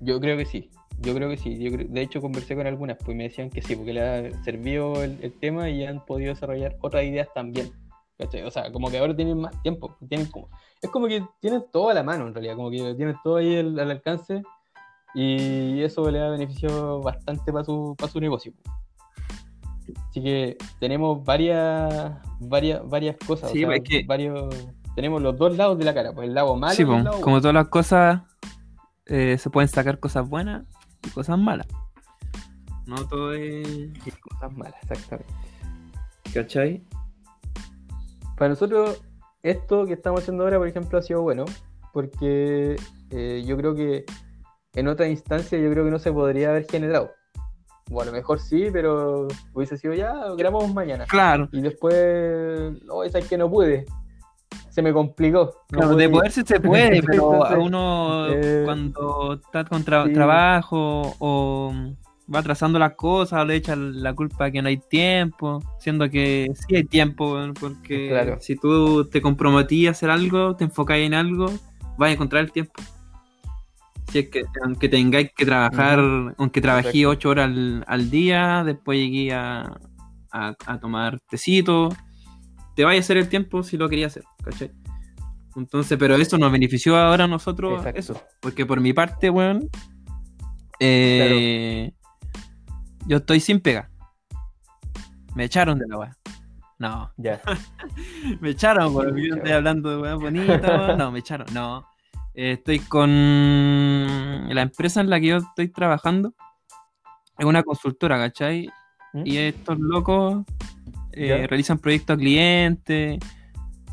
Yo 0.01 0.19
creo 0.19 0.35
que 0.37 0.45
sí, 0.45 0.69
yo 0.99 1.13
creo 1.13 1.29
que 1.29 1.37
sí. 1.37 1.57
Yo 1.59 1.71
creo- 1.71 1.87
de 1.87 2.01
hecho, 2.01 2.21
conversé 2.21 2.55
con 2.55 2.67
algunas, 2.67 2.97
pues 3.03 3.15
me 3.15 3.23
decían 3.23 3.49
que 3.49 3.61
sí, 3.61 3.75
porque 3.75 3.93
le 3.93 4.01
ha 4.01 4.43
servido 4.43 5.03
el, 5.03 5.17
el 5.21 5.31
tema 5.33 5.69
y 5.69 5.85
han 5.85 6.03
podido 6.05 6.33
desarrollar 6.33 6.75
otras 6.81 7.03
ideas 7.03 7.27
también. 7.33 7.71
¿cachai? 8.17 8.43
O 8.43 8.51
sea, 8.51 8.71
como 8.71 8.89
que 8.91 8.99
ahora 8.99 9.15
tienen 9.15 9.39
más 9.39 9.59
tiempo. 9.63 9.95
Tienen 10.07 10.27
como, 10.27 10.47
es 10.81 10.89
como 10.91 11.07
que 11.07 11.23
tienen 11.39 11.63
todo 11.71 11.89
a 11.89 11.93
la 11.95 12.03
mano, 12.03 12.27
en 12.27 12.33
realidad, 12.35 12.55
como 12.55 12.69
que 12.69 12.93
tienen 12.95 13.15
todo 13.23 13.37
ahí 13.37 13.57
al, 13.57 13.79
al 13.79 13.89
alcance 13.91 14.43
y 15.15 15.81
eso 15.81 16.09
le 16.11 16.21
ha 16.21 16.29
beneficiado 16.29 17.01
bastante 17.01 17.51
para 17.51 17.65
su, 17.65 17.95
para 17.97 18.11
su 18.11 18.19
negocio. 18.19 18.53
Así 20.09 20.21
que 20.21 20.57
tenemos 20.79 21.23
varias, 21.23 22.13
varias, 22.39 22.87
varias 22.87 23.17
cosas. 23.25 23.49
o 23.49 23.53
Sí, 23.53 23.61
sea, 23.61 23.75
es 23.75 23.81
que- 23.83 24.03
varios, 24.05 24.53
tenemos 24.95 25.21
los 25.21 25.37
dos 25.37 25.57
lados 25.57 25.77
de 25.77 25.85
la 25.85 25.93
cara, 25.93 26.13
pues 26.13 26.27
el 26.27 26.33
lado 26.35 26.55
malo 26.55 26.73
Sí, 26.75 26.81
y 26.81 26.85
el 26.85 26.87
po, 26.89 26.93
lado 26.97 27.09
bueno. 27.11 27.21
como 27.23 27.39
todas 27.41 27.53
las 27.55 27.67
cosas, 27.69 28.21
eh, 29.05 29.37
se 29.37 29.49
pueden 29.49 29.67
sacar 29.67 29.99
cosas 29.99 30.27
buenas 30.27 30.65
y 31.05 31.09
cosas 31.09 31.37
malas. 31.37 31.67
No 32.85 32.95
todo 33.07 33.33
es. 33.33 33.67
y 33.67 34.11
cosas 34.29 34.51
malas, 34.55 34.75
exactamente. 34.81 35.33
¿Cachai? 36.33 36.83
Para 38.37 38.49
nosotros, 38.49 39.01
esto 39.43 39.85
que 39.85 39.93
estamos 39.93 40.21
haciendo 40.21 40.43
ahora, 40.43 40.57
por 40.57 40.67
ejemplo, 40.67 40.97
ha 40.97 41.01
sido 41.01 41.21
bueno, 41.21 41.45
porque 41.93 42.75
eh, 43.09 43.43
yo 43.45 43.57
creo 43.57 43.75
que 43.75 44.05
en 44.73 44.87
otra 44.87 45.07
instancia 45.07 45.59
yo 45.59 45.69
creo 45.71 45.85
que 45.85 45.91
no 45.91 45.99
se 45.99 46.11
podría 46.11 46.49
haber 46.49 46.65
generado. 46.69 47.11
O 47.91 48.01
a 48.01 48.05
lo 48.05 48.11
mejor 48.13 48.39
sí, 48.39 48.69
pero 48.71 49.27
hubiese 49.53 49.77
sido 49.77 49.93
ya, 49.93 50.13
grabamos 50.37 50.73
mañana. 50.73 51.05
Claro. 51.07 51.49
Y 51.51 51.61
después, 51.61 52.81
no, 52.83 53.03
es 53.03 53.13
que 53.27 53.37
no 53.37 53.49
pude. 53.49 53.85
Se 54.71 54.81
me 54.81 54.91
complicó. 54.93 55.51
no 55.71 55.77
Claro, 55.77 55.91
pude 55.93 56.03
de 56.03 56.09
poder 56.09 56.31
sí 56.31 56.41
se 56.45 56.59
puede, 56.59 57.01
pero 57.05 57.43
a 57.45 57.57
uno 57.59 58.27
eh, 58.29 58.61
cuando 58.65 59.33
está 59.33 59.63
con 59.65 59.83
tra- 59.85 60.07
sí. 60.07 60.13
trabajo 60.13 61.13
o 61.19 61.73
va 62.33 62.39
atrasando 62.39 62.79
las 62.79 62.93
cosas, 62.93 63.45
le 63.45 63.55
echa 63.55 63.75
la 63.75 64.13
culpa 64.13 64.49
que 64.49 64.61
no 64.61 64.69
hay 64.69 64.77
tiempo, 64.77 65.59
siendo 65.79 66.09
que 66.09 66.47
sí 66.53 66.77
hay 66.77 66.85
tiempo, 66.85 67.37
porque 67.59 68.07
Claro. 68.09 68.37
si 68.39 68.55
tú 68.55 69.05
te 69.09 69.21
comprometías 69.21 69.89
a 69.89 69.97
hacer 69.97 70.09
algo, 70.09 70.55
te 70.55 70.63
enfocáis 70.63 71.05
en 71.05 71.13
algo, 71.13 71.47
vas 71.97 72.09
a 72.09 72.13
encontrar 72.13 72.43
el 72.45 72.51
tiempo. 72.53 72.73
Si 74.07 74.19
es 74.19 74.29
que 74.29 74.43
aunque 74.63 74.87
tengáis 74.89 75.31
que 75.35 75.45
trabajar, 75.45 75.99
aunque 76.37 76.61
trabajé 76.61 77.05
ocho 77.05 77.29
horas 77.29 77.45
al, 77.47 77.83
al 77.87 78.09
día, 78.09 78.63
después 78.65 78.97
llegué 78.99 79.33
a, 79.33 79.77
a, 80.31 80.53
a 80.65 80.79
tomar 80.79 81.19
tecito, 81.29 81.89
te 82.75 82.83
vaya 82.85 82.99
a 82.99 83.01
hacer 83.01 83.17
el 83.17 83.29
tiempo 83.29 83.63
si 83.63 83.77
lo 83.77 83.89
querías 83.89 84.11
hacer, 84.13 84.23
¿cachai? 84.43 84.71
Entonces, 85.55 85.97
pero 85.97 86.15
eso 86.15 86.37
nos 86.37 86.51
benefició 86.51 86.97
ahora 86.97 87.25
a 87.25 87.27
nosotros, 87.27 87.79
Exacto. 87.79 87.99
eso. 87.99 88.23
Porque 88.39 88.65
por 88.65 88.79
mi 88.79 88.93
parte, 88.93 89.29
weón, 89.29 89.69
eh, 90.79 91.91
yo 93.05 93.17
estoy 93.17 93.39
sin 93.39 93.59
pega. 93.59 93.89
Me 95.35 95.45
echaron 95.45 95.77
de 95.79 95.87
la 95.87 95.97
weá. 95.97 96.17
No, 96.79 97.11
Ya. 97.17 97.41
me 98.41 98.49
echaron, 98.51 98.95
weón. 98.95 99.15
Yo 99.17 99.35
estoy 99.35 99.51
hablando 99.51 99.89
de 99.89 99.97
weá 100.01 100.15
bonita. 100.15 100.95
No, 100.95 101.11
me 101.11 101.19
echaron, 101.19 101.47
no. 101.53 101.85
Eh, 102.33 102.53
estoy 102.53 102.79
con 102.79 103.09
la 103.09 104.61
empresa 104.61 105.01
en 105.01 105.09
la 105.09 105.19
que 105.19 105.27
yo 105.27 105.37
estoy 105.37 105.67
trabajando. 105.69 106.33
Es 107.37 107.45
una 107.45 107.63
consultora, 107.63 108.17
¿cachai? 108.17 108.69
¿Mm? 109.13 109.23
Y 109.25 109.37
estos 109.37 109.77
locos 109.79 110.43
eh, 111.13 111.47
realizan 111.47 111.77
proyectos 111.77 112.15
a 112.15 112.17
clientes, 112.17 113.19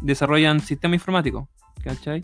desarrollan 0.02 0.60
sistemas 0.60 0.96
informáticos, 0.96 1.48
¿cachai? 1.82 2.22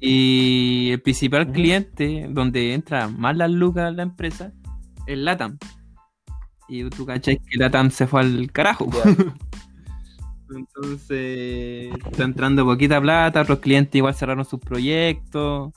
Y 0.00 0.90
el 0.92 1.00
principal 1.02 1.50
cliente, 1.50 2.26
donde 2.30 2.74
entra 2.74 3.08
más 3.08 3.36
las 3.36 3.50
lucas 3.50 3.94
la 3.94 4.02
empresa, 4.02 4.52
es 5.06 5.18
LATAM. 5.18 5.58
Y 6.68 6.88
tú, 6.90 7.06
¿cachai? 7.06 7.38
Que 7.38 7.58
LATAM 7.58 7.90
se 7.90 8.06
fue 8.06 8.20
al 8.20 8.52
carajo. 8.52 8.88
Entonces, 10.50 11.92
está 12.06 12.24
entrando 12.24 12.64
poquita 12.64 13.00
plata, 13.00 13.42
otros 13.42 13.58
clientes 13.58 13.94
igual 13.96 14.14
cerraron 14.14 14.44
sus 14.44 14.60
proyectos. 14.60 15.72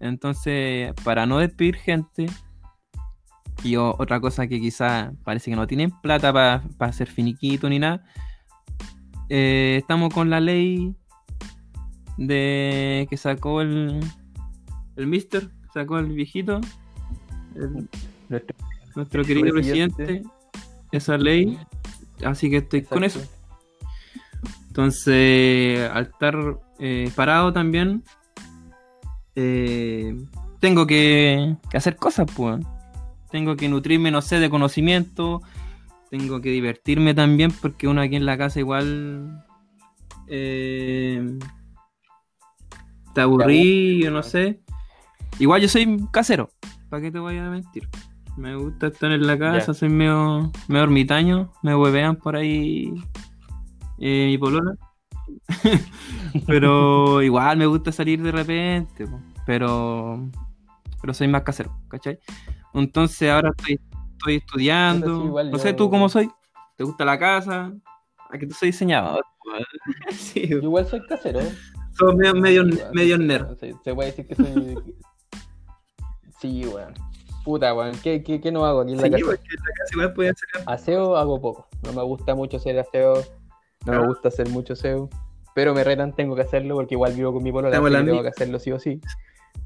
Entonces, 0.00 0.92
para 1.04 1.26
no 1.26 1.38
despedir 1.38 1.76
gente, 1.76 2.26
y 3.62 3.76
o- 3.76 3.94
otra 3.98 4.20
cosa 4.20 4.46
que 4.46 4.60
quizás 4.60 5.12
parece 5.24 5.50
que 5.50 5.56
no 5.56 5.66
tienen 5.66 5.90
plata 5.90 6.32
para 6.32 6.62
hacer 6.80 7.08
finiquito 7.08 7.68
ni 7.68 7.78
nada, 7.78 8.04
eh, 9.28 9.76
estamos 9.80 10.12
con 10.12 10.30
la 10.30 10.40
ley 10.40 10.94
de 12.16 13.06
que 13.08 13.16
sacó 13.16 13.60
el, 13.60 14.00
el 14.96 15.06
mister, 15.06 15.48
sacó 15.72 15.98
el 15.98 16.06
viejito, 16.06 16.60
el- 17.56 17.88
Nuestro- 18.28 18.56
nuestro 18.96 19.24
querido 19.24 19.52
presidente. 19.52 20.04
presidente, 20.04 20.28
esa 20.92 21.16
ley, 21.18 21.58
así 22.24 22.48
que 22.50 22.58
estoy 22.58 22.82
con 22.82 23.04
eso. 23.04 23.20
Entonces, 24.68 25.90
al 25.90 26.04
estar 26.04 26.36
eh, 26.78 27.10
parado 27.16 27.52
también, 27.52 28.04
eh, 29.34 30.16
tengo 30.60 30.86
que, 30.86 31.56
que 31.70 31.76
hacer 31.76 31.96
cosas, 31.96 32.30
pues. 32.36 32.64
Tengo 33.30 33.56
que 33.56 33.68
nutrirme, 33.68 34.10
no 34.10 34.22
sé, 34.22 34.38
de 34.40 34.50
conocimiento. 34.50 35.42
Tengo 36.10 36.40
que 36.40 36.50
divertirme 36.50 37.14
también, 37.14 37.52
porque 37.52 37.86
uno 37.86 38.00
aquí 38.00 38.16
en 38.16 38.26
la 38.26 38.36
casa 38.36 38.58
igual 38.58 39.44
eh, 40.26 41.38
está 43.06 43.22
aburrido, 43.22 44.10
no 44.10 44.22
sé. 44.22 44.60
Igual 45.38 45.62
yo 45.62 45.68
soy 45.68 46.06
casero, 46.10 46.50
¿para 46.88 47.02
qué 47.02 47.10
te 47.10 47.18
voy 47.18 47.38
a 47.38 47.48
mentir? 47.50 47.88
Me 48.36 48.56
gusta 48.56 48.88
estar 48.88 49.10
en 49.12 49.26
la 49.26 49.38
casa, 49.38 49.74
soy 49.74 49.88
medio, 49.88 50.50
medio 50.68 50.84
ermitaño, 50.84 51.52
me 51.62 51.74
huevean 51.74 52.16
por 52.16 52.36
ahí 52.36 52.92
eh, 53.98 54.26
mi 54.28 54.38
polola. 54.38 54.74
pero 56.46 57.22
igual 57.22 57.56
me 57.56 57.66
gusta 57.66 57.92
salir 57.92 58.20
de 58.22 58.32
repente, 58.32 59.06
pero 59.46 60.28
pero 61.00 61.14
soy 61.14 61.28
más 61.28 61.42
casero, 61.42 61.76
¿cachai? 61.88 62.18
Entonces 62.74 63.30
ahora 63.30 63.50
estoy, 63.56 63.80
estoy 64.12 64.36
estudiando. 64.36 65.20
Sí, 65.20 65.26
igual 65.26 65.50
no 65.50 65.58
sé 65.58 65.72
tú 65.72 65.90
cómo 65.90 66.08
soy. 66.08 66.30
¿Te 66.76 66.84
gusta 66.84 67.04
la 67.04 67.18
casa? 67.18 67.72
Aquí 68.30 68.46
tú 68.46 68.54
soy 68.54 68.68
diseñador. 68.70 69.24
sí, 70.10 70.46
Yo 70.48 70.58
igual 70.58 70.86
soy 70.86 71.04
casero. 71.06 71.40
somos 71.98 72.14
medio, 72.16 72.34
medio, 72.34 72.64
medio 72.92 73.16
sí, 73.16 73.22
nerd. 73.24 73.44
weón, 73.46 73.80
Se, 73.84 73.94
puede 73.94 74.10
decir 74.10 74.26
que 74.26 74.34
soy. 74.36 74.78
sí, 76.40 76.64
weón. 76.66 76.94
Puta, 77.44 77.74
weón. 77.74 77.92
¿Qué, 78.02 78.22
qué, 78.22 78.40
qué 78.40 78.52
no 78.52 78.64
hago 78.64 78.80
aquí 78.82 78.92
en 78.92 78.98
la 78.98 79.04
Sí, 79.04 79.10
casa? 79.10 79.24
porque 79.26 79.42
en 79.42 79.56
la 79.64 79.72
casa 79.76 79.90
igual 79.94 80.12
podía 80.14 80.30
hacer 80.32 80.48
Aseo 80.66 81.16
hago 81.16 81.40
poco. 81.40 81.68
No 81.82 81.92
me 81.92 82.02
gusta 82.02 82.34
mucho 82.34 82.56
hacer 82.58 82.78
aseo. 82.78 83.14
No 83.86 83.92
Ah. 83.94 84.00
me 84.00 84.06
gusta 84.06 84.28
hacer 84.28 84.48
mucho 84.50 84.74
aseo. 84.74 85.08
Pero 85.54 85.74
me 85.74 85.82
retan, 85.82 86.14
tengo 86.14 86.36
que 86.36 86.42
hacerlo 86.42 86.76
porque 86.76 86.94
igual 86.94 87.12
vivo 87.14 87.32
con 87.32 87.42
mi 87.42 87.50
polola, 87.50 87.76
tengo 87.80 88.22
que 88.22 88.28
hacerlo 88.28 88.58
sí 88.60 88.70
o 88.72 88.78
sí. 88.78 89.00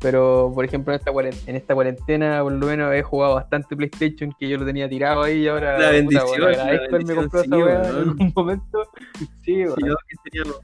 Pero, 0.01 0.53
por 0.55 0.65
ejemplo, 0.65 0.93
en 0.93 0.99
esta, 0.99 1.13
cuaren- 1.13 1.39
en 1.47 1.57
esta 1.57 1.75
cuarentena, 1.75 2.43
por 2.43 2.53
lo 2.53 2.67
menos 2.67 2.93
he 2.93 3.03
jugado 3.03 3.35
bastante 3.37 3.75
PlayStation, 3.75 4.35
que 4.39 4.49
yo 4.49 4.59
lo 4.59 4.67
tenía 4.67 4.89
tirado 4.89 5.23
ahí 5.23 5.43
y 5.43 5.49
ahora. 5.49 5.79
La 5.79 5.91
bendición, 5.91 6.41
la 6.41 6.71
él 6.73 6.81
me 7.07 7.15
compró 7.15 7.19
bendición, 7.21 7.27
esa 7.27 7.43
sí, 7.45 7.63
weá 7.63 7.89
en 7.89 7.97
algún 7.97 8.33
momento. 8.37 8.83
Sí, 9.45 9.65
weón. 9.65 9.75
Sí, 9.77 9.87
yo 9.87 9.95
que 10.09 10.31
tenía- 10.31 10.55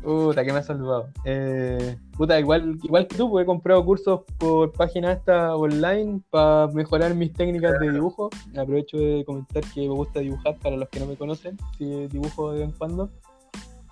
Puta, 0.00 0.44
que 0.44 0.52
me 0.52 0.58
ha 0.60 0.62
salvado. 0.62 1.08
Eh, 1.24 1.96
puta, 2.16 2.38
igual, 2.38 2.78
igual 2.84 3.08
que 3.08 3.16
tú, 3.16 3.28
pues 3.30 3.42
he 3.42 3.46
comprado 3.46 3.84
cursos 3.84 4.20
por 4.38 4.70
página 4.72 5.10
esta 5.12 5.56
online 5.56 6.20
para 6.30 6.68
mejorar 6.68 7.14
mis 7.14 7.32
técnicas 7.32 7.78
de 7.80 7.90
dibujo. 7.90 8.30
Aprovecho 8.56 8.96
de 8.96 9.24
comentar 9.26 9.64
que 9.74 9.80
me 9.80 9.88
gusta 9.94 10.20
dibujar 10.20 10.56
para 10.62 10.76
los 10.76 10.88
que 10.88 11.00
no 11.00 11.06
me 11.06 11.16
conocen, 11.16 11.56
si 11.76 12.06
dibujo 12.06 12.52
de 12.52 12.60
vez 12.60 12.68
en 12.68 12.74
cuando. 12.78 13.10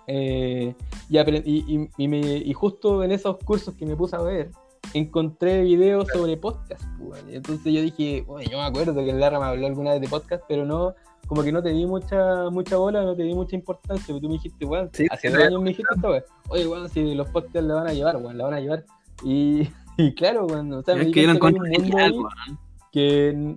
Eh, 0.09 0.75
y, 1.09 1.19
y, 1.19 1.90
y- 1.97 2.09
me- 2.09 2.21
y 2.38 2.53
justo 2.53 3.03
en 3.03 3.12
esos 3.12 3.37
cursos 3.38 3.75
que 3.75 3.87
me 3.87 3.97
puse 3.97 4.16
a 4.16 4.21
ver, 4.23 4.51
encontré 4.95 5.62
videos 5.62 6.07
sobre 6.12 6.37
podcast. 6.37 6.83
y 7.29 7.35
entonces 7.37 7.73
yo 7.73 7.81
dije, 7.83 8.23
bueno, 8.27 8.49
yo 8.51 8.59
me 8.59 8.64
acuerdo 8.64 8.95
que 8.95 9.11
el 9.11 9.19
Lara 9.21 9.38
me 9.40 9.47
habló 9.47 9.66
alguna 9.66 9.92
vez 9.92 10.01
de 10.01 10.09
podcast, 10.09 10.45
pero 10.49 10.64
no, 10.64 10.95
como 11.27 11.42
que 11.42 11.51
no 11.51 11.61
te 11.62 11.71
di 11.71 11.87
mucha 11.87 12.51
mucha 12.51 12.77
bola, 12.77 13.03
no 13.03 13.16
te 13.16 13.25
di 13.25 13.35
mucha 13.35 13.57
importancia, 13.57 14.05
porque 14.07 14.21
tú 14.21 14.29
me 14.29 14.35
dijiste, 14.35 14.64
weón, 14.64 14.90
Sí, 14.92 15.07
hace 15.11 15.29
dos 15.31 15.38
años 15.42 15.61
me 15.61 15.71
dijiste 15.71 15.95
esto, 15.95 16.09
oye, 16.51 16.66
weón, 16.69 16.88
si 16.88 17.14
los 17.14 17.29
podcasts 17.31 17.64
la 17.66 17.75
van 17.75 17.88
a 17.88 17.92
llevar, 17.92 18.16
weón, 18.16 18.38
la 18.38 18.45
van 18.45 18.55
a 18.55 18.61
llevar. 18.61 18.85
Y, 19.25 19.69
claro, 20.16 20.47
weón, 20.47 20.73
o 20.73 20.83
sea, 20.83 20.95
me 20.95 21.11
que 21.11 21.23
yo 21.23 21.29
que 21.33 21.81
genial, 21.83 22.12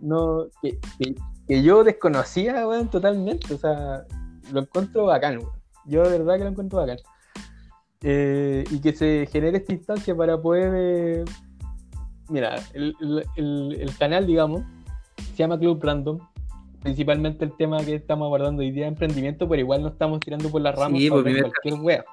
no, 0.01 0.45
que, 0.61 0.79
que- 0.97 1.15
que 1.47 1.63
yo 1.63 1.83
desconocía, 1.83 2.63
totalmente, 2.91 3.53
o 3.53 3.57
sea, 3.57 4.03
lo 4.51 4.59
encuentro 4.61 5.05
bacán. 5.05 5.39
Yo 5.89 6.03
de 6.03 6.17
verdad 6.17 6.37
que 6.37 6.43
lo 6.43 6.49
encuentro 6.51 6.79
bacán. 6.79 6.97
Eh, 8.01 8.63
y 8.71 8.79
que 8.79 8.93
se 8.93 9.27
genere 9.31 9.57
esta 9.57 9.73
instancia 9.73 10.15
para 10.15 10.41
poder 10.41 10.71
eh, 10.75 11.25
mira, 12.29 12.55
el, 12.73 12.95
el- 13.01 13.25
el- 13.35 13.77
el 13.81 13.97
canal, 13.97 14.25
digamos, 14.25 14.61
se 15.17 15.35
llama 15.35 15.59
Club 15.59 15.83
Random. 15.83 16.19
Principalmente 16.81 17.43
el 17.43 17.51
tema 17.57 17.83
que 17.83 17.95
estamos 17.95 18.25
abordando 18.27 18.61
hoy 18.61 18.71
día 18.71 18.83
de 18.85 18.89
emprendimiento, 18.91 19.49
pero 19.49 19.59
igual 19.59 19.81
no 19.81 19.89
estamos 19.89 20.21
tirando 20.21 20.49
por 20.49 20.61
las 20.61 20.75
ramas 20.75 20.97
Sí, 20.97 21.09
pues, 21.09 21.23
cualquier 21.41 21.73
wea. 21.81 22.05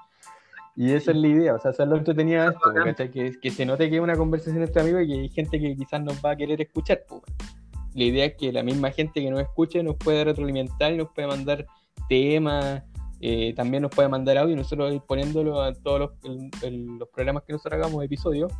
Y 0.74 0.90
esa 0.92 1.12
es 1.12 1.16
la 1.16 1.28
idea, 1.28 1.54
o 1.54 1.58
sea, 1.60 1.70
eso 1.70 1.84
es 1.84 1.88
lo 1.88 1.96
entretenido 1.96 2.42
de 2.42 2.48
esto, 2.50 3.40
que 3.40 3.50
se 3.50 3.64
note 3.64 3.88
que 3.88 3.96
es 3.96 4.02
una 4.02 4.16
conversación 4.16 4.62
entre 4.62 4.82
amigos 4.82 5.02
y 5.04 5.06
que 5.06 5.12
hay 5.14 5.28
gente 5.30 5.60
que 5.60 5.74
quizás 5.76 6.02
nos 6.02 6.20
va 6.22 6.32
a 6.32 6.36
querer 6.36 6.60
escuchar. 6.60 7.02
pues. 7.08 7.22
La 7.94 8.04
idea 8.04 8.26
es 8.26 8.34
que 8.36 8.52
la 8.52 8.62
misma 8.62 8.90
gente 8.90 9.22
que 9.22 9.30
nos 9.30 9.40
escuche 9.40 9.82
nos 9.82 9.96
puede 9.96 10.24
retroalimentar 10.24 10.92
y 10.92 10.98
nos 10.98 11.08
puede 11.12 11.28
mandar 11.28 11.64
temas, 12.10 12.82
eh, 13.20 13.54
también 13.54 13.82
nos 13.82 13.90
puede 13.90 14.08
mandar 14.08 14.38
audio 14.38 14.52
y 14.54 14.56
nosotros 14.56 14.92
ir 14.94 15.00
poniéndolo 15.00 15.60
a 15.62 15.72
todos 15.74 16.00
los, 16.00 16.10
el- 16.24 16.50
el- 16.62 16.98
los 16.98 17.08
programas 17.08 17.44
que 17.44 17.52
nosotros 17.54 17.80
hagamos, 17.80 18.04
episodios, 18.04 18.52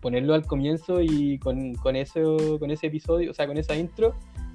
ponerlo 0.00 0.34
al 0.34 0.46
comienzo 0.46 1.00
y 1.00 1.38
con, 1.38 1.74
con, 1.74 1.96
eso, 1.96 2.58
con 2.58 2.70
ese 2.70 2.86
episodio, 2.88 3.30
o 3.30 3.34
sea, 3.34 3.46
con 3.46 3.56
esa 3.58 3.74
intro, 3.76 4.14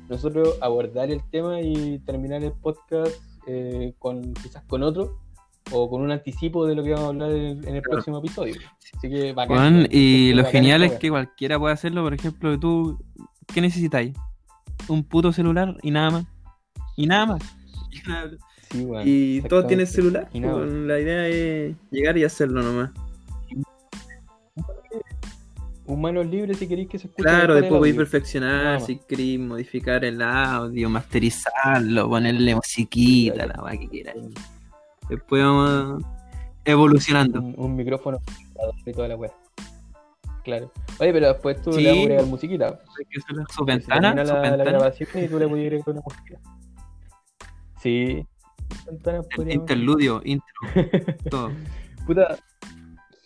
nosotros 0.10 0.58
abordar 0.62 1.10
el 1.12 1.22
tema 1.32 1.62
y 1.62 2.00
terminar 2.00 2.44
el 2.44 2.52
podcast 2.54 3.16
eh, 3.48 3.94
con 4.00 4.34
quizás 4.36 4.64
con 4.66 4.84
otro 4.84 5.20
o 5.72 5.90
con 5.90 6.02
un 6.02 6.12
anticipo 6.12 6.66
de 6.68 6.76
lo 6.76 6.84
que 6.84 6.92
vamos 6.92 7.06
a 7.06 7.10
hablar 7.10 7.32
en, 7.32 7.46
en 7.68 7.76
el 7.76 7.82
Claro. 7.82 7.90
próximo 7.92 8.18
episodio. 8.20 8.56
Así 8.98 9.10
que 9.10 9.34
bacán. 9.34 9.58
Weón. 9.78 9.88
y 9.92 10.34
lo 10.34 10.46
genial 10.46 10.84
es 10.84 10.94
que 10.94 11.10
cualquiera 11.10 11.58
puede 11.58 11.74
hacerlo. 11.74 12.04
Por 12.04 12.14
ejemplo, 12.14 12.60
tú, 12.60 13.00
¿qué 13.52 13.62
necesitáis? 13.62 14.14
Un 14.88 15.04
puto 15.04 15.32
celular 15.34 15.76
y 15.82 15.90
nada 15.90 16.12
más. 16.12 16.26
Y 16.96 17.08
nada 17.08 17.26
más. 17.26 17.42
Sí, 19.04 19.38
y 19.38 19.42
todos 19.48 19.68
tienen 19.68 19.88
celular. 19.88 20.28
Y 20.34 20.42
pues, 20.42 20.72
la 20.72 21.00
idea 21.00 21.28
es 21.28 21.76
llegar 21.92 22.18
y 22.18 22.24
hacerlo 22.24 22.62
nomás. 22.62 22.92
Un 25.88 26.02
manos 26.02 26.26
libres 26.26 26.58
si 26.58 26.68
queréis 26.68 26.90
que 26.90 26.98
se 26.98 27.08
escuche. 27.08 27.22
Claro, 27.24 27.54
después 27.54 27.78
audio. 27.80 27.96
perfeccionar, 27.96 28.82
si 28.82 28.98
queréis 28.98 29.40
modificar 29.40 30.04
el 30.04 30.20
audio, 30.20 30.90
masterizarlo, 30.90 32.10
ponerle 32.10 32.56
musiquita, 32.56 33.46
la 33.46 33.62
weá 33.64 33.78
que 33.78 33.88
quieras. 33.88 34.16
Después 35.10 35.44
vamos 35.44 36.04
evolucionando. 36.66 37.40
un, 37.40 37.54
un 37.56 37.76
micrófono 37.76 38.18
y 38.84 38.92
toda 38.94 39.10
la 39.10 39.16
wea. 39.16 39.32
Claro. 40.44 40.72
Oye, 41.00 41.14
pero 41.14 41.28
después 41.28 41.62
tú 41.62 41.72
Sí. 41.74 41.82
le 41.84 41.90
vas 41.90 41.98
a 41.98 42.02
agregar 42.02 42.26
musiquita. 42.26 42.80
Su 43.56 43.64
ventana, 43.66 44.16
termina 44.16 44.26
su 44.26 44.34
la, 44.34 44.42
la 44.42 44.50
ventana. 44.50 44.72
grabación 44.72 45.10
y 45.24 45.28
tú 45.28 45.38
le 45.40 45.48
puedes 45.48 45.66
agregar 45.66 45.90
una 45.90 46.02
música. 46.02 46.40
Sí. 47.80 48.26
Ventanas 48.86 49.26
El 49.30 49.36
podríamos- 49.36 49.62
interludio, 49.64 50.22
intro, 50.24 50.48
todo. 51.30 51.52
Puta, 52.06 52.38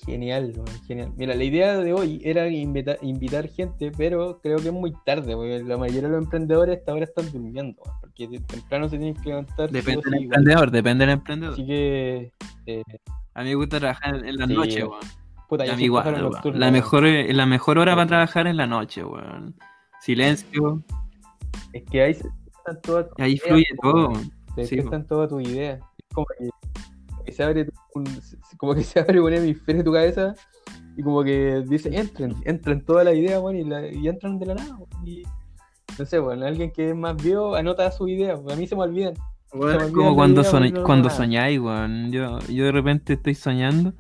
Genial, 0.06 0.54
genial. 0.88 1.12
Mira, 1.18 1.36
la 1.36 1.44
idea 1.44 1.78
de 1.78 1.94
hoy 1.94 2.20
era 2.24 2.48
invita- 2.48 2.98
invitar 3.02 3.48
gente, 3.50 3.92
pero 3.96 4.40
creo 4.42 4.58
que 4.58 4.70
es 4.70 4.74
muy 4.74 4.92
tarde, 5.06 5.36
porque 5.36 5.62
la 5.64 5.78
mayoría 5.78 6.04
de 6.04 6.10
los 6.16 6.24
emprendedores 6.24 6.80
hasta 6.80 6.94
ahora 6.94 7.04
están 7.04 7.32
durmiendo, 7.32 7.80
porque 8.02 8.40
temprano 8.48 8.90
se 8.90 8.98
tienen 8.98 9.14
que 9.22 9.30
levantar. 9.30 9.70
Depende 9.70 10.02
del 10.10 10.24
emprendedor, 10.24 10.72
depende 10.72 11.06
del 11.06 11.14
emprendedor. 11.14 11.54
Así 11.54 11.66
que, 11.68 12.32
eh, 12.66 12.84
A 13.36 13.44
mí 13.44 13.50
me 13.50 13.56
gusta 13.56 13.78
trabajar 13.80 14.16
en, 14.16 14.26
en 14.26 14.38
la 14.38 14.48
Sí, 14.48 14.54
noche, 14.54 14.84
weón. 14.86 15.00
puta, 15.48 15.66
yo 15.66 15.78
igual, 15.78 16.22
nocturno, 16.22 16.58
La 16.60 16.72
mejor, 16.72 17.04
la 17.04 17.46
mejor 17.46 17.78
hora 17.78 17.94
para 17.94 18.08
trabajar 18.08 18.48
es 18.48 18.56
la 18.56 18.66
noche, 18.66 19.04
weón. 19.04 19.54
Silencio, 20.02 20.82
Es 21.74 21.84
que 21.84 22.02
ahí 22.02 22.14
se 22.16 22.24
despiertan 22.30 22.82
todas 22.82 23.06
ahí 23.20 23.38
fluye 23.38 23.66
todo. 23.82 24.10
weón. 24.10 24.32
Se 24.64 24.68
Sí, 24.70 24.76
despiertan 24.76 25.08
todas 25.08 25.30
tus 25.30 25.44
ideas. 25.44 25.80
Es 25.98 26.14
como 26.14 26.28
que, 26.38 26.50
que 27.26 27.32
se 27.32 27.44
abre 27.44 27.70
un, 27.96 28.06
como 28.58 28.76
que 28.76 28.84
se 28.84 29.00
abre 29.00 29.20
un 29.22 29.34
hemisferio 29.34 29.80
de 29.82 29.84
tu 29.86 29.94
cabeza 29.94 30.34
y 30.98 31.04
como 31.04 31.24
que 31.24 31.64
dice, 31.68 31.96
entren, 31.98 32.36
entran 32.46 32.82
todas 32.82 33.06
las 33.06 33.16
ideas, 33.16 33.42
weón, 33.42 33.56
y, 33.58 33.64
la- 33.64 33.88
y 33.88 34.08
entran 34.08 34.38
de 34.40 34.46
la 34.48 34.56
nada, 34.56 34.78
y 35.06 35.24
no 35.98 36.06
sé, 36.06 36.20
bueno, 36.20 36.46
alguien 36.46 36.72
que 36.72 36.90
es 36.90 36.96
más 36.96 37.16
viejo 37.22 37.56
anota 37.56 37.90
sus 37.92 38.10
ideas, 38.10 38.40
a 38.50 38.56
mí 38.56 38.68
se 38.68 38.76
me 38.76 38.82
olvidan. 38.84 39.14
Es 39.52 39.92
como 39.92 40.16
cuando, 40.16 40.42
idea, 40.42 40.52
no, 40.72 40.84
cuando 40.84 41.10
soñáis, 41.18 41.60
weón. 41.60 42.12
Yo, 42.12 42.38
yo 42.50 42.66
de 42.66 42.72
repente 42.72 43.14
estoy 43.14 43.34
soñando 43.34 43.94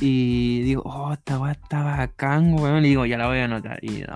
y 0.00 0.60
digo, 0.62 0.82
oh, 0.84 1.12
esta 1.12 1.38
weá 1.38 1.52
está 1.52 1.82
bacán, 1.82 2.54
weón. 2.54 2.84
Y 2.84 2.88
digo, 2.90 3.06
ya 3.06 3.16
la 3.16 3.26
voy 3.28 3.38
a 3.38 3.44
anotar. 3.44 3.78
Y 3.82 4.00
no. 4.02 4.14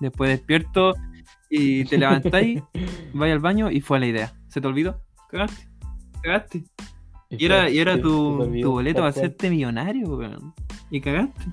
Después 0.00 0.30
despierto 0.30 0.94
y 1.50 1.84
te 1.84 1.98
levantáis, 1.98 2.62
vais 3.12 3.32
al 3.32 3.40
baño 3.40 3.70
y 3.70 3.80
fue 3.80 4.00
la 4.00 4.06
idea. 4.06 4.32
¿Se 4.52 4.60
te 4.60 4.66
olvidó? 4.66 5.00
Cagaste. 5.30 5.66
Cagaste. 6.22 6.64
Y 7.30 7.46
era, 7.46 7.70
y 7.70 7.78
era 7.78 7.92
Sí, 7.94 7.98
se 7.98 8.02
tu, 8.02 8.50
tu 8.60 8.70
boleto 8.72 8.98
para 8.98 9.08
hacerte 9.08 9.48
millonario, 9.48 10.06
weón. 10.16 10.52
Y 10.90 11.00
cagaste. 11.00 11.44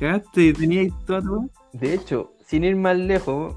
Cagaste 0.00 0.42
y 0.42 0.52
tenías 0.54 0.92
toda 1.04 1.20
tu. 1.20 1.50
De 1.74 1.92
hecho, 1.92 2.32
sin 2.46 2.64
ir 2.64 2.74
más 2.76 2.96
lejos, 2.96 3.54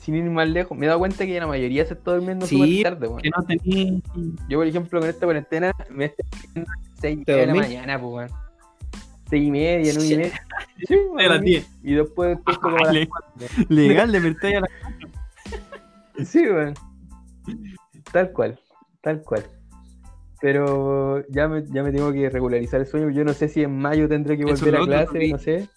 sin 0.00 0.14
ir 0.14 0.30
más 0.30 0.48
lejos, 0.48 0.78
me 0.78 0.86
he 0.86 0.88
dado 0.88 1.00
cuenta 1.00 1.26
que 1.26 1.40
la 1.40 1.48
mayoría 1.48 1.84
se 1.84 1.94
está 1.94 2.12
durmiendo 2.14 2.46
Sí, 2.46 2.56
súper 2.78 2.82
tarde, 2.92 3.08
weón. 3.08 3.22
Que 3.22 3.30
no 3.30 3.42
tenías. 3.44 4.02
Yo, 4.48 4.58
por 4.58 4.66
ejemplo, 4.68 5.00
con 5.00 5.08
esta 5.08 5.26
cuarentena 5.26 5.72
me 5.90 6.04
estoy 6.06 6.24
durmiendo 6.44 6.70
a 6.70 6.76
las 6.76 7.00
6 7.00 7.18
y 7.18 7.24
¿Te 7.24 7.32
media 7.32 7.40
de 7.40 7.46
la 7.46 7.54
mañana, 7.54 8.00
pues, 8.00 8.12
weón. 8.30 8.40
6 9.30 9.42
y 9.44 9.50
media, 9.50 9.92
9 9.96 10.08
y 10.12 10.16
media. 10.16 10.40
Sí, 10.88 10.96
A 11.18 11.22
las 11.24 11.40
10. 11.42 11.68
Y 11.82 11.92
después 11.94 12.36
despierto 12.36 12.60
como 12.62 12.76
a 12.76 12.84
las 12.84 12.94
Le- 12.94 13.08
4. 13.08 13.64
Legal, 13.68 14.12
despertáis 14.12 14.56
a 14.56 14.60
la. 14.60 14.68
Sí, 16.24 16.38
weón. 16.48 16.74
Tal 18.12 18.32
cual, 18.32 18.58
tal 19.02 19.22
cual. 19.22 19.44
Pero 20.40 21.22
ya 21.28 21.48
me, 21.48 21.64
ya 21.66 21.82
me 21.82 21.92
tengo 21.92 22.12
que 22.12 22.30
regularizar 22.30 22.80
el 22.80 22.86
sueño. 22.86 23.10
Yo 23.10 23.24
no 23.24 23.32
sé 23.34 23.48
si 23.48 23.62
en 23.62 23.76
mayo 23.78 24.08
tendré 24.08 24.38
que 24.38 24.44
volver 24.44 24.76
a 24.76 24.80
clase, 24.84 25.28
no 25.28 25.38
sé. 25.38 25.68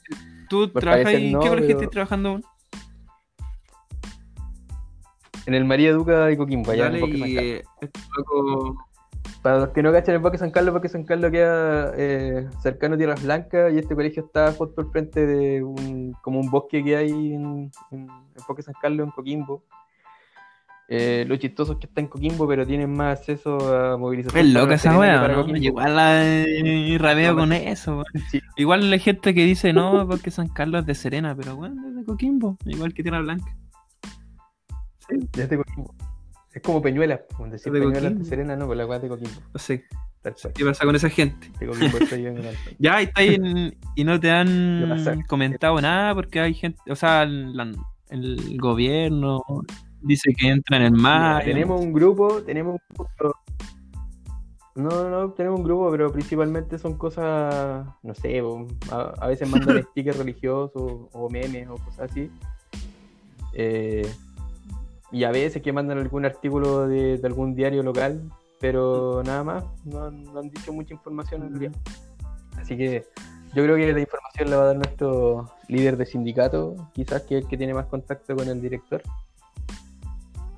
¿Tú 0.50 0.72
Por 0.72 0.82
trabajas 0.82 1.14
en 1.14 1.32
no, 1.34 1.40
qué 1.42 1.50
colegio 1.50 1.68
pero- 1.68 1.80
estás 1.80 1.90
trabajando 1.92 2.30
aún? 2.30 2.44
En 5.46 5.54
el 5.56 5.66
María 5.66 5.92
Duca 5.94 6.26
de 6.26 6.38
Coquimbo, 6.38 6.72
allá 6.72 6.88
en 6.88 6.94
Dale, 6.94 7.04
el 7.04 7.12
Bosque 7.12 7.20
San 7.20 7.30
y 7.30 7.36
Carlos. 7.36 7.54
eh, 7.54 7.64
este. 7.82 8.00
Para 9.42 9.60
los 9.60 9.70
que 9.70 9.84
no 9.84 9.92
cachan 9.92 10.16
el 10.16 10.22
Bosque 10.22 10.38
San 10.38 10.52
Carlos, 10.52 10.68
el 10.70 10.74
Bosque 10.74 10.88
San 10.90 11.04
Carlos 11.04 11.32
queda 11.32 11.92
eh, 11.98 12.48
cercano 12.62 12.96
a 12.96 12.98
Tierras 12.98 13.22
Blancas 13.24 13.74
y 13.74 13.78
este 13.80 13.94
colegio 13.94 14.24
está 14.24 14.54
justo 14.54 14.80
al 14.82 14.90
frente 14.92 15.26
de 15.28 15.62
un, 15.62 16.14
como 16.22 16.40
un 16.40 16.50
bosque 16.50 16.82
que 16.82 16.96
hay 16.96 17.34
en, 17.34 17.70
en 17.92 18.02
el 18.10 18.44
Bosque 18.48 18.64
San 18.64 18.76
Carlos, 18.82 19.06
en 19.06 19.12
Coquimbo. 19.12 19.66
Eh, 20.96 21.26
lo 21.28 21.36
chistoso 21.38 21.74
es 21.74 21.80
que 21.80 21.88
está 21.88 22.02
en 22.02 22.08
Coquimbo, 22.08 22.48
pero 22.48 22.68
tienen 22.68 22.94
más 22.94 23.18
acceso 23.18 23.58
a 23.76 23.98
movilización. 23.98 24.46
Es 24.46 24.54
loca 24.54 24.68
La 24.70 24.76
esa 24.76 24.96
para 24.96 25.28
¿no? 25.38 25.58
Igual 25.58 25.96
la 25.96 26.24
eh, 26.24 26.98
rabeo 27.00 27.34
No, 27.34 27.40
con 27.40 27.52
eso. 27.54 28.04
Sí. 28.30 28.40
Igual 28.58 28.94
hay 28.94 29.00
gente 29.00 29.34
que 29.34 29.44
dice 29.44 29.74
no, 29.74 30.08
porque 30.08 30.30
San 30.30 30.50
Carlos 30.50 30.82
es 30.82 30.86
de 30.86 30.94
Serena, 30.94 31.36
pero 31.36 31.56
bueno, 31.56 31.82
es 31.90 31.96
de 31.96 32.04
Coquimbo, 32.06 32.58
igual 32.66 32.94
que 32.94 33.02
Tierra 33.02 33.22
Blanca. 33.22 33.58
Sí, 35.10 35.16
es 35.42 35.50
de 35.50 35.58
Coquimbo. 35.58 35.96
Es 36.54 36.62
como 36.62 36.80
Peñuelas, 36.80 37.22
pues, 37.36 37.52
decir 37.52 37.74
De 37.74 37.80
Peñuelas 37.80 38.04
Coquimbo. 38.04 38.24
de 38.24 38.30
Serena, 38.30 38.56
no, 38.56 38.68
pues 38.68 38.78
la 38.78 38.86
weá 38.86 39.00
de 39.00 39.08
Coquimbo. 39.08 39.42
no 39.52 39.60
sé. 39.60 39.86
¿Qué 40.54 40.64
pasa 40.64 40.86
con 40.86 40.96
esa 40.96 41.10
gente? 41.10 41.50
De 41.60 41.66
Coquimbo 41.66 41.98
estoy 41.98 42.22
yo 42.22 42.30
en 42.30 42.38
el 42.38 42.46
Ya, 42.80 43.02
y 43.02 43.06
está 43.06 43.22
ahí 43.22 43.34
en- 43.34 43.76
y 43.96 44.04
no 44.04 44.20
te 44.20 44.28
¿Qué 44.28 44.32
han 44.32 45.22
comentado 45.28 45.82
nada 45.82 46.14
porque 46.14 46.40
hay 46.40 46.54
gente, 46.54 46.80
o 46.88 46.96
sea, 46.96 47.26
la- 47.26 47.72
el 48.12 48.58
gobierno 48.60 49.42
dice 50.04 50.34
que 50.38 50.50
entra 50.50 50.78
en 50.78 50.84
el 50.84 50.92
Mira, 50.92 51.02
mar. 51.02 51.44
tenemos 51.44 51.82
un 51.82 51.94
grupo, 51.94 52.42
tenemos 52.44 52.76
un 52.76 53.06
grupo. 53.18 53.36
No, 54.76 55.10
no, 55.10 55.32
tenemos 55.34 55.60
un 55.60 55.66
grupo, 55.66 55.92
pero 55.92 56.12
principalmente 56.12 56.80
son 56.80 56.98
cosas, 56.98 57.86
no 58.02 58.16
sé, 58.16 58.42
a, 58.92 59.14
a 59.20 59.28
veces 59.28 59.48
mandan 59.50 59.84
stickers 59.92 60.18
religiosos 60.18 61.08
o 61.12 61.30
memes 61.30 61.68
o 61.70 61.76
cosas 61.76 62.10
así. 62.12 62.32
Eh, 63.54 64.08
y 65.12 65.26
a 65.26 65.32
veces 65.32 65.62
que 65.62 65.72
mandan 65.72 66.00
algún 66.00 66.26
artículo 66.26 66.88
de, 66.88 67.18
de 67.20 67.28
algún 67.28 67.54
diario 67.54 67.84
local, 67.84 68.24
pero 68.60 69.22
nada 69.24 69.44
más, 69.44 69.64
no, 69.86 70.06
han- 70.06 70.24
no 70.24 70.40
han 70.40 70.50
dicho 70.50 70.74
mucha 70.74 70.94
información 70.96 71.44
en 71.44 71.50
realidad. 71.52 71.76
Así 72.58 72.76
que 72.76 73.06
yo 73.54 73.64
creo 73.64 73.76
que 73.76 73.94
la 73.94 74.00
información 74.00 74.50
la 74.50 74.58
va 74.58 74.64
a 74.64 74.68
dar 74.68 74.76
nuestro 74.78 75.52
líder 75.68 75.98
de 75.98 76.08
sindicato, 76.08 76.76
quizás 76.94 77.22
que 77.24 77.38
es 77.38 77.44
el 77.44 77.50
que 77.50 77.58
tiene 77.58 77.76
más 77.76 77.86
contacto 77.86 78.36
con 78.36 78.48
el 78.50 78.60
director. 78.60 79.04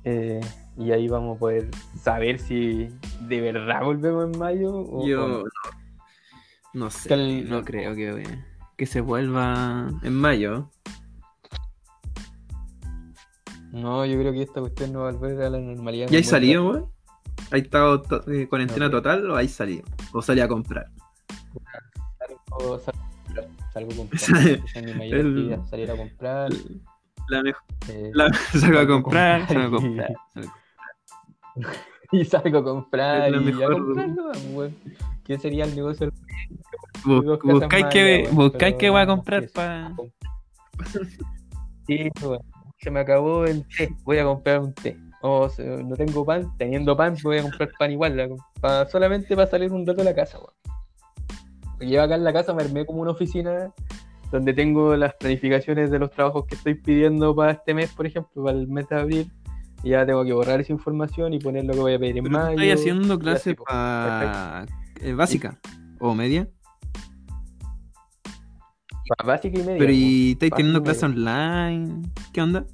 Eh, 0.08 0.40
y 0.78 0.92
ahí 0.92 1.08
vamos 1.08 1.36
a 1.36 1.40
poder 1.40 1.68
saber 2.00 2.38
si 2.38 2.88
de 3.22 3.40
verdad 3.40 3.82
volvemos 3.82 4.32
en 4.32 4.38
mayo 4.38 4.72
o 4.72 5.02
o 5.02 5.06
Yo 5.06 5.26
no. 5.28 5.44
no, 6.74 6.90
sé, 6.90 7.08
Cal- 7.08 7.48
no 7.50 7.64
creo 7.64 7.94
que, 7.96 8.22
que 8.76 8.86
se 8.86 9.00
vuelva 9.00 9.88
en 10.04 10.14
mayo. 10.14 10.70
No, 13.72 14.06
yo 14.06 14.18
creo 14.18 14.32
que 14.32 14.42
esta 14.42 14.60
cuestión 14.60 14.92
no 14.92 15.00
va 15.00 15.08
a 15.08 15.12
volver 15.12 15.42
a 15.46 15.50
la 15.50 15.58
normalidad. 15.58 16.08
¿Y 16.10 16.22
salido, 16.22 16.62
rápido. 16.72 16.80
weón? 16.82 16.92
¿Hay 17.50 17.60
estado 17.62 18.02
to- 18.02 18.30
eh, 18.32 18.48
cuarentena 18.48 18.86
No, 18.86 18.90
güey. 18.90 19.02
total 19.02 19.30
o 19.30 19.36
hay 19.36 19.48
salido? 19.48 19.84
¿O 20.12 20.22
salí 20.22 20.40
a 20.40 20.48
comprar? 20.48 20.86
Salgo, 22.18 22.78
salgo 22.84 22.92
a 22.92 22.92
comprar, 22.94 23.48
salgo 23.72 23.92
a 23.92 23.96
comprar. 23.96 24.20
Esa- 24.22 24.50
es 24.78 24.84
mi 24.84 24.94
mayor 24.94 25.18
el- 25.20 25.60
salir 25.68 25.90
a 25.90 25.96
comprar. 25.96 26.50
La 27.28 27.42
mejor, 27.42 27.62
eh, 27.88 28.10
la, 28.14 28.32
salgo 28.52 28.56
a 28.56 28.60
salgo 28.60 28.80
a 28.80 28.86
comprar, 29.02 29.46
comprar 29.46 29.62
salgo 29.62 29.76
a 29.76 29.80
y- 29.80 29.84
comprar. 29.84 30.12
salgo- 30.34 30.52
y 32.12 32.24
salgo 32.24 32.58
a 32.58 32.64
comprar 32.64 33.30
la 33.30 33.36
y 33.36 33.40
a 33.40 33.40
mejor- 33.40 33.84
comprar 33.84 34.08
nomás, 34.08 34.44
weón. 34.52 34.76
¿Qué 35.24 35.38
sería 35.38 35.64
el 35.64 35.74
negocio? 35.74 36.08
Bu- 37.04 37.22
dos 37.24 37.38
casas 37.38 37.60
Buscáis 37.60 37.84
más 37.84 37.92
que, 37.92 38.28
buscáis 38.32 38.74
pero 38.74 38.78
que 38.78 38.90
voy 38.90 39.00
a 39.00 39.06
comprar 39.06 39.48
para. 39.52 39.92
Sí, 41.86 42.08
weón. 42.22 42.40
Se 42.78 42.90
me 42.90 43.00
acabó 43.00 43.44
el 43.44 43.66
té, 43.68 43.88
voy 44.04 44.18
a 44.18 44.24
comprar 44.24 44.60
un 44.60 44.74
té. 44.74 44.96
O 45.22 45.48
no 45.58 45.96
tengo 45.96 46.24
pan, 46.24 46.52
teniendo 46.58 46.96
pan 46.96 47.16
voy 47.22 47.38
a 47.38 47.42
comprar 47.42 47.70
pan 47.78 47.90
igual, 47.90 48.16
la- 48.16 48.28
pa- 48.60 48.86
solamente 48.86 49.34
para 49.34 49.48
salir 49.50 49.72
un 49.72 49.84
rato 49.86 49.98
de 49.98 50.04
la 50.04 50.14
casa, 50.14 50.38
weón. 50.38 50.52
Porque 51.72 51.88
yo 51.88 52.02
acá 52.02 52.14
en 52.14 52.24
la 52.24 52.32
casa 52.32 52.54
me 52.54 52.62
armé 52.62 52.86
como 52.86 53.00
una 53.02 53.10
oficina 53.10 53.72
donde 54.30 54.52
tengo 54.52 54.96
las 54.96 55.14
planificaciones 55.14 55.90
de 55.90 55.98
los 55.98 56.10
trabajos 56.10 56.46
que 56.46 56.54
estoy 56.56 56.74
pidiendo 56.74 57.34
para 57.34 57.52
este 57.52 57.74
mes, 57.74 57.92
por 57.92 58.06
ejemplo, 58.06 58.44
para 58.44 58.58
el 58.58 58.68
mes 58.68 58.88
de 58.88 58.96
abril. 58.96 59.32
Y 59.82 59.90
ya 59.90 60.04
tengo 60.04 60.24
que 60.24 60.32
borrar 60.32 60.60
esa 60.60 60.72
información 60.72 61.34
y 61.34 61.38
poner 61.38 61.64
lo 61.64 61.74
que 61.74 61.80
voy 61.80 61.94
a 61.94 61.98
pedir 61.98 62.18
en 62.18 62.30
mayo. 62.30 62.60
estás 62.60 62.80
haciendo 62.80 63.18
clases 63.18 63.54
para 63.54 64.66
básica 65.14 65.60
o 66.00 66.14
media. 66.14 66.48
Pa- 69.08 69.24
Básica 69.24 69.60
y 69.60 69.62
media. 69.62 69.78
Pero 69.78 69.92
y 69.92 70.32
estáis 70.32 70.52
teniendo 70.52 70.82
clases 70.82 71.04
online. 71.04 72.02
¿Qué 72.32 72.42
onda? 72.42 72.64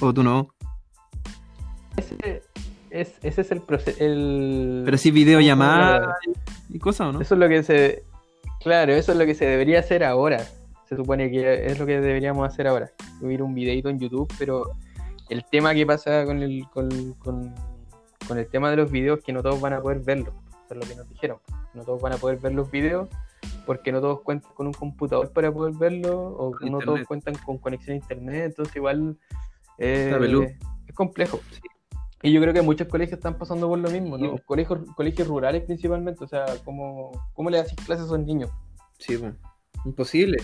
¿O 0.00 0.12
tú 0.12 0.24
no? 0.24 0.48
Ese 1.96 2.42
es, 2.90 3.14
ese 3.22 3.40
es 3.42 3.52
el 3.52 3.60
proceso. 3.60 4.02
El... 4.02 4.82
Pero 4.84 4.98
sí 4.98 5.10
¿cómo 5.10 5.18
se 5.18 5.24
videollamada 5.24 6.00
llama? 6.00 6.16
y 6.68 6.78
cosas, 6.80 7.08
¿o 7.08 7.12
no? 7.12 7.20
Eso 7.20 7.34
es 7.34 7.40
lo 7.40 7.48
que 7.48 7.62
se. 7.62 8.02
Claro, 8.60 8.92
eso 8.94 9.12
es 9.12 9.18
lo 9.18 9.26
que 9.26 9.34
se 9.34 9.44
debería 9.44 9.78
hacer 9.78 10.02
ahora. 10.02 10.44
Se 10.96 11.02
supone 11.02 11.30
que 11.30 11.66
es 11.66 11.78
lo 11.78 11.86
que 11.86 12.00
deberíamos 12.00 12.46
hacer 12.46 12.66
ahora. 12.66 12.90
Subir 13.20 13.42
un 13.42 13.54
videito 13.54 13.88
en 13.88 13.98
YouTube, 13.98 14.32
pero 14.38 14.64
el 15.28 15.44
tema 15.50 15.74
que 15.74 15.86
pasa 15.86 16.24
con 16.24 16.42
el, 16.42 16.64
con, 16.72 17.12
con- 17.14 17.54
con 18.26 18.38
el 18.38 18.46
tema 18.48 18.70
de 18.70 18.76
los 18.76 18.90
videos 18.90 19.20
que 19.22 19.32
no 19.32 19.42
todos 19.42 19.60
van 19.60 19.74
a 19.74 19.82
poder 19.82 20.00
verlo. 20.00 20.32
Eso 20.64 20.74
es 20.74 20.76
lo 20.76 20.86
que 20.88 20.94
nos 20.96 21.08
dijeron. 21.10 21.38
No 21.74 21.84
todos 21.84 22.00
van 22.00 22.14
a 22.14 22.16
poder 22.16 22.38
ver 22.38 22.54
los 22.54 22.70
videos 22.70 23.08
porque 23.66 23.92
no 23.92 24.00
todos 24.00 24.20
cuentan 24.22 24.52
con 24.54 24.66
un 24.66 24.72
computador 24.72 25.30
para 25.32 25.52
poder 25.52 25.74
verlo 25.74 26.18
o 26.28 26.50
no 26.52 26.66
internet. 26.66 26.84
todos 26.86 27.06
cuentan 27.06 27.34
con 27.44 27.58
conexión 27.58 27.94
a 27.94 27.96
internet. 27.96 28.44
Entonces, 28.46 28.74
igual 28.76 29.18
eh, 29.78 30.56
es 30.86 30.94
complejo. 30.94 31.40
Y 32.22 32.32
yo 32.32 32.40
creo 32.40 32.54
que 32.54 32.62
muchos 32.62 32.88
colegios 32.88 33.18
están 33.18 33.36
pasando 33.36 33.68
por 33.68 33.78
lo 33.78 33.90
mismo, 33.90 34.16
¿no? 34.16 34.36
Sí. 34.36 34.42
Colegios, 34.46 34.80
colegios 34.96 35.28
rurales 35.28 35.62
principalmente, 35.64 36.24
o 36.24 36.28
sea, 36.28 36.46
¿cómo, 36.64 37.10
cómo 37.34 37.50
le 37.50 37.58
haces 37.58 37.74
clases 37.84 38.04
a 38.04 38.06
esos 38.06 38.20
niños? 38.20 38.50
Sí, 38.98 39.18
pues. 39.18 39.34
Imposible. 39.84 40.38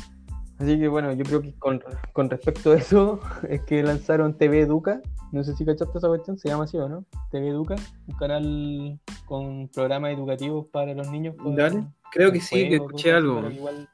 Así 0.61 0.79
que 0.79 0.88
bueno, 0.88 1.12
yo 1.14 1.25
creo 1.25 1.40
que 1.40 1.55
con, 1.59 1.83
con 2.12 2.29
respecto 2.29 2.73
a 2.73 2.77
eso, 2.77 3.20
es 3.49 3.62
que 3.62 3.83
lanzaron 3.83 4.37
TV 4.37 4.61
Educa. 4.61 5.01
No 5.33 5.42
sé 5.44 5.55
si 5.57 5.64
cachaste 5.64 5.96
esa 5.99 6.09
cuestión, 6.09 6.38
se 6.38 6.49
llama 6.49 6.64
así 6.64 6.77
o 6.77 6.88
no. 6.88 7.05
TV 7.31 7.49
Educa, 7.49 7.77
un 8.09 8.14
canal 8.16 9.01
con 9.27 9.68
programas 9.68 10.12
educativos 10.12 10.66
para 10.73 10.92
los 10.92 11.09
niños. 11.11 11.35
Dale. 11.57 11.87
Creo 12.12 12.31
que 12.33 12.40
sí, 12.40 12.68
que 12.68 12.75
escuché 12.77 13.12
algo, 13.12 13.49
igual- 13.49 13.88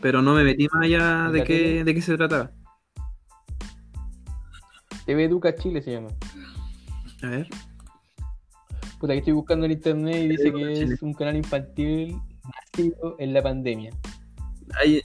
pero 0.00 0.22
no 0.22 0.34
me 0.34 0.42
metí 0.44 0.66
más 0.72 0.84
allá 0.84 1.26
¿En 1.26 1.32
de 1.32 1.44
qué, 1.44 1.84
de 1.84 1.94
qué 1.94 2.00
se 2.00 2.16
trataba. 2.16 2.50
TV 5.04 5.24
Educa 5.24 5.54
Chile 5.54 5.82
se 5.82 5.92
llama. 5.92 6.08
A 7.22 7.26
ver. 7.26 7.48
Puta, 8.98 9.12
que 9.12 9.18
estoy 9.18 9.32
buscando 9.32 9.66
en 9.66 9.72
internet 9.72 10.16
y 10.16 10.28
dice 10.28 10.52
que 10.52 10.58
Chile. 10.74 10.94
es 10.94 11.02
un 11.02 11.12
canal 11.14 11.36
infantil 11.36 12.16
nacido 12.76 13.16
en 13.18 13.32
la 13.34 13.42
pandemia. 13.42 13.90
Ahí, 14.80 15.00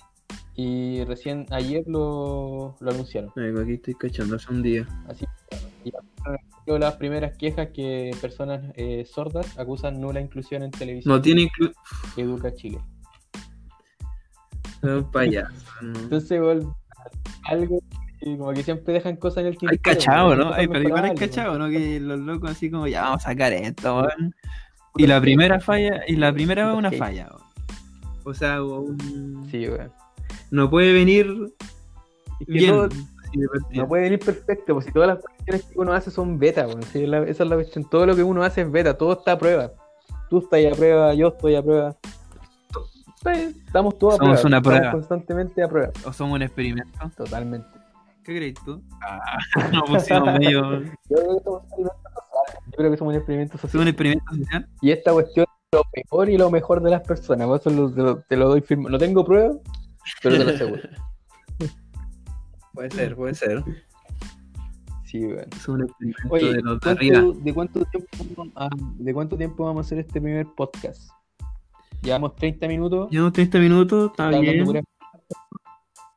Y 0.56 1.04
recién 1.04 1.46
ayer 1.52 1.84
lo, 1.88 2.78
lo 2.80 2.91
anunciaron. 2.91 3.32
Aquí 3.62 3.74
estoy 3.74 3.96
cachando 3.96 4.38
hace 4.38 4.52
un 4.52 4.63
día. 4.63 4.88
Así 5.08 5.26
y 5.86 5.91
ya, 5.91 6.80
las 6.80 6.96
primeras 6.96 7.38
quejas 7.38 7.70
que 7.74 8.12
personas 8.20 8.62
eh, 8.76 9.06
sordas 9.06 9.58
acusan 9.60 10.02
nula 10.02 10.20
inclusión 10.20 10.63
en 10.63 10.72
televisión. 10.72 11.13
No 11.13 11.22
tiene 11.22 11.44
inclu... 11.44 11.72
Educa 12.18 12.54
Chile. 12.56 12.80
No, 14.82 15.10
payaso. 15.12 15.54
no. 15.82 16.00
Entonces, 16.00 16.32
igual, 16.32 16.68
algo 17.44 17.80
que 18.20 18.38
como 18.38 18.52
que 18.54 18.63
siempre 18.63 18.96
dejan 18.96 19.18
cosas 19.18 19.39
en 19.39 19.48
el 19.48 19.54
Hay 19.54 19.58
tintero. 19.58 19.82
cachado, 19.84 20.30
weón, 20.30 20.39
¿no? 20.39 20.54
Hay, 20.54 20.68
pero 20.68 20.82
igual 20.82 21.06
hay 21.06 21.15
cachado, 21.15 21.60
¿no? 21.60 21.70
Que 21.70 22.00
los 22.00 22.20
locos 22.20 22.52
así 22.52 22.72
como, 22.72 22.88
ya 22.88 23.04
vamos 23.04 23.24
a 23.26 23.30
sacar 23.30 23.54
esto, 23.54 23.98
weón. 23.98 24.36
Y 24.98 25.06
la 25.06 25.22
primera 25.22 25.60
falla, 25.60 26.02
y 26.08 26.15
la 26.15 26.34
primera 26.34 26.72
es 26.72 26.78
una 26.78 26.91
falla, 26.91 27.28
weón. 27.30 27.44
O 28.24 28.34
sea, 28.34 28.63
un... 28.63 29.48
Sí, 29.52 29.68
weón. 29.68 29.91
No 30.51 30.69
puede 30.69 30.93
venir 30.93 31.27
Es 32.39 32.45
que 32.47 32.53
bien. 32.53 32.71
todo- 32.71 32.86
así 32.86 33.39
de 33.39 33.47
partida. 33.47 33.81
no 33.81 33.88
puede 33.88 34.03
venir 34.03 34.19
perfecto, 34.19 34.73
pues 34.73 34.86
si 34.86 34.91
todas 34.91 35.08
las 35.10 35.19
cuestiones 35.19 35.63
que 35.65 35.79
uno 35.79 35.93
hace 35.93 36.12
son 36.12 36.38
beta, 36.39 36.65
weón. 36.67 36.84
Sí, 36.84 37.05
la- 37.05 37.23
esa 37.23 37.43
es 37.43 37.49
la 37.49 37.55
cuestión. 37.55 37.89
Todo 37.89 38.05
lo 38.05 38.15
que 38.15 38.23
uno 38.23 38.43
hace 38.43 38.62
es 38.62 38.71
beta, 38.71 38.97
todo 38.97 39.13
está 39.13 39.34
a 39.34 39.38
prueba. 39.39 39.71
Tú 40.29 40.39
estás 40.39 40.60
a 40.73 40.75
prueba, 40.75 41.13
yo 41.13 41.27
estoy 41.29 41.55
a 41.55 41.62
prueba. 41.63 41.95
Pues, 43.23 43.55
Estamos 43.65 43.97
todos 43.97 44.13
a 44.15 44.17
Somos 44.17 44.41
prueba. 44.41 44.47
una 44.47 44.58
estamos 44.58 44.77
prueba. 44.79 44.91
constantemente 44.91 45.63
a 45.63 45.67
prueba. 45.67 45.91
O 46.05 46.13
somos 46.13 46.36
un 46.36 46.41
experimento. 46.43 46.97
Totalmente. 47.17 47.67
¿Qué 48.23 48.36
crees 48.38 48.55
tú? 48.65 48.81
Ah, 49.01 49.38
no 49.73 49.84
pusimos 49.86 50.39
medio. 50.39 50.81
Yo 51.10 51.17
creo 51.17 51.31
que 51.31 51.38
somos 51.47 51.63
un 51.63 51.75
experimento 51.95 52.08
social. 52.17 52.63
Yo 52.65 52.77
creo 52.77 52.91
que 52.91 52.97
somos 52.97 53.12
un 53.13 53.17
experimento 53.17 53.58
¿Somos 53.58 53.62
social. 53.62 53.81
un 53.81 53.88
experimento 53.88 54.25
social? 54.36 54.67
Y 54.81 54.91
esta 54.91 55.13
cuestión 55.13 55.45
es 55.49 55.79
lo 55.79 55.84
peor 56.10 56.29
y 56.29 56.38
lo 56.38 56.49
mejor 56.51 56.81
de 56.81 56.89
las 56.91 57.01
personas. 57.01 57.47
Por 57.47 57.60
eso 57.60 57.69
lo- 57.69 57.91
te 57.91 58.01
lo, 58.01 58.17
te 58.21 58.36
lo 58.38 58.49
doy 58.49 58.62
firme. 58.62 58.89
No 58.89 58.97
tengo 58.97 59.23
pruebas, 59.25 59.58
pero 60.22 60.38
te 60.38 60.44
lo 60.46 60.52
aseguro. 60.52 60.82
Puede 62.74 62.91
ser, 62.91 63.15
puede 63.15 63.36
ser. 63.36 63.63
Sí, 65.06 65.26
weón. 65.26 65.46
Es 65.56 65.68
un 65.68 65.84
experimento 65.84 66.28
Oye, 66.30 66.54
de 66.54 66.62
los 66.62 66.80
de 66.82 66.89
arriba. 66.89 67.22
¿cuánto- 67.22 67.39
¿de, 67.44 67.54
cuánto 67.54 67.86
tiempo, 67.86 68.08
vamos 68.38 68.54
a- 68.56 68.70
¿de 68.98 69.13
cuánto 69.13 69.38
tiempo 69.38 69.65
vamos 69.65 69.86
a 69.86 69.88
hacer 69.88 70.00
este 70.00 70.20
primer 70.20 70.46
podcast? 70.56 71.10
Llevamos 72.02 72.36
30 72.36 72.68
minutos. 72.68 73.10
Llevamos 73.12 73.34
30 73.34 73.60
minutos, 73.60 74.12
está 74.12 74.24
Está 74.30 74.38
hablando 74.38 74.52
bien. 74.52 74.65
pura- 74.65 74.82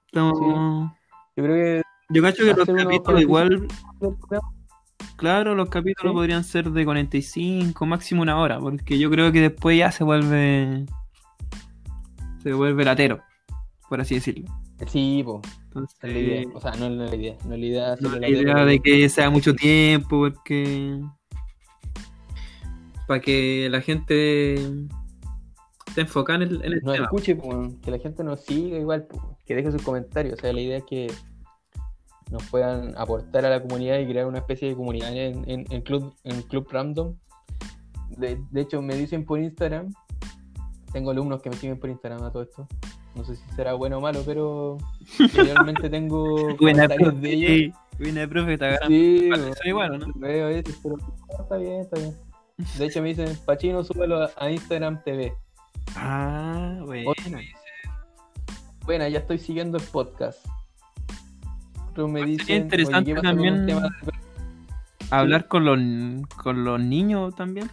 Estamos... 0.06 0.90
Yo 1.36 1.44
creo 1.44 1.54
que 1.54 1.82
Yo 2.10 2.22
cacho 2.22 2.42
que 2.44 2.54
los 2.54 2.56
capítulos 2.66 2.84
capítulos. 2.86 3.22
igual, 3.22 3.68
claro, 5.16 5.54
los 5.54 5.68
capítulos 5.68 6.12
Sí. 6.12 6.16
podrían 6.16 6.42
ser 6.44 6.70
de 6.72 6.84
45, 6.84 7.86
máximo 7.86 8.22
una 8.22 8.38
hora, 8.38 8.58
porque 8.58 8.98
yo 8.98 9.08
creo 9.10 9.30
que 9.30 9.40
después 9.42 9.78
ya 9.78 9.92
se 9.92 10.02
vuelve 10.02 10.86
se 12.42 12.52
vuelve 12.52 12.84
latero, 12.84 13.20
por 13.88 14.00
así 14.00 14.16
decirlo. 14.16 14.46
sí, 14.86 15.22
po, 15.24 15.40
Entonces, 15.64 15.98
es 16.02 16.12
la 16.12 16.18
idea. 16.18 16.44
O 16.54 16.60
sea, 16.60 16.72
no 16.72 16.86
es 16.86 17.10
la 17.10 17.16
idea. 17.16 17.36
No 17.44 17.54
es 17.54 17.60
la 17.60 17.66
idea 17.66 17.96
de 17.96 18.02
no 18.02 18.16
la 18.16 18.28
idea 18.28 18.64
de 18.64 18.80
que 18.80 19.08
sea 19.08 19.30
mucho 19.30 19.54
tiempo, 19.54 20.08
porque 20.08 21.00
para 23.06 23.20
que 23.20 23.68
la 23.70 23.80
gente 23.80 24.54
esté 25.86 26.02
enfocada 26.02 26.44
en 26.44 26.50
el, 26.50 26.64
en 26.64 26.72
el 26.74 26.80
nos 26.82 26.92
tema. 26.94 27.06
escuche, 27.06 27.34
po, 27.34 27.68
que 27.82 27.90
la 27.90 27.98
gente 27.98 28.22
nos 28.22 28.44
siga 28.44 28.78
igual, 28.78 29.06
po, 29.06 29.38
que 29.46 29.54
deje 29.54 29.72
sus 29.72 29.82
comentarios. 29.82 30.38
O 30.38 30.40
sea, 30.40 30.52
la 30.52 30.60
idea 30.60 30.76
es 30.78 30.84
que 30.84 31.10
nos 32.30 32.44
puedan 32.50 32.94
aportar 32.98 33.46
a 33.46 33.50
la 33.50 33.62
comunidad 33.62 33.98
y 33.98 34.06
crear 34.06 34.26
una 34.26 34.38
especie 34.38 34.68
de 34.68 34.76
comunidad 34.76 35.16
en, 35.16 35.48
en, 35.48 35.64
en 35.70 35.80
club, 35.80 36.14
en 36.24 36.42
club 36.42 36.68
Random. 36.70 37.16
De, 38.10 38.38
de 38.50 38.60
hecho, 38.60 38.82
me 38.82 38.94
dicen 38.94 39.24
por 39.24 39.40
Instagram, 39.40 39.92
tengo 40.92 41.10
alumnos 41.10 41.40
que 41.40 41.48
me 41.48 41.56
siguen 41.56 41.78
por 41.78 41.88
Instagram 41.88 42.22
a 42.24 42.30
todo 42.30 42.42
esto. 42.42 42.68
No 43.18 43.24
sé 43.24 43.34
si 43.34 43.42
será 43.56 43.74
bueno 43.74 43.98
o 43.98 44.00
malo, 44.00 44.22
pero 44.24 44.78
generalmente 45.32 45.90
tengo 45.90 46.56
Buena 46.56 46.84
comentarios 46.84 47.20
de 47.20 47.32
ellos. 47.32 47.74
profe, 47.98 48.04
buena 48.04 48.28
profe, 48.28 48.58
te 48.58 48.64
agarran. 48.64 48.88
Sí, 48.88 49.28
Vale, 49.28 49.52
¿o 49.72 49.98
no? 49.98 50.06
veo 50.14 50.62
pero 50.82 50.96
no, 50.96 51.42
está 51.42 51.56
bien, 51.56 51.80
está 51.80 51.98
bien. 51.98 52.14
De 52.78 52.86
hecho, 52.86 53.02
me 53.02 53.08
dicen, 53.08 53.36
Pachino, 53.44 53.82
súbelo 53.82 54.28
a, 54.36 54.50
Instagram 54.50 55.02
TV. 55.02 55.32
Ah, 55.96 56.80
bueno. 56.84 57.12
Bueno, 58.84 59.08
ya 59.08 59.18
estoy 59.18 59.38
siguiendo 59.38 59.78
el 59.78 59.84
podcast. 59.84 60.46
Otros 61.90 62.08
me 62.08 62.20
Sería 62.20 62.36
dicen, 62.36 62.62
interesante 62.62 63.12
"Oye, 63.12 63.14
¿qué 63.14 63.20
pasa 63.20 63.34
con 63.34 63.40
un 63.40 63.66
también 63.66 63.92
hablar 65.10 65.48
con 65.48 65.64
los 65.64 66.26
con 66.36 66.64
los 66.64 66.80
niños 66.80 67.34
también. 67.34 67.68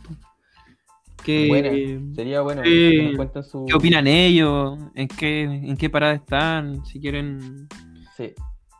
Po. 1.25 1.31
¿Qué, 1.31 1.47
Buena, 1.47 2.15
Sería 2.15 2.41
bueno 2.41 2.61
que 2.63 3.03
nos 3.07 3.15
cuenten 3.17 3.43
su... 3.43 3.65
¿Qué 3.65 3.73
opinan 3.75 4.07
ellos? 4.07 4.77
¿En 4.95 5.07
qué, 5.07 5.43
¿En 5.43 5.75
qué 5.77 5.89
parada 5.89 6.13
están? 6.13 6.85
Si 6.85 6.99
quieren... 6.99 7.67
Sí. 8.15 8.33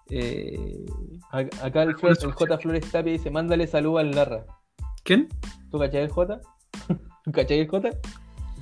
eh, 0.09 0.85
Acá 1.31 1.83
el, 1.83 1.95
Flor- 1.95 2.17
el 2.21 2.31
J 2.31 2.57
Flores 2.59 2.91
Tapia 2.91 3.11
dice, 3.13 3.29
mándale 3.29 3.67
salud 3.67 3.97
al 3.99 4.11
Larra. 4.11 4.45
¿Quién? 5.03 5.27
¿Tú 5.71 5.79
cachai 5.79 6.03
el 6.03 6.09
J? 6.09 6.39
¿Tú 7.23 7.31
cachai 7.33 7.59
el 7.59 7.67
J? 7.67 7.89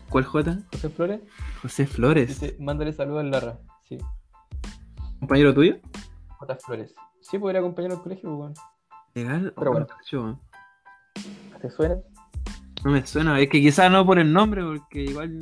¿Cuál 0.09 0.23
J? 0.25 0.57
José 0.71 0.89
Flores. 0.89 1.21
José 1.61 1.85
Flores. 1.87 2.27
Dice, 2.27 2.55
mándale 2.59 2.93
salud 2.93 3.19
al 3.19 3.31
Larra. 3.31 3.59
Sí. 3.87 3.97
¿Compañero 5.19 5.53
tuyo? 5.53 5.77
J 6.39 6.55
Flores. 6.65 6.95
Sí, 7.21 7.37
porque 7.39 7.51
era 7.57 7.61
compañero 7.61 7.95
del 7.95 8.03
colegio, 8.03 8.29
pues, 8.29 8.37
bueno. 8.37 8.53
Legal. 9.15 9.53
Pero 9.57 9.71
bueno. 9.71 9.87
¿Te 11.61 11.69
suena? 11.69 11.97
No 12.85 12.91
me 12.91 13.05
suena. 13.05 13.39
Es 13.39 13.49
que 13.49 13.61
quizás 13.61 13.89
no 13.91 14.05
por 14.05 14.19
el 14.19 14.31
nombre, 14.31 14.63
porque 14.63 15.03
igual... 15.03 15.39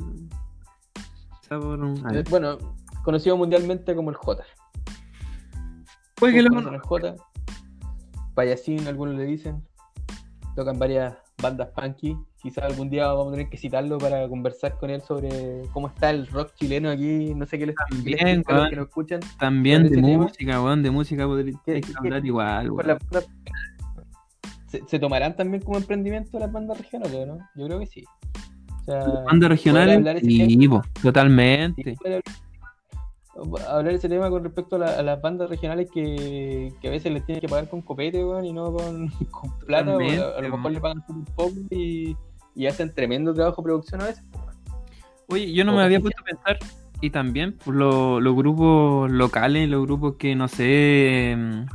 Por 1.49 1.79
un... 1.79 1.97
Eh. 2.15 2.23
Bueno, 2.29 2.57
conocido 3.03 3.35
mundialmente 3.35 3.95
como 3.95 4.09
el 4.09 4.15
J. 4.15 4.43
Puede 6.15 6.33
que 6.33 6.41
lo 6.43 6.57
al 6.57 6.79
J. 6.79 7.15
Payasín, 8.35 8.87
algunos 8.87 9.15
le 9.15 9.25
dicen. 9.25 9.61
Tocan 10.55 10.77
varias 10.79 11.17
bandas 11.41 11.69
punky. 11.69 12.15
Quizás 12.41 12.63
algún 12.63 12.89
día 12.89 13.07
vamos 13.07 13.27
a 13.29 13.31
tener 13.31 13.49
que 13.49 13.57
citarlo 13.57 13.97
para 13.97 14.27
conversar 14.29 14.77
con 14.77 14.89
él 14.89 15.01
sobre 15.01 15.61
cómo 15.73 15.87
está 15.87 16.09
el 16.09 16.27
rock 16.27 16.53
chileno 16.55 16.89
aquí. 16.89 17.33
No 17.35 17.45
sé 17.45 17.59
qué 17.59 17.65
les, 17.67 17.75
qué 17.75 17.95
les 17.95 18.17
También, 18.19 18.35
pinta 18.37 18.53
a 18.55 18.57
los 18.59 18.69
que 18.69 18.75
nos 18.77 18.87
escuchan. 18.87 19.19
También 19.39 19.89
de 19.89 20.01
música, 20.01 20.61
weón. 20.61 20.83
De 20.83 20.91
música 20.91 21.25
podría 21.25 21.59
¿Qué- 21.65 21.81
qué- 21.81 21.93
hablar 21.97 22.25
igual, 22.25 22.71
weón. 22.71 22.87
la 22.87 22.97
¿Se, 24.71 24.81
se 24.87 24.99
tomarán 24.99 25.35
también 25.35 25.61
como 25.63 25.77
emprendimiento 25.77 26.39
las 26.39 26.51
bandas 26.51 26.77
regionales, 26.79 27.27
no? 27.27 27.37
Yo 27.55 27.65
creo 27.67 27.79
que 27.79 27.87
sí. 27.87 28.03
O 28.81 28.83
sea, 28.85 29.03
Bandas 29.25 29.49
regionales, 30.15 30.23
sí, 30.23 30.37
totalmente. 31.01 31.97
Hablar- 33.35 33.67
hablar 33.69 33.93
ese 33.93 34.09
tema 34.09 34.29
con 34.29 34.43
respecto 34.43 34.75
a, 34.75 34.79
la- 34.79 34.99
a 34.99 35.03
las 35.03 35.21
bandas 35.21 35.49
regionales 35.49 35.89
que, 35.91 36.73
que 36.81 36.87
a 36.87 36.91
veces 36.91 37.11
les 37.13 37.25
tienen 37.25 37.41
que 37.41 37.47
pagar 37.47 37.69
con 37.69 37.81
copete, 37.81 38.23
weón, 38.23 38.45
y 38.45 38.53
no 38.53 38.73
con, 38.73 39.07
con 39.31 39.57
plata, 39.59 39.95
o 39.95 39.99
a, 40.37 40.41
lo 40.41 40.49
mejor 40.57 40.71
le 40.71 40.79
pagan 40.81 41.03
un 41.09 41.25
poco 41.25 41.53
y, 41.69 42.15
y 42.55 42.67
hacen 42.67 42.93
tremendo 42.93 43.33
trabajo 43.33 43.61
de 43.61 43.65
producción 43.65 44.01
a 44.01 44.05
veces. 44.05 44.23
Oye, 45.27 45.51
yo 45.53 45.63
no 45.63 45.73
o 45.73 45.75
me 45.77 45.83
había 45.83 45.99
puesto 45.99 46.21
a 46.21 46.25
pensar. 46.25 46.57
Y 46.99 47.09
también 47.09 47.57
pues, 47.63 47.75
lo- 47.75 48.19
los 48.19 48.35
grupos 48.35 49.09
locales, 49.11 49.67
los 49.69 49.85
grupos 49.85 50.15
que, 50.17 50.35
no 50.35 50.47
sé, 50.47 51.35
mm, 51.37 51.65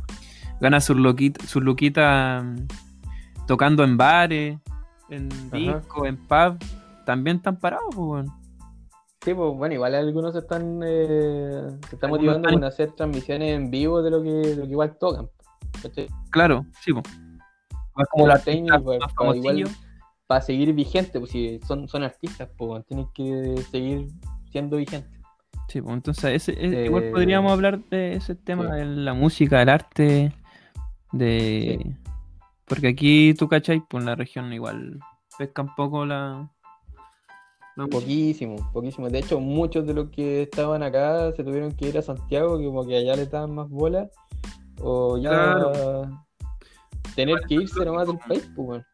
ganan 0.61 0.81
sus 0.81 0.95
loquita, 0.97 1.45
sus 1.45 1.61
luquitas 1.63 2.45
tocando 3.47 3.83
en 3.83 3.97
bares, 3.97 4.57
en 5.09 5.29
discos, 5.51 6.07
en 6.07 6.17
pub, 6.17 6.57
también 7.05 7.37
están 7.37 7.57
parados, 7.57 7.87
pues, 7.95 7.97
weón. 7.97 8.27
Sí, 9.23 9.33
pues 9.33 9.57
bueno, 9.57 9.73
igual 9.73 9.95
algunos 9.95 10.33
se 10.33 10.39
están, 10.39 10.79
eh, 10.85 11.61
se 11.89 11.95
están 11.95 12.09
motivando 12.09 12.47
están- 12.47 12.53
con 12.59 12.63
hacer 12.63 12.91
transmisiones 12.93 13.55
en 13.55 13.71
vivo 13.71 14.01
de 14.01 14.11
lo 14.11 14.21
que, 14.21 14.29
de 14.29 14.55
lo 14.55 14.63
que 14.63 14.71
igual 14.71 14.95
tocan. 14.99 15.27
¿cachai? 15.81 16.07
Claro, 16.29 16.65
sí, 16.81 16.93
pues. 16.93 17.03
Más 17.95 18.07
Como 18.09 18.27
la 18.27 18.37
técnica, 18.39 18.75
artistas 18.75 18.83
pues, 18.83 18.99
más 18.99 19.13
para, 19.13 19.35
igual, 19.35 19.69
para 20.27 20.41
seguir 20.41 20.73
vigente, 20.73 21.19
pues 21.19 21.31
si 21.31 21.59
son, 21.67 21.87
son 21.87 22.03
artistas, 22.03 22.47
pues 22.57 22.85
tienen 22.85 23.07
que 23.13 23.55
seguir 23.71 24.07
siendo 24.51 24.77
vigentes. 24.77 25.11
Sí, 25.67 25.81
pues 25.81 25.93
entonces 25.93 26.25
ese, 26.25 26.51
ese- 26.53 26.83
Eh, 26.83 26.85
igual 26.85 27.09
podríamos 27.11 27.51
hablar 27.51 27.79
de 27.89 28.13
ese 28.13 28.35
tema 28.35 28.65
sí. 28.65 28.71
de 28.79 28.85
la 28.85 29.13
música, 29.13 29.59
del 29.59 29.69
arte, 29.69 30.33
de... 31.11 31.95
Porque 32.67 32.89
aquí 32.89 33.33
tú 33.33 33.47
cachai, 33.47 33.81
pues 33.87 34.01
en 34.01 34.05
la 34.05 34.15
región 34.15 34.51
igual 34.51 34.99
pesca 35.37 35.61
un 35.61 35.73
poco 35.75 36.05
la, 36.05 36.49
No 37.75 37.83
mucho. 37.83 37.99
Poquísimo, 37.99 38.71
poquísimo. 38.73 39.09
De 39.09 39.19
hecho, 39.19 39.39
muchos 39.39 39.85
de 39.85 39.93
los 39.93 40.09
que 40.09 40.43
estaban 40.43 40.83
acá 40.83 41.31
se 41.33 41.43
tuvieron 41.43 41.71
que 41.73 41.89
ir 41.89 41.97
a 41.97 42.01
Santiago, 42.01 42.57
que 42.57 42.65
como 42.65 42.85
que 42.85 42.97
allá 42.97 43.15
les 43.15 43.29
daban 43.31 43.53
más 43.55 43.69
bola. 43.69 44.09
O 44.79 45.17
ya 45.17 45.29
Claro. 45.29 46.25
tener 47.15 47.39
que 47.47 47.55
irse 47.55 47.85
nomás 47.85 48.07
del 48.07 48.17
país, 48.19 48.49
pues, 48.55 48.67
weón. 48.67 48.85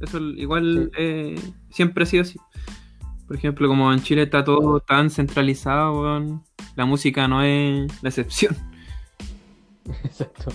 Eso 0.00 0.18
igual 0.18 0.90
eh, 0.96 1.34
siempre 1.70 2.04
ha 2.04 2.06
sido 2.06 2.22
así. 2.22 2.38
Por 3.26 3.36
ejemplo, 3.36 3.68
como 3.68 3.92
en 3.92 4.00
Chile 4.02 4.22
está 4.22 4.44
todo 4.44 4.80
tan 4.80 5.10
centralizado, 5.10 6.00
weón, 6.00 6.44
la 6.76 6.84
música 6.84 7.26
no 7.26 7.42
es 7.42 7.90
la 8.02 8.08
excepción. 8.08 8.56
Exacto. 10.04 10.50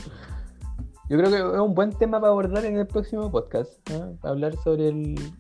Yo 1.14 1.20
creo 1.20 1.30
que 1.30 1.38
es 1.38 1.62
un 1.62 1.76
buen 1.76 1.92
tema 1.92 2.20
para 2.20 2.32
abordar 2.32 2.66
en 2.66 2.76
el 2.76 2.88
próximo 2.88 3.30
podcast. 3.30 3.88
¿no? 3.92 4.18
Hablar 4.24 4.56
sobre 4.64 4.92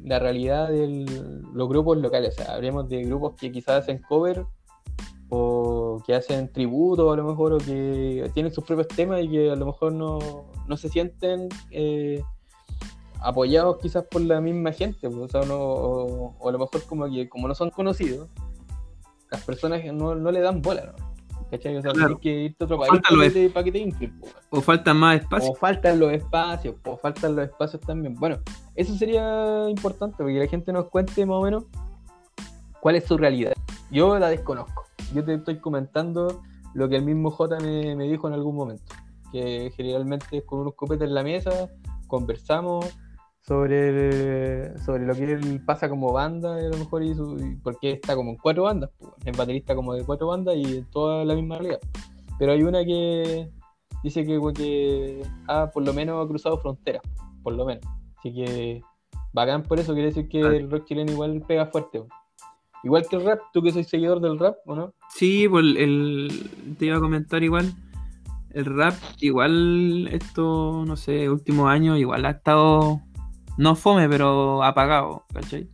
la 0.03 0.19
realidad 0.19 0.69
de 0.69 1.03
los 1.51 1.67
grupos 1.67 1.97
locales. 1.97 2.35
O 2.37 2.43
sea, 2.43 2.53
hablemos 2.53 2.87
de 2.89 3.03
grupos 3.03 3.33
que 3.33 3.51
quizás 3.51 3.81
hacen 3.81 3.97
cover 4.07 4.45
o 5.29 5.99
que 6.05 6.13
hacen 6.13 6.51
tributo 6.53 7.11
a 7.11 7.17
lo 7.17 7.23
mejor 7.23 7.53
o 7.53 7.57
que 7.57 8.29
tienen 8.35 8.53
sus 8.53 8.63
propios 8.63 8.87
temas 8.89 9.23
y 9.23 9.29
que 9.29 9.49
a 9.49 9.55
lo 9.55 9.65
mejor 9.65 9.93
no, 9.93 10.19
no 10.67 10.77
se 10.77 10.89
sienten 10.89 11.49
eh, 11.71 12.21
apoyados 13.19 13.79
quizás 13.79 14.03
por 14.03 14.21
la 14.21 14.39
misma 14.41 14.73
gente. 14.73 15.09
pues, 15.09 15.33
o 15.33 16.35
a 16.39 16.51
lo 16.51 16.59
mejor 16.59 16.83
como 16.83 17.09
que 17.09 17.27
como 17.27 17.47
no 17.47 17.55
son 17.55 17.71
conocidos, 17.71 18.29
las 19.31 19.41
personas 19.43 19.83
no, 19.91 20.13
no 20.13 20.29
le 20.29 20.41
dan 20.41 20.61
bola. 20.61 20.93
¿no? 20.95 21.12
¿Cachai? 21.53 21.77
O 21.77 21.81
sea, 21.83 21.91
Claro. 21.91 22.07
tienes 22.17 22.21
que 22.21 22.43
irte 22.45 22.63
a 22.63 22.65
otro 22.65 22.77
país 22.79 22.89
Faltan 22.89 23.03
para 23.11 23.23
los 23.23 23.33
que 23.33 23.39
te, 23.39 23.49
para 23.51 23.63
que 23.63 23.71
te 23.71 23.77
inflen, 23.79 24.19
O 24.49 24.61
falta 24.61 24.93
más 24.95 25.21
espacio. 25.21 25.51
o 25.51 25.55
faltan 25.55 25.99
los 25.99 26.11
espacios, 26.11 26.75
o 26.83 26.97
faltan 26.97 27.35
los 27.35 27.45
espacios 27.45 27.79
también. 27.83 28.15
Bueno, 28.15 28.37
eso 28.73 28.95
sería 28.95 29.69
importante, 29.69 30.17
porque 30.17 30.39
la 30.39 30.47
gente 30.47 30.73
nos 30.73 30.89
cuente 30.89 31.23
más 31.27 31.37
o 31.37 31.41
menos 31.43 31.65
cuál 32.79 32.95
es 32.95 33.03
su 33.05 33.17
realidad. 33.17 33.53
Yo 33.91 34.17
la 34.17 34.29
desconozco. 34.29 34.85
Yo 35.13 35.23
te 35.23 35.35
estoy 35.35 35.59
comentando 35.59 36.41
lo 36.73 36.89
que 36.89 36.95
el 36.95 37.05
mismo 37.05 37.29
J 37.29 37.59
me, 37.59 37.95
me 37.95 38.05
dijo 38.05 38.27
en 38.27 38.33
algún 38.33 38.55
momento. 38.55 38.91
Que 39.31 39.71
generalmente 39.77 40.37
es 40.37 40.43
con 40.45 40.59
unos 40.61 40.73
copetes 40.73 41.07
en 41.07 41.13
la 41.13 41.21
mesa, 41.21 41.69
conversamos 42.07 42.85
sobre, 43.45 44.77
sobre 44.79 45.05
lo 45.05 45.13
que 45.13 45.33
él 45.33 45.61
pasa 45.65 45.89
como 45.89 46.11
banda, 46.13 46.55
a 46.55 46.61
lo 46.61 46.77
mejor, 46.77 47.03
y, 47.03 47.13
su, 47.13 47.37
y 47.37 47.55
porque 47.57 47.91
está 47.91 48.15
como 48.15 48.31
en 48.31 48.37
cuatro 48.37 48.63
bandas, 48.63 48.89
pues, 48.97 49.11
es 49.25 49.37
baterista 49.37 49.75
como 49.75 49.93
de 49.93 50.03
cuatro 50.05 50.27
bandas 50.27 50.55
y 50.55 50.77
en 50.77 50.85
toda 50.89 51.25
la 51.25 51.35
misma 51.35 51.57
realidad. 51.57 51.79
Pero 52.39 52.53
hay 52.53 52.63
una 52.63 52.83
que 52.85 53.49
dice 54.03 54.25
que, 54.25 54.39
que 54.55 55.21
ha 55.47 55.69
por 55.71 55.85
lo 55.85 55.93
menos 55.93 56.23
ha 56.23 56.27
cruzado 56.27 56.57
fronteras, 56.57 57.01
por 57.43 57.53
lo 57.53 57.65
menos. 57.65 57.83
Así 58.17 58.33
que 58.33 58.81
bacán 59.33 59.63
por 59.63 59.79
eso, 59.79 59.93
quiere 59.93 60.07
decir 60.09 60.27
que 60.29 60.39
Claro. 60.39 60.55
el 60.55 60.71
rock 60.71 60.85
chileno 60.85 61.11
igual 61.11 61.43
pega 61.47 61.65
fuerte. 61.67 61.99
po. 61.99 62.07
Igual 62.85 63.05
que 63.09 63.15
el 63.15 63.25
rap, 63.25 63.39
tú 63.53 63.61
que 63.61 63.71
soy 63.71 63.83
seguidor 63.85 64.19
del 64.19 64.37
rap, 64.39 64.55
¿o 64.65 64.75
no? 64.75 64.93
Sí, 65.09 65.47
pues 65.49 65.63
el, 65.77 66.75
te 66.77 66.85
iba 66.87 66.97
a 66.97 67.01
comentar 67.01 67.41
igual. 67.43 67.73
El 68.51 68.65
rap, 68.65 68.93
igual, 69.19 70.07
esto, 70.11 70.83
no 70.85 70.95
sé, 70.97 71.29
últimos 71.29 71.69
años, 71.69 71.97
igual 71.97 72.25
ha 72.25 72.31
estado, 72.31 72.99
no 73.57 73.75
fome, 73.75 74.07
pero 74.09 74.63
apagado, 74.63 75.23
¿cachai? 75.33 75.67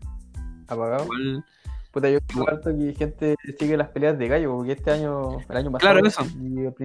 Apagado. 0.68 1.04
Igual, 1.06 1.46
Puta, 1.92 2.08
yo 2.10 2.20
creo 2.22 2.48
harto 2.48 2.70
que 2.78 2.94
gente 2.94 3.36
sigue 3.60 3.76
las 3.76 3.88
peleas 3.88 4.18
de 4.20 4.28
gallo, 4.28 4.52
porque 4.58 4.74
este 4.74 4.92
año, 4.92 5.40
el 5.50 5.58
año 5.58 5.72
pasado. 5.72 5.94
Claro, 5.94 6.08
eso. 6.08 6.24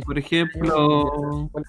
por 0.07 0.15
del 0.15 0.19
ejemplo, 0.19 1.49
bueno, 1.53 1.67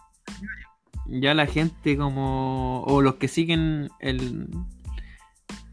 ya 1.07 1.34
la 1.34 1.45
gente 1.45 1.97
como, 1.97 2.84
o 2.84 3.01
los 3.01 3.15
que 3.15 3.28
siguen 3.28 3.89
el, 3.99 4.47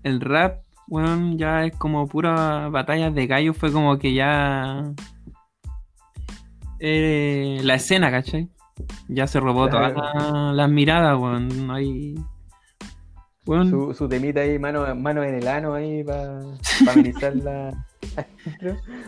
el 0.02 0.20
rap, 0.20 0.62
bueno, 0.88 1.36
ya 1.36 1.64
es 1.64 1.76
como 1.76 2.08
pura 2.08 2.68
batallas 2.68 3.14
de 3.14 3.28
gallos, 3.28 3.56
fue 3.56 3.70
como 3.72 3.96
que 3.96 4.12
ya 4.12 4.92
eh, 6.80 7.60
la 7.62 7.74
escena, 7.76 8.10
¿cachai? 8.10 8.48
Ya 9.08 9.28
se 9.28 9.38
robó 9.38 9.68
Claro. 9.68 9.94
todas 9.94 10.14
la- 10.14 10.52
las 10.52 10.68
miradas, 10.70 11.16
weón, 11.18 11.66
no 11.68 11.74
hay... 11.74 12.16
Su, 13.44 13.92
su 13.92 14.08
temita 14.08 14.40
ahí, 14.40 14.56
mano, 14.56 14.94
mano 14.94 15.24
en 15.24 15.34
el 15.34 15.48
ano 15.48 15.74
ahí 15.74 16.04
para 16.04 16.40
amenizar 16.88 17.34
la. 17.36 17.86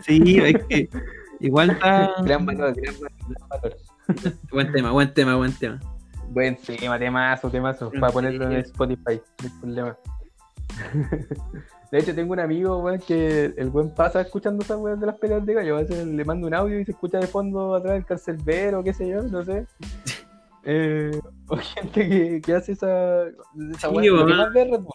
sí, 0.05 0.39
es 0.39 0.63
que 0.65 0.89
igual 1.39 1.69
está... 1.69 2.11
gran 2.23 2.45
valor, 2.45 2.75
gran 2.75 2.95
valor, 2.95 3.11
gran 3.29 3.49
valor. 3.49 3.77
Buen 4.51 4.71
tema, 4.73 4.91
buen 4.91 5.13
tema, 5.13 5.35
buen 5.35 5.53
tema. 5.53 5.79
Buen 6.29 6.57
tema, 6.57 6.99
temazo, 6.99 7.49
temazo, 7.49 7.91
para 7.91 8.11
ponerlo 8.11 8.51
en 8.51 8.57
Spotify, 8.57 9.21
no 9.41 9.47
hay 9.47 9.59
problema. 9.61 9.97
De 11.91 11.99
hecho, 11.99 12.13
tengo 12.13 12.33
un 12.33 12.39
amigo, 12.39 12.79
weón, 12.79 12.99
que 12.99 13.53
el 13.55 13.69
buen 13.69 13.89
pasa 13.89 14.19
escuchando 14.19 14.63
esas 14.63 14.77
weas 14.79 14.99
de 14.99 15.05
las 15.05 15.17
peleas 15.17 15.45
de 15.45 15.53
gallo. 15.53 15.77
A 15.77 15.81
veces 15.81 16.05
le 16.05 16.25
mando 16.25 16.45
un 16.47 16.53
audio 16.53 16.77
y 16.79 16.83
se 16.83 16.91
escucha 16.91 17.19
de 17.19 17.27
fondo 17.27 17.73
atrás 17.73 17.95
el 17.95 18.05
carcelbero, 18.05 18.83
qué 18.83 18.93
sé 18.93 19.07
yo, 19.07 19.21
no 19.23 19.45
sé. 19.45 19.65
Eh, 20.65 21.11
o 21.47 21.57
gente 21.57 22.09
que, 22.09 22.41
que 22.41 22.53
hace 22.53 22.71
esa, 22.73 23.23
esa 23.27 23.89
Sí, 23.89 23.95
que 24.01 24.11
más 24.11 24.53
ve 24.53 24.61
es 24.63 24.71
Red 24.71 24.79
Bull, 24.79 24.93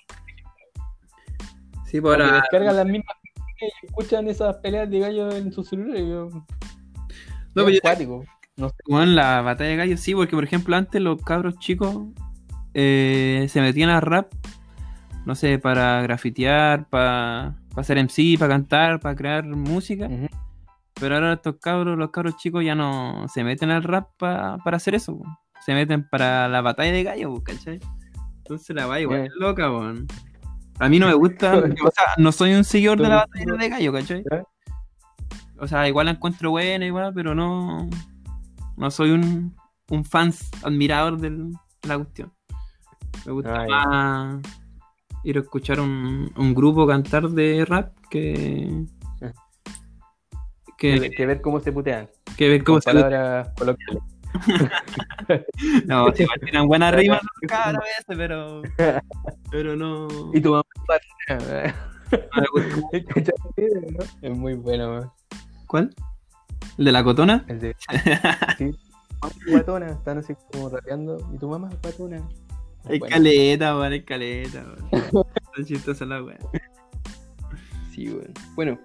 Sí, 1.87 2.01
por 2.01 2.17
que 2.17 2.23
ahora... 2.23 2.37
descargan 2.37 2.77
las 2.77 2.87
mismas 2.87 3.17
y 3.83 3.87
escuchan 3.87 4.29
esas 4.29 4.57
peleas 4.57 4.89
de 4.91 4.99
gallo 5.01 5.31
en 5.33 5.53
su 5.53 5.63
celular. 5.65 5.97
Y 5.99 6.09
yo, 6.09 6.29
No, 7.55 7.65
pero 7.65 7.71
yo-. 7.71 8.23
No 8.57 8.69
sé. 8.69 8.77
Bueno, 8.89 9.13
la 9.13 9.41
batalla 9.43 9.71
de 9.71 9.77
gallos 9.77 10.01
sí, 10.01 10.15
porque 10.15 10.35
por 10.35 10.45
ejemplo 10.45 10.77
antes 10.77 11.01
los 11.01 11.21
cabros 11.23 11.59
chicos 11.59 11.97
eh, 12.75 13.47
se 13.49 13.61
metían 13.61 13.91
a 13.91 14.01
rap, 14.01 14.33
no 15.25 15.35
sé, 15.35 15.59
para 15.59 16.03
grafitear, 16.03 16.89
para 16.89 17.55
hacer 17.77 17.99
MC, 17.99 18.37
para 18.39 18.55
cantar, 18.55 19.01
para 19.01 19.15
crear 19.17 19.45
música, 19.47 20.09
pero 21.01 21.15
ahora 21.17 21.33
estos 21.35 21.57
cabros, 21.61 21.97
los 21.99 22.11
cabros 22.11 22.37
chicos 22.37 22.65
ya 22.65 22.75
no 22.75 23.27
se 23.29 23.45
meten 23.45 23.71
al 23.71 23.83
rap 23.83 24.09
pa- 24.19 24.59
para 24.65 24.77
hacer 24.77 24.95
eso. 24.95 25.21
Se 25.65 25.75
meten 25.75 26.09
para 26.09 26.49
la 26.49 26.61
batalla 26.61 26.93
de 26.93 27.03
gallos, 27.03 27.31
po, 27.39 27.43
¿cachai? 27.45 27.81
Entonces 28.39 28.75
la 28.75 28.87
va 28.87 29.01
igual 29.01 29.27
es 29.27 29.33
loca, 29.39 29.71
weón. 29.71 30.07
A 30.79 30.89
mí 30.89 30.99
no 30.99 31.07
me 31.07 31.15
gusta, 31.15 31.55
o 31.85 31.91
sea, 31.91 32.05
no 32.17 32.33
soy 32.33 32.55
un 32.55 32.65
seguidor 32.65 32.99
de 33.01 33.09
la 33.09 33.17
batalla 33.27 33.53
de 33.59 33.69
gallos, 33.69 33.95
¿cachai? 33.95 34.25
O 35.59 35.67
sea, 35.69 35.87
igual 35.89 36.07
la 36.07 36.13
encuentro 36.13 36.51
buena, 36.51 36.87
igual, 36.87 37.13
pero 37.15 37.35
no. 37.35 37.89
No 38.77 38.91
soy 38.91 39.11
un, 39.11 39.55
un 39.91 40.05
fans 40.07 40.51
admirador 40.63 41.19
de 41.21 41.53
la 41.87 41.97
cuestión. 41.99 42.33
Me 43.27 43.33
gusta 43.33 43.67
Ah, 43.69 44.39
más 44.41 44.43
ir 45.23 45.37
a 45.37 45.41
escuchar 45.41 45.81
un, 45.81 46.33
un 46.35 46.55
grupo 46.55 46.87
cantar 46.87 47.29
de 47.29 47.65
rap 47.67 47.93
que. 48.09 48.87
Que, 50.79 50.99
Que, 50.99 51.11
que 51.11 51.27
ver 51.27 51.43
cómo 51.43 51.61
se 51.61 51.73
putean. 51.73 52.09
que 52.39 52.49
ver 52.49 52.65
cómo 52.65 52.77
Con 52.77 52.83
se. 52.83 52.91
palabras 52.93 53.51
coloquiales. 53.59 54.03
No, 55.87 56.13
sí, 56.15 56.23
igual 56.23 56.41
tiran 56.41 56.67
buenas 56.69 56.95
rimas 56.99 57.21
cada 57.47 57.73
vez, 57.73 58.05
pero. 58.07 58.63
Pero 59.51 59.77
no. 59.77 60.09
Y 60.33 60.41
tu 60.41 60.51
mamá. 60.51 60.65
Es 64.23 64.37
muy 64.37 64.55
bueno, 64.55 64.91
weón. 64.91 65.11
¿Cuál? 65.67 65.95
¿El 66.79 66.85
de 66.85 66.93
la 66.93 67.05
cotona? 67.05 67.45
El 67.47 67.61
de. 67.61 67.77
Sí. 68.59 68.65
Es 68.67 69.53
guatona, 69.53 69.91
están 69.91 70.19
así 70.19 70.35
como 70.53 70.69
rapeando. 70.71 71.19
Y 71.33 71.39
tu 71.39 71.49
mamá 71.49 71.69
es 71.71 71.81
guatona. 71.81 72.21
Bueno, 72.85 73.07
caleta, 73.09 73.77
weón, 73.77 73.93
hay 73.93 74.03
caleta, 74.03 74.65
weón. 74.65 74.89
Está 74.93 75.65
chistosa 75.65 76.05
la 76.05 76.23
weá. 76.23 76.39
Sí, 77.93 78.09
weón. 78.09 78.33
Bueno, 78.57 78.79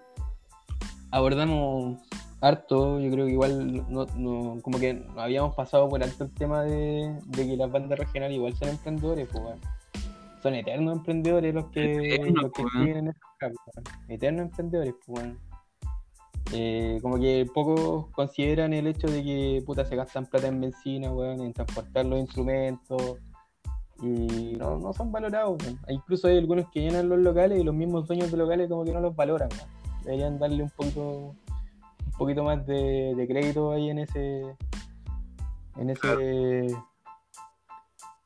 abordamos 1.11 1.99
harto. 2.45 2.99
Yo 2.99 3.11
creo 3.11 3.25
que 3.25 3.31
igual 3.31 3.85
no, 3.89 4.05
no- 4.15 4.61
como 4.61 4.79
que 4.79 5.03
habíamos 5.17 5.55
pasado 5.55 5.89
por 5.89 6.01
alto 6.03 6.23
el 6.25 6.33
tema 6.33 6.63
de, 6.63 7.19
de 7.25 7.47
que 7.47 7.57
las 7.57 7.71
bandas 7.71 7.97
regionales 7.99 8.37
igual 8.37 8.55
son 8.55 8.69
emprendedores, 8.69 9.27
pues. 9.31 9.43
Son 10.41 10.53
eternos 10.53 10.97
emprendedores 10.97 11.55
los 11.55 11.65
que, 11.71 12.15
Eternos, 12.15 12.43
los 12.43 12.51
que 12.51 12.61
pues, 12.61 12.73
siguen 12.73 12.97
en 12.97 13.07
estos. 13.07 13.29
Eternos 14.07 14.41
emprendedores, 14.43 14.93
pues, 15.05 15.23
weón. 15.23 15.39
Eh, 16.53 16.99
como 17.01 17.17
que 17.17 17.47
pocos 17.51 18.07
consideran 18.11 18.71
el 18.73 18.85
hecho 18.85 19.07
de 19.07 19.23
que 19.23 19.63
puta 19.65 19.83
se 19.83 19.95
gastan 19.95 20.27
plata 20.27 20.47
en 20.47 20.61
benzina, 20.61 21.11
weón, 21.11 21.41
en 21.41 21.53
transportar 21.53 22.05
los 22.05 22.19
instrumentos 22.19 23.17
y 24.01 24.53
no, 24.57 24.77
no 24.77 24.93
son 24.93 25.11
valorados. 25.11 25.57
Incluso 25.89 26.27
hay 26.27 26.37
algunos 26.37 26.69
que 26.69 26.81
llenan 26.81 27.09
los 27.09 27.17
locales 27.17 27.59
y 27.59 27.63
los 27.63 27.73
mismos 27.73 28.07
dueños 28.07 28.29
de 28.29 28.37
locales 28.37 28.69
como 28.69 28.85
que 28.85 28.91
no 28.93 28.99
los 29.01 29.15
valoran. 29.15 29.49
Deberían 30.03 30.37
darle 30.37 30.61
un 30.61 30.69
poquito 30.69 31.33
poquito 32.17 32.43
más 32.43 32.65
de, 32.65 33.13
de 33.15 33.27
crédito 33.27 33.71
ahí 33.71 33.89
en 33.89 33.99
ese 33.99 34.41
en 35.77 35.89
ese 35.89 36.67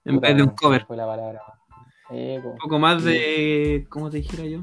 En 0.06 0.20
vez 0.20 0.36
de 0.36 0.44
un 0.44 0.50
cover. 0.50 0.86
fue 0.86 0.98
la 0.98 1.06
palabra. 1.06 1.42
Eh. 2.12 2.42
Un 2.44 2.58
poco 2.58 2.80
más 2.80 3.04
de. 3.04 3.86
¿Cómo 3.90 4.10
te 4.10 4.18
dijera 4.18 4.44
yo? 4.46 4.60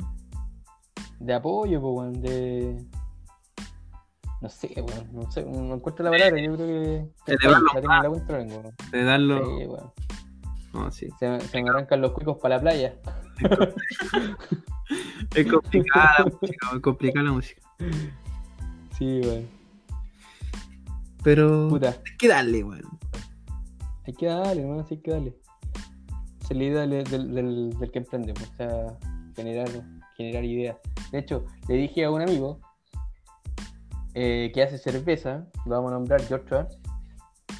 de 1.18 1.32
apoyo, 1.34 1.80
po, 1.80 1.92
weón, 1.92 2.20
de 2.20 2.76
no 4.42 4.48
sé, 4.50 4.74
weón, 4.76 5.08
no 5.12 5.30
sé, 5.30 5.44
no 5.44 5.74
encuentro 5.74 6.04
la 6.04 6.10
palabra, 6.10 6.38
yo 6.40 6.54
creo 6.54 6.66
que 6.66 7.08
la 7.26 7.36
tengo 7.38 8.62
la 8.92 9.04
darlo. 9.04 9.58
Sí, 9.58 9.66
weón. 9.66 9.92
No, 10.74 10.90
sí. 10.90 11.08
Se, 11.18 11.28
me- 11.28 11.40
se 11.40 11.62
me 11.62 11.70
arrancan 11.70 12.02
los 12.02 12.12
cuicos 12.12 12.36
para 12.38 12.56
la 12.56 12.60
playa. 12.60 12.96
Es 15.34 15.50
complicada 15.50 16.14
la 16.18 16.24
música, 16.26 16.68
es 16.74 16.80
complicada 16.80 17.24
la 17.24 17.32
música. 17.32 17.62
Sí, 18.98 19.20
weón. 19.24 19.46
Pero 21.22 21.68
Puta. 21.68 21.88
hay 21.90 22.16
que 22.18 22.28
darle, 22.28 22.62
weón. 22.64 22.82
Hay 24.06 24.14
que 24.14 24.26
darle, 24.26 24.62
hermano, 24.62 24.84
sí 24.86 24.94
hay 24.94 25.00
que 25.00 25.10
darle. 25.10 25.36
Es 26.48 26.56
la 26.56 26.62
idea 26.64 26.80
del, 26.86 27.04
del, 27.04 27.34
del- 27.34 27.70
del 27.78 27.90
que 27.90 27.98
emprende, 27.98 28.32
pues, 28.34 28.48
o 28.50 28.56
sea, 28.56 28.98
generar, 29.34 29.68
generar 30.16 30.44
ideas. 30.44 30.76
De 31.10 31.18
hecho, 31.18 31.44
le 31.68 31.74
dije 31.74 32.04
a 32.04 32.10
un 32.12 32.22
amigo 32.22 32.60
eh, 34.14 34.52
que 34.54 34.62
hace 34.62 34.78
cerveza, 34.78 35.46
lo 35.66 35.72
vamos 35.72 35.90
a 35.90 35.94
nombrar 35.94 36.22
Joshua, 36.28 36.68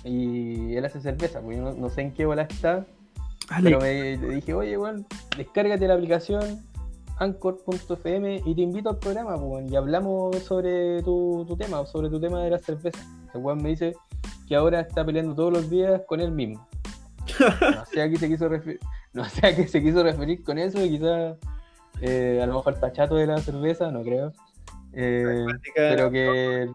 y 0.05 0.75
él 0.77 0.85
hace 0.85 1.01
cerveza, 1.01 1.41
yo 1.43 1.61
no, 1.61 1.73
no 1.75 1.91
sé 1.91 2.03
en 2.03 2.15
qué 2.15 2.25
bola 2.27 2.43
está, 2.43 2.87
Dale. 3.51 3.65
pero 3.71 3.81
me, 3.81 4.17
le 4.17 4.35
dije, 4.37 4.55
oye, 4.55 4.79
weón, 4.79 5.05
descárgate 5.37 5.89
la 5.89 5.95
aplicación 5.95 6.63
anchor.fm 7.19 8.43
y 8.45 8.55
te 8.55 8.61
invito 8.61 8.91
al 8.91 8.99
programa, 8.99 9.39
pues, 9.39 9.71
y 9.71 9.77
hablamos 9.77 10.37
sobre 10.43 11.03
tu, 11.03 11.45
tu 11.47 11.57
tema, 11.57 11.85
sobre 11.87 12.11
tu 12.11 12.21
tema 12.21 12.43
de 12.43 12.51
la 12.51 12.59
cerveza. 12.59 13.05
El 13.35 13.41
weón 13.41 13.63
me 13.63 13.71
dice 13.71 13.95
que 14.49 14.57
ahora 14.57 14.81
está 14.81 15.05
peleando 15.05 15.35
todos 15.35 15.53
los 15.53 15.71
días 15.71 16.03
con 16.07 16.21
él 16.21 16.33
mismo. 16.33 16.67
No 17.61 17.85
sé 17.87 18.03
a 18.03 18.09
qué 18.09 18.17
se 18.17 18.29
quiso 18.29 18.49
referir, 18.49 18.81
no 19.13 19.25
sé 19.25 19.47
a 19.47 19.57
qué 19.57 19.67
se 19.67 19.83
quiso 19.83 20.03
referir 20.03 20.43
con 20.45 20.59
eso, 20.59 20.85
y 20.85 20.91
quizás 20.91 21.37
eh, 22.01 22.41
a 22.43 22.47
lo 22.47 22.55
mejor 22.55 22.75
está 22.75 22.93
chato 22.93 23.17
de 23.17 23.27
la 23.27 23.39
cerveza, 23.39 23.91
no 23.91 24.03
creo. 24.03 24.33
Eh, 24.93 25.45
pero 25.75 26.11
que 26.11 26.69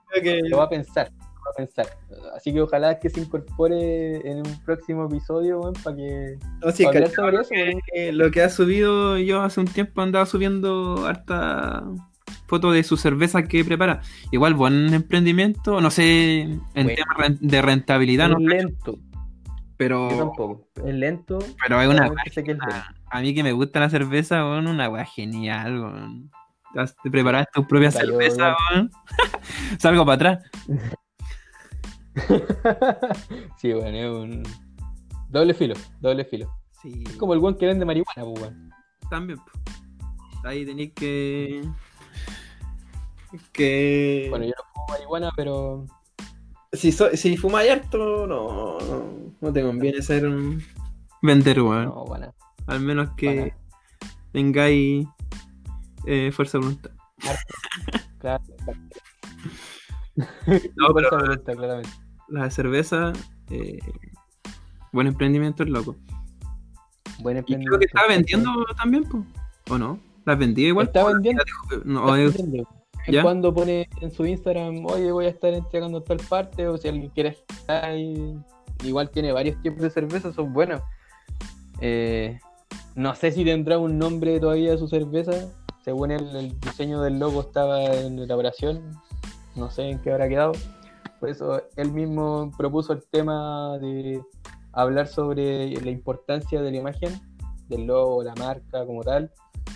lo 0.49 0.57
va 0.57 0.65
a 0.65 0.69
pensar, 0.69 1.11
a 1.49 1.53
pensar. 1.55 1.87
Así 2.35 2.53
que 2.53 2.61
ojalá 2.61 2.99
que 2.99 3.09
se 3.09 3.21
incorpore 3.21 4.17
en 4.29 4.37
un 4.37 4.63
próximo 4.63 5.05
episodio, 5.05 5.59
para 5.83 5.95
que 5.95 6.37
No, 6.63 6.71
sí, 6.71 6.83
para 6.83 7.01
cachado 7.03 7.29
eso, 7.39 7.49
que- 7.93 8.11
lo 8.11 8.29
que 8.31 8.41
ha 8.43 8.49
subido 8.49 9.17
yo 9.17 9.41
hace 9.41 9.59
un 9.59 9.67
tiempo 9.67 10.01
andaba 10.01 10.25
subiendo 10.25 11.05
harta 11.07 11.83
fotos 12.47 12.73
de 12.73 12.83
su 12.83 12.97
cerveza 12.97 13.43
que 13.43 13.63
prepara. 13.63 14.01
Igual 14.31 14.53
buen 14.55 14.93
emprendimiento, 14.93 15.79
no 15.81 15.89
sé 15.89 16.41
en 16.41 16.61
Bueno. 16.73 17.37
de 17.39 17.61
rentabilidad, 17.61 18.29
no, 18.29 18.37
es 18.39 18.43
lento, 18.45 18.97
pero 19.77 20.09
yo 20.11 20.17
tampoco. 20.17 20.67
Es 20.85 20.93
lento, 20.93 21.39
pero 21.63 21.81
es 21.81 21.87
una 21.87 21.97
solamente 22.07 22.29
sé 22.31 22.43
que 22.43 22.51
es 22.51 22.57
lento. 22.57 22.75
weá- 22.75 22.95
a 23.09 23.21
mí 23.21 23.33
que 23.33 23.43
me 23.43 23.51
gusta 23.53 23.79
la 23.79 23.89
cerveza, 23.89 24.43
weón, 24.45 24.67
una 24.67 24.89
weá 24.89 25.05
genial, 25.05 25.79
weón. 25.79 26.29
Te 27.03 27.09
preparas 27.11 27.47
tu 27.53 27.67
propia 27.67 27.91
cerveza, 27.91 28.55
weón. 28.71 28.89
Salgo 29.79 30.05
para 30.05 30.15
atrás. 30.15 30.43
sí, 33.57 33.73
bueno, 33.73 33.97
es 33.97 34.09
un 34.09 34.43
doble 35.29 35.53
filo, 35.53 35.75
doble 35.99 36.25
filo. 36.25 36.51
Sí, 36.81 37.03
Es 37.07 37.15
como 37.17 37.33
el 37.33 37.39
buen 37.39 37.55
que 37.55 37.65
vende 37.67 37.85
marihuana, 37.85 38.23
pues, 38.39 38.51
también. 39.09 39.39
Ahí 40.43 40.65
tenéis 40.65 40.93
que 40.93 41.61
que 43.53 44.27
Bueno, 44.29 44.45
yo 44.45 44.51
no 44.57 44.63
fumo 44.73 44.85
marihuana, 44.89 45.31
pero 45.35 45.85
si, 46.73 46.91
so- 46.91 47.15
si 47.15 47.37
fumáis 47.37 47.71
harto, 47.71 48.25
no, 48.27 48.79
no, 48.79 49.03
no 49.39 49.53
te 49.53 49.61
conviene 49.61 50.01
ser 50.01 50.25
un 50.25 50.61
vender, 51.21 51.61
weón. 51.61 51.85
no, 51.85 52.05
bueno. 52.05 52.33
Al 52.67 52.79
menos 52.79 53.11
que 53.15 53.35
nada. 53.35 53.57
tengáis 54.31 55.07
eh, 56.05 56.31
fuerza 56.31 56.57
de 56.57 56.63
voluntad. 56.65 56.91
Claro, 58.19 58.43
No, 60.75 60.93
pero 60.93 61.09
voluntad, 61.11 61.53
claramente. 61.55 61.89
La 62.31 62.49
cerveza, 62.49 63.13
eh, 63.49 63.79
buen 64.91 65.07
emprendimiento 65.07 65.63
es 65.63 65.69
loco. 65.69 65.95
Buen 67.19 67.37
Y 67.37 67.43
creo 67.43 67.57
emprendimiento. 67.57 67.79
que 67.79 67.85
estaba 67.85 68.07
vendiendo 68.07 68.65
también, 68.77 69.03
po. 69.03 69.25
¿o 69.69 69.77
no? 69.77 69.99
¿Las 70.25 70.37
vendía 70.39 70.67
igual? 70.69 70.87
Está 70.87 71.05
vendiendo. 71.05 71.43
No, 71.85 72.15
es-. 72.15 72.35
Cuando 73.21 73.53
pone 73.53 73.89
en 74.01 74.11
su 74.11 74.25
Instagram, 74.25 74.85
oye, 74.85 75.11
voy 75.11 75.25
a 75.25 75.29
estar 75.29 75.53
entregando 75.53 76.01
tal 76.01 76.17
parte, 76.29 76.67
o 76.67 76.77
si 76.77 76.87
alguien 76.87 77.09
quiere 77.09 77.29
estar 77.49 77.85
ahí, 77.85 78.37
igual 78.83 79.09
tiene 79.09 79.31
varios 79.31 79.61
tipos 79.61 79.81
de 79.81 79.89
cervezas, 79.89 80.35
son 80.35 80.53
buenos. 80.53 80.81
Eh, 81.81 82.39
no 82.95 83.15
sé 83.15 83.31
si 83.31 83.43
tendrá 83.43 83.79
un 83.79 83.97
nombre 83.97 84.39
todavía 84.39 84.77
su 84.77 84.87
cerveza. 84.87 85.49
Según 85.83 86.11
él, 86.11 86.35
el 86.35 86.59
diseño 86.59 87.01
del 87.01 87.17
logo 87.17 87.41
estaba 87.41 87.83
en 87.85 88.19
elaboración. 88.19 88.81
No 89.55 89.71
sé 89.71 89.89
en 89.89 89.99
qué 89.99 90.11
habrá 90.11 90.29
quedado. 90.29 90.51
Por 91.21 91.29
eso 91.29 91.61
él 91.75 91.93
mismo 91.93 92.51
propuso 92.57 92.93
el 92.93 93.03
tema 93.05 93.77
de 93.77 94.23
hablar 94.73 95.07
sobre 95.07 95.69
la 95.79 95.91
importancia 95.91 96.59
de 96.63 96.71
la 96.71 96.77
imagen, 96.77 97.13
del 97.69 97.85
logo, 97.85 98.23
la 98.23 98.33
marca 98.33 98.87
como 98.87 99.03
tal, 99.03 99.31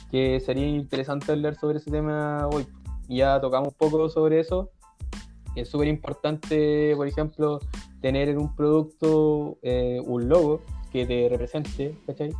que 0.09 0.39
sería 0.39 0.65
interesante 0.67 1.31
hablar 1.31 1.53
sobre 1.55 1.77
ese 1.77 1.91
tema 1.91 2.49
hoy. 2.51 2.65
Ya 3.07 3.39
tocamos 3.39 3.69
un 3.69 3.75
poco 3.75 4.09
sobre 4.09 4.39
eso. 4.39 4.71
Es 5.55 5.69
súper 5.69 5.87
importante, 5.87 6.93
por 6.95 7.07
ejemplo, 7.07 7.59
tener 8.01 8.27
en 8.29 8.39
un 8.39 8.55
producto 8.55 9.59
eh, 9.61 10.01
un 10.03 10.27
logo 10.27 10.61
que 10.91 11.05
te 11.05 11.29
represente, 11.29 11.95
¿cachai? 12.07 12.31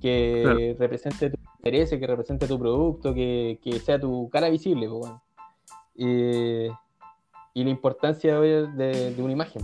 Que 0.00 0.42
Claro. 0.44 0.58
represente 0.78 1.30
tu 1.30 1.36
interés, 1.58 1.90
que 1.90 2.06
represente 2.06 2.46
tu 2.46 2.60
producto, 2.60 3.12
que, 3.12 3.58
que 3.60 3.80
sea 3.80 3.98
tu 3.98 4.30
cara 4.30 4.48
visible, 4.48 4.88
pues, 4.88 5.00
bueno. 5.00 5.22
Y, 5.96 6.68
y 7.54 7.64
la 7.64 7.70
importancia 7.70 8.38
de, 8.40 8.66
de- 8.68 9.14
de 9.14 9.22
una 9.22 9.32
imagen. 9.32 9.62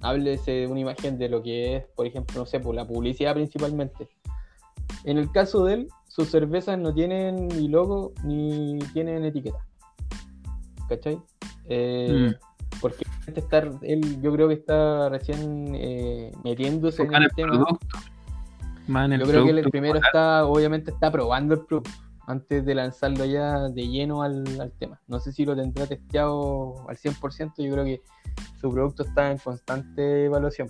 Háblese 0.00 0.50
de 0.52 0.66
una 0.66 0.80
imagen 0.80 1.18
de 1.18 1.28
lo 1.28 1.42
que 1.42 1.76
es, 1.76 1.84
por 1.96 2.06
ejemplo, 2.06 2.38
no 2.38 2.46
sé, 2.46 2.60
por 2.60 2.74
la 2.74 2.86
publicidad 2.86 3.34
principalmente. 3.34 4.08
En 5.04 5.18
el 5.18 5.30
caso 5.32 5.64
de 5.64 5.74
él, 5.74 5.88
sus 6.08 6.28
cervezas 6.30 6.78
no 6.78 6.92
tienen 6.94 7.48
ni 7.48 7.68
logo 7.68 8.12
ni 8.22 8.78
tienen 8.92 9.24
etiqueta. 9.24 9.58
¿Cachai? 10.88 11.18
Eh, 11.66 12.34
Porque 12.80 13.04
este 13.26 13.40
está- 13.40 13.70
él, 13.82 14.20
yo 14.20 14.32
creo 14.32 14.48
que 14.48 14.54
está 14.54 15.08
recién 15.08 15.74
eh, 15.74 16.30
metiéndose 16.44 17.02
en 17.02 17.14
el 17.14 17.22
el 17.24 17.30
tema. 17.34 17.52
producto. 17.52 17.98
Más 18.86 19.06
en 19.06 19.12
el 19.14 19.20
Yo 19.20 19.26
creo 19.26 19.44
que 19.44 19.50
él 19.52 19.70
primero 19.70 19.98
está, 19.98 20.44
obviamente, 20.44 20.90
está 20.90 21.10
probando 21.10 21.54
el 21.54 21.60
producto 21.60 21.90
antes 22.26 22.64
de 22.64 22.74
lanzarlo 22.74 23.24
ya 23.24 23.68
de 23.68 23.88
lleno 23.88 24.22
al, 24.22 24.44
al 24.60 24.72
tema. 24.72 25.00
No 25.08 25.20
sé 25.20 25.32
si 25.32 25.44
lo 25.44 25.54
tendrá 25.54 25.86
testeado 25.86 26.88
al 26.88 26.96
100%, 26.96 27.52
yo 27.62 27.72
creo 27.72 27.84
que 27.84 28.02
su 28.60 28.70
producto 28.70 29.02
está 29.04 29.30
en 29.30 29.38
constante 29.38 30.24
evaluación. 30.24 30.68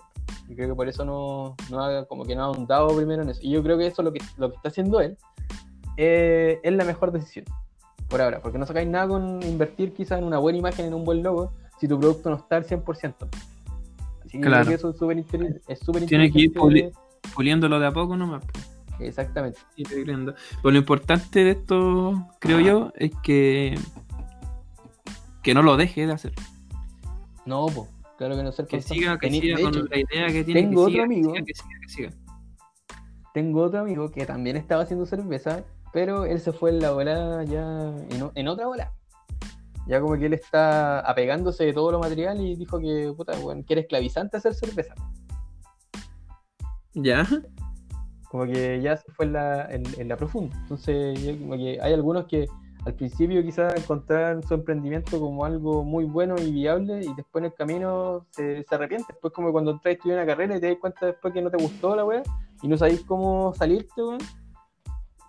Y 0.48 0.55
creo 0.57 0.68
que 0.70 0.74
por 0.74 0.88
eso 0.88 1.05
no, 1.05 1.57
no 1.70 1.84
ha, 1.84 2.05
como 2.07 2.24
que 2.24 2.34
no 2.34 2.42
ha 2.42 2.44
ahondado 2.46 2.88
primero 2.96 3.22
en 3.22 3.30
eso. 3.30 3.40
Y 3.42 3.50
yo 3.50 3.62
creo 3.62 3.78
que 3.78 3.86
eso 3.86 4.02
lo 4.02 4.12
que, 4.12 4.20
lo 4.36 4.50
que 4.50 4.57
está 4.57 4.68
haciendo 4.68 5.00
él 5.00 5.16
eh, 5.96 6.61
es 6.62 6.72
la 6.72 6.84
mejor 6.84 7.12
decisión 7.12 7.44
por 8.09 8.20
ahora, 8.20 8.40
porque 8.40 8.59
no 8.59 8.66
sacáis 8.66 8.88
nada 8.88 9.09
con 9.09 9.42
invertir 9.42 9.92
quizás 9.94 10.18
en 10.18 10.24
una 10.24 10.38
buena 10.38 10.59
imagen, 10.59 10.86
en 10.86 10.94
un 10.94 11.05
buen 11.05 11.22
logo, 11.22 11.52
si 11.80 11.88
tu 11.88 11.98
producto 11.98 12.30
no 12.30 12.36
está 12.36 12.57
al 12.57 12.64
100%. 12.66 13.14
Así 14.24 14.38
que 14.38 14.40
Claro. 14.40 14.64
creo 14.64 14.66
que 14.66 14.74
eso 14.74 14.90
es 14.90 14.96
súper 14.98 15.18
inter- 15.18 15.62
es 15.66 15.78
súper 15.80 16.05
Tiene 16.07 16.30
que 16.30 16.38
ir 16.40 16.44
inteligente. 16.46 16.92
puliéndolo 17.34 17.80
de 17.80 17.86
a 17.86 17.92
poco 17.92 18.16
nomás. 18.16 18.44
po. 18.44 18.52
Exactamente. 19.09 19.59
Puliendo. 19.88 20.34
Pero 20.62 20.70
lo 20.72 20.78
importante 20.78 21.44
de 21.44 21.50
esto, 21.52 22.28
creo 22.40 22.61
yo, 22.61 22.92
es 22.96 23.11
que 23.22 23.78
que 25.42 25.52
no 25.55 25.62
lo 25.62 25.76
deje 25.76 26.07
de 26.07 26.12
hacer. 26.12 26.32
No, 27.44 27.66
po, 27.66 27.86
claro 28.16 28.34
que 28.34 28.42
no 28.42 28.50
ser 28.50 28.66
Que 28.66 28.80
siga, 28.80 29.18
que 29.18 29.28
Tení- 29.28 29.40
siga 29.42 29.61
con 29.61 29.74
hecho, 29.74 29.84
la 29.84 29.98
idea 29.98 30.26
que 30.28 30.42
tiene. 30.44 30.62
tengo 30.62 30.86
que 30.86 30.92
siga, 30.92 31.02
otro 31.05 31.11
que 31.11 31.14
amigo. 31.16 31.34
siga, 31.34 31.44
que 31.44 31.55
siga, 31.55 31.80
que 31.82 31.88
siga. 31.88 32.11
Tengo 33.34 33.62
otro 33.62 33.80
amigo 33.80 34.11
que 34.11 34.24
también 34.24 34.57
estaba 34.57 34.84
haciendo 34.84 35.05
cerveza, 35.05 35.62
pero 35.92 36.24
él 36.24 36.40
se 36.40 36.52
fue 36.52 36.70
en 36.70 36.80
la 36.80 36.92
bola 36.92 37.44
ya 37.44 37.92
en, 38.34 38.48
otra 38.48 38.66
bola. 38.66 38.92
Ya 39.86 40.00
como 40.00 40.16
que 40.16 40.26
él 40.26 40.32
está 40.32 41.00
apegándose 41.00 41.64
de 41.64 41.74
todo 41.74 41.92
lo 41.92 41.98
material 41.98 42.40
y 42.40 42.57
dijo 42.57 42.78
que, 42.80 43.12
puta, 43.14 43.38
weón, 43.38 43.64
que 43.64 43.74
era 43.74 43.82
esclavizante 43.82 44.38
hacer 44.38 44.55
cerveza. 44.55 44.94
¿Ya? 46.94 47.26
Como 48.35 48.47
que 48.47 48.80
ya 48.82 48.97
se 48.97 49.12
fue 49.12 49.26
en 49.26 49.35
la, 49.35 49.66
en, 49.70 49.85
en 49.97 50.09
la 50.09 50.16
profunda. 50.16 50.57
Entonces, 50.62 51.39
como 51.39 51.57
que 51.57 51.78
hay 51.80 51.93
algunos 51.93 52.24
que 52.24 52.49
al 52.85 52.95
principio 52.95 53.41
quizás 53.45 53.72
encontraron 53.76 54.43
su 54.43 54.55
emprendimiento 54.55 55.20
como 55.20 55.45
algo 55.45 55.85
muy 55.85 56.05
bueno 56.05 56.35
y 56.41 56.51
viable 56.51 56.99
y 57.05 57.14
después 57.14 57.43
en 57.43 57.45
el 57.45 57.55
camino 57.55 58.26
se, 58.30 58.64
se 58.64 58.74
arrepiente. 58.74 59.07
Después 59.12 59.32
como 59.32 59.53
cuando 59.53 59.70
entras 59.70 59.93
a 59.93 59.95
estudiar 59.95 60.18
una 60.18 60.26
carrera 60.26 60.57
y 60.57 60.61
te 60.61 60.66
das 60.66 60.78
cuenta 60.80 61.07
después 61.07 61.32
que 61.32 61.43
no 61.43 61.49
te 61.49 61.62
gustó 61.62 61.95
la 61.95 62.05
weá 62.05 62.24
y 62.61 62.66
no 62.66 62.76
sabéis 62.76 63.03
cómo 63.03 63.55
salirte, 63.55 64.03
weón. 64.03 64.18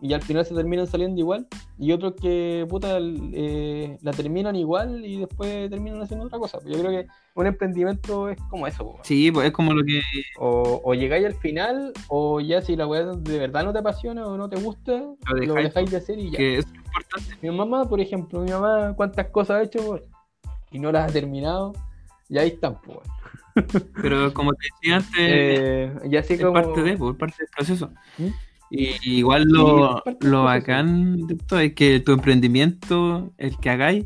Y 0.06 0.14
al 0.14 0.22
final 0.22 0.46
se 0.46 0.54
terminan 0.54 0.86
saliendo 0.86 1.20
igual. 1.20 1.48
Y 1.80 1.92
otros 1.92 2.14
que, 2.22 2.64
puta, 2.70 3.00
eh, 3.00 3.98
la 4.04 4.12
terminan 4.12 4.56
igual 4.56 5.04
y 5.04 5.18
después 5.18 5.68
terminan 5.68 6.00
haciendo 6.00 6.28
otra 6.28 6.38
cosa. 6.38 6.60
Yo 6.64 6.78
creo 6.78 6.92
que 6.92 7.08
un 7.34 7.48
emprendimiento 7.48 8.30
es 8.30 8.38
como 8.52 8.68
eso, 8.68 8.84
weón. 8.84 9.00
Sí, 9.02 9.32
pues 9.32 9.48
es 9.48 9.52
como 9.52 9.74
lo 9.74 9.84
que. 9.84 10.00
O, 10.38 10.80
o 10.84 10.94
llegáis 10.94 11.26
al 11.26 11.34
final, 11.34 11.92
o 12.08 12.40
ya 12.40 12.62
si 12.62 12.76
la 12.76 12.86
weá 12.86 13.04
de 13.04 13.40
verdad 13.40 13.64
no 13.64 13.74
te 13.74 13.80
apasiona 13.80 14.28
o 14.28 14.38
no 14.38 14.48
te 14.48 14.58
gusta, 14.58 14.92
lo 14.92 15.36
dejáis, 15.36 15.70
dejáis, 15.70 15.90
de 15.90 15.98
hacer 15.98 16.20
y 16.20 16.30
ya. 16.30 16.38
que 16.38 16.58
es 16.60 16.68
importante. 16.68 17.38
Mi 17.42 17.50
mamá, 17.50 17.90
por 17.90 18.00
ejemplo, 18.00 18.42
mi 18.42 18.52
mamá, 18.52 18.94
cuántas 18.96 19.28
cosas 19.30 19.58
ha 19.58 19.64
hecho 19.64 20.00
y 20.72 20.78
no 20.78 20.92
las 20.92 21.10
ha 21.10 21.14
terminado, 21.14 21.74
y 22.30 22.38
ahí 22.38 22.50
están, 22.50 22.80
pues. 22.82 23.00
Pero 24.04 24.32
como 24.36 24.54
te 24.54 24.68
decía 24.72 24.98
antes, 24.98 25.16
Eh, 25.18 25.94
y 26.12 26.16
así 26.16 26.34
es 26.34 26.42
como. 26.42 26.54
parte 26.54 26.84
de, 26.84 26.96
pues, 26.96 27.14
es 27.14 27.18
parte 27.18 27.36
del 27.40 27.50
proceso. 27.56 27.90
¿Mm? 28.20 28.28
Y 28.78 29.18
igual 29.18 29.44
lo, 29.46 30.04
lo 30.22 30.44
bacán 30.44 31.28
de 31.28 31.36
esto 31.36 31.60
es 31.60 31.74
que 31.74 32.00
tu 32.00 32.12
emprendimiento, 32.14 33.32
el 33.38 33.58
que 33.58 33.70
hagáis, 33.70 34.06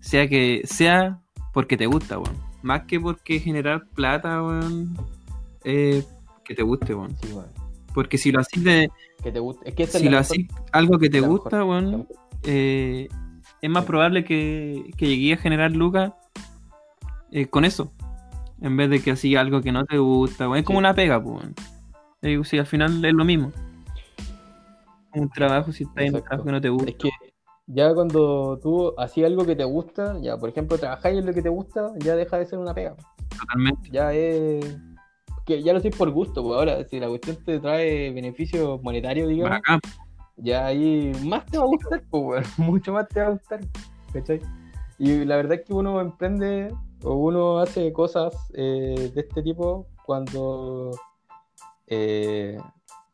sea 0.00 0.28
que 0.28 0.62
sea 0.64 1.20
porque 1.52 1.76
te 1.76 1.86
gusta, 1.86 2.18
weón. 2.18 2.36
Más 2.62 2.82
que 2.84 2.98
porque 3.00 3.40
generar 3.40 3.86
plata, 3.94 4.42
weón, 4.42 4.96
eh, 5.64 6.02
que 6.44 6.54
te 6.54 6.62
guste, 6.62 6.94
weón. 6.94 7.16
Sí, 7.22 7.32
weón. 7.32 7.46
Porque 7.94 8.16
si 8.18 8.32
lo 8.32 8.40
haces 8.40 8.62
de, 8.64 8.90
Que 9.22 9.30
te 9.30 9.38
guste. 9.38 9.68
Es 9.68 9.74
que 9.74 9.86
si 9.86 10.08
lo 10.08 10.18
haces 10.18 10.46
algo 10.72 10.98
que 10.98 11.10
te 11.10 11.20
la 11.20 11.28
gusta, 11.28 11.58
mejor- 11.58 11.68
weón, 11.84 12.08
eh, 12.44 13.08
es 13.60 13.70
más 13.70 13.84
probable 13.84 14.24
que, 14.24 14.90
que 14.96 15.06
llegues 15.08 15.38
a 15.38 15.42
generar 15.42 15.72
lucas 15.72 16.12
eh, 17.30 17.46
con 17.46 17.64
eso. 17.64 17.92
En 18.60 18.76
vez 18.76 18.88
de 18.90 19.00
que 19.02 19.10
así 19.10 19.34
algo 19.36 19.60
que 19.60 19.72
no 19.72 19.84
te 19.84 19.98
gusta, 19.98 20.48
weón. 20.48 20.58
Es 20.60 20.64
como 20.64 20.78
Sí. 20.78 20.80
una 20.80 20.94
pega, 20.94 21.22
pues. 21.22 21.36
weón. 21.36 21.54
Eh, 22.22 22.40
sí, 22.44 22.56
al 22.58 22.66
final 22.66 23.04
es 23.04 23.12
lo 23.12 23.24
mismo. 23.24 23.52
Un 25.14 25.28
trabajo 25.30 25.72
si 25.72 25.84
estás 25.84 26.04
en 26.04 26.14
un 26.16 26.22
trabajo 26.22 26.44
que 26.44 26.52
no 26.52 26.60
te 26.60 26.68
gusta. 26.68 26.90
Es 26.90 26.96
que 26.96 27.10
ya 27.66 27.94
cuando 27.94 28.58
tú 28.62 28.92
hacías 28.98 29.26
algo 29.26 29.46
que 29.46 29.56
te 29.56 29.64
gusta, 29.64 30.18
ya 30.20 30.36
por 30.36 30.48
ejemplo 30.48 30.78
trabajáis 30.78 31.18
en 31.18 31.26
lo 31.26 31.32
que 31.32 31.42
te 31.42 31.48
gusta, 31.48 31.92
ya 31.98 32.16
deja 32.16 32.38
de 32.38 32.46
ser 32.46 32.58
una 32.58 32.74
pega. 32.74 32.96
Totalmente. 33.38 33.88
Ya 33.90 34.12
es. 34.12 34.78
Que 35.46 35.62
ya 35.62 35.72
lo 35.72 35.78
haces 35.78 35.96
por 35.96 36.10
gusto, 36.10 36.42
pues 36.42 36.56
ahora, 36.56 36.84
si 36.84 37.00
la 37.00 37.08
cuestión 37.08 37.36
te 37.44 37.58
trae 37.58 38.12
beneficios 38.12 38.80
monetarios, 38.80 39.28
digamos, 39.28 39.58
Bacán. 39.58 39.80
ya 40.36 40.66
ahí 40.66 41.12
más 41.24 41.44
te 41.46 41.58
va 41.58 41.64
a 41.64 41.66
gustar, 41.66 42.02
pues, 42.10 42.22
weón, 42.22 42.44
mucho 42.58 42.92
más 42.92 43.08
te 43.08 43.20
va 43.20 43.26
a 43.26 43.30
gustar, 43.30 43.60
¿cachai? 44.12 44.40
Y 44.98 45.24
la 45.24 45.34
verdad 45.36 45.54
es 45.54 45.62
que 45.66 45.74
uno 45.74 46.00
emprende 46.00 46.72
o 47.02 47.14
uno 47.14 47.58
hace 47.58 47.92
cosas 47.92 48.32
eh, 48.54 49.10
de 49.12 49.20
este 49.20 49.42
tipo 49.42 49.88
cuando 50.06 50.90
eh, 51.88 52.56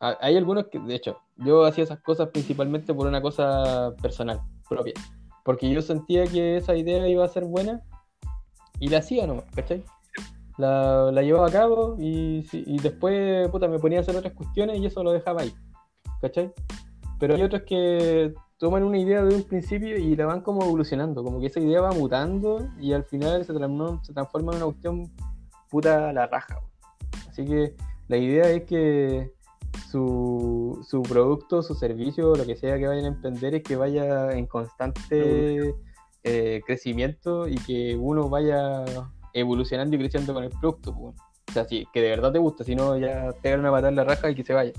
hay 0.01 0.37
algunos 0.37 0.67
que, 0.69 0.79
de 0.79 0.95
hecho, 0.95 1.19
yo 1.37 1.65
hacía 1.65 1.85
esas 1.85 2.01
cosas 2.01 2.29
principalmente 2.29 2.95
por 2.95 3.07
una 3.07 3.21
cosa 3.21 3.95
personal, 4.01 4.41
propia, 4.69 4.95
porque 5.45 5.71
yo 5.71 5.83
sentía 5.83 6.25
que 6.27 6.57
esa 6.57 6.77
idea 6.77 7.09
iba 7.09 7.25
a 7.25 7.29
ser 7.29 7.45
buena 7.45 7.83
y 8.79 8.89
la 8.89 8.99
hacía 8.99 9.27
nomás, 9.27 9.45
¿cachai? 9.55 9.83
La, 10.57 11.11
la 11.13 11.23
llevaba 11.23 11.49
a 11.49 11.53
cabo 11.53 11.97
y, 11.99 12.47
y 12.53 12.79
después, 12.79 13.49
puta, 13.49 13.69
me 13.69 13.79
ponía 13.79 13.99
a 13.99 14.03
hacer 14.03 14.17
otras 14.17 14.35
cuestiones 14.35 14.79
y 14.79 14.87
eso 14.87 15.03
lo 15.03 15.13
dejaba 15.13 15.43
ahí, 15.43 15.53
¿cachai? 16.21 16.53
Pero 17.19 17.35
hay 17.35 17.43
otros 17.43 17.63
que 17.63 18.35
toman 18.59 18.83
una 18.85 18.99
idea 18.99 19.25
de 19.25 19.35
un 19.35 19.43
principio 19.45 19.97
y 19.97 20.15
la 20.17 20.27
van 20.27 20.41
como 20.41 20.65
evolucionando, 20.65 21.23
como 21.25 21.41
que 21.41 21.47
esa 21.47 21.61
idea 21.61 21.81
va 21.81 21.93
mutando 21.93 22.69
y 22.81 22.93
al 22.93 23.05
final 23.05 23.45
se, 23.45 23.53
transforma- 23.53 24.05
se 24.05 24.13
transforma 24.13 24.53
en 24.53 24.57
una 24.59 24.67
cuestión 24.67 25.11
puta 25.71 26.11
a 26.11 26.13
la 26.13 26.27
raja. 26.27 26.61
Así 27.29 27.45
que 27.45 27.75
la 28.09 28.17
idea 28.17 28.51
es 28.51 28.65
que 28.65 29.33
su, 29.91 30.85
su 30.89 31.03
producto, 31.03 31.63
su 31.63 31.75
servicio, 31.75 32.35
lo 32.35 32.45
que 32.45 32.57
sea 32.57 32.79
que 32.79 32.87
vayan 32.87 33.05
a 33.07 33.09
emprender, 33.09 33.55
es 33.55 33.63
que 33.63 33.77
vaya 33.77 34.33
en 34.33 34.47
constante 34.47 35.75
eh, 36.25 36.61
crecimiento 36.67 37.49
y 37.49 37.57
que 37.57 37.97
uno 37.97 38.29
vaya 38.29 38.85
evolucionando 39.33 39.97
y 39.97 39.99
creciendo 39.99 40.35
con 40.35 40.45
el 40.45 40.51
producto. 40.51 40.95
pues. 40.95 41.15
O 41.49 41.53
sea, 41.53 41.65
sí, 41.65 41.87
que 41.93 42.03
de 42.03 42.11
verdad 42.11 42.33
te 42.33 42.39
gusta, 42.39 42.65
si 42.65 42.75
no 42.75 42.99
ya 42.99 43.33
pegar 43.43 43.59
una 43.61 43.71
patada 43.71 43.89
en 43.89 43.97
la 43.97 44.05
raja 44.05 44.31
y 44.31 44.35
que 44.35 44.45
se 44.45 44.53
vaya. 44.53 44.73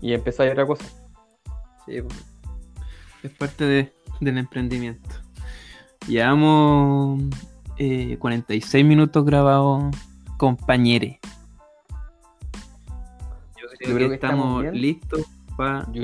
Y 0.00 0.12
empezar 0.12 0.48
otra 0.48 0.66
cosa. 0.66 0.84
Sí, 1.86 2.00
pues. 2.02 2.24
Es 3.24 3.32
parte 3.32 3.64
de- 3.64 3.92
del 4.20 4.38
emprendimiento. 4.38 5.10
Llevamos 6.06 7.20
eh, 7.76 8.16
46 8.18 8.84
minutos 8.84 9.24
grabados, 9.24 9.94
compañeres. 10.36 11.18
Creo, 13.94 13.96
creo 13.96 14.08
que, 14.10 14.18
que 14.18 14.26
estamos, 14.26 14.64
listos 14.72 15.26
para 15.56 15.86
Yo 15.92 16.02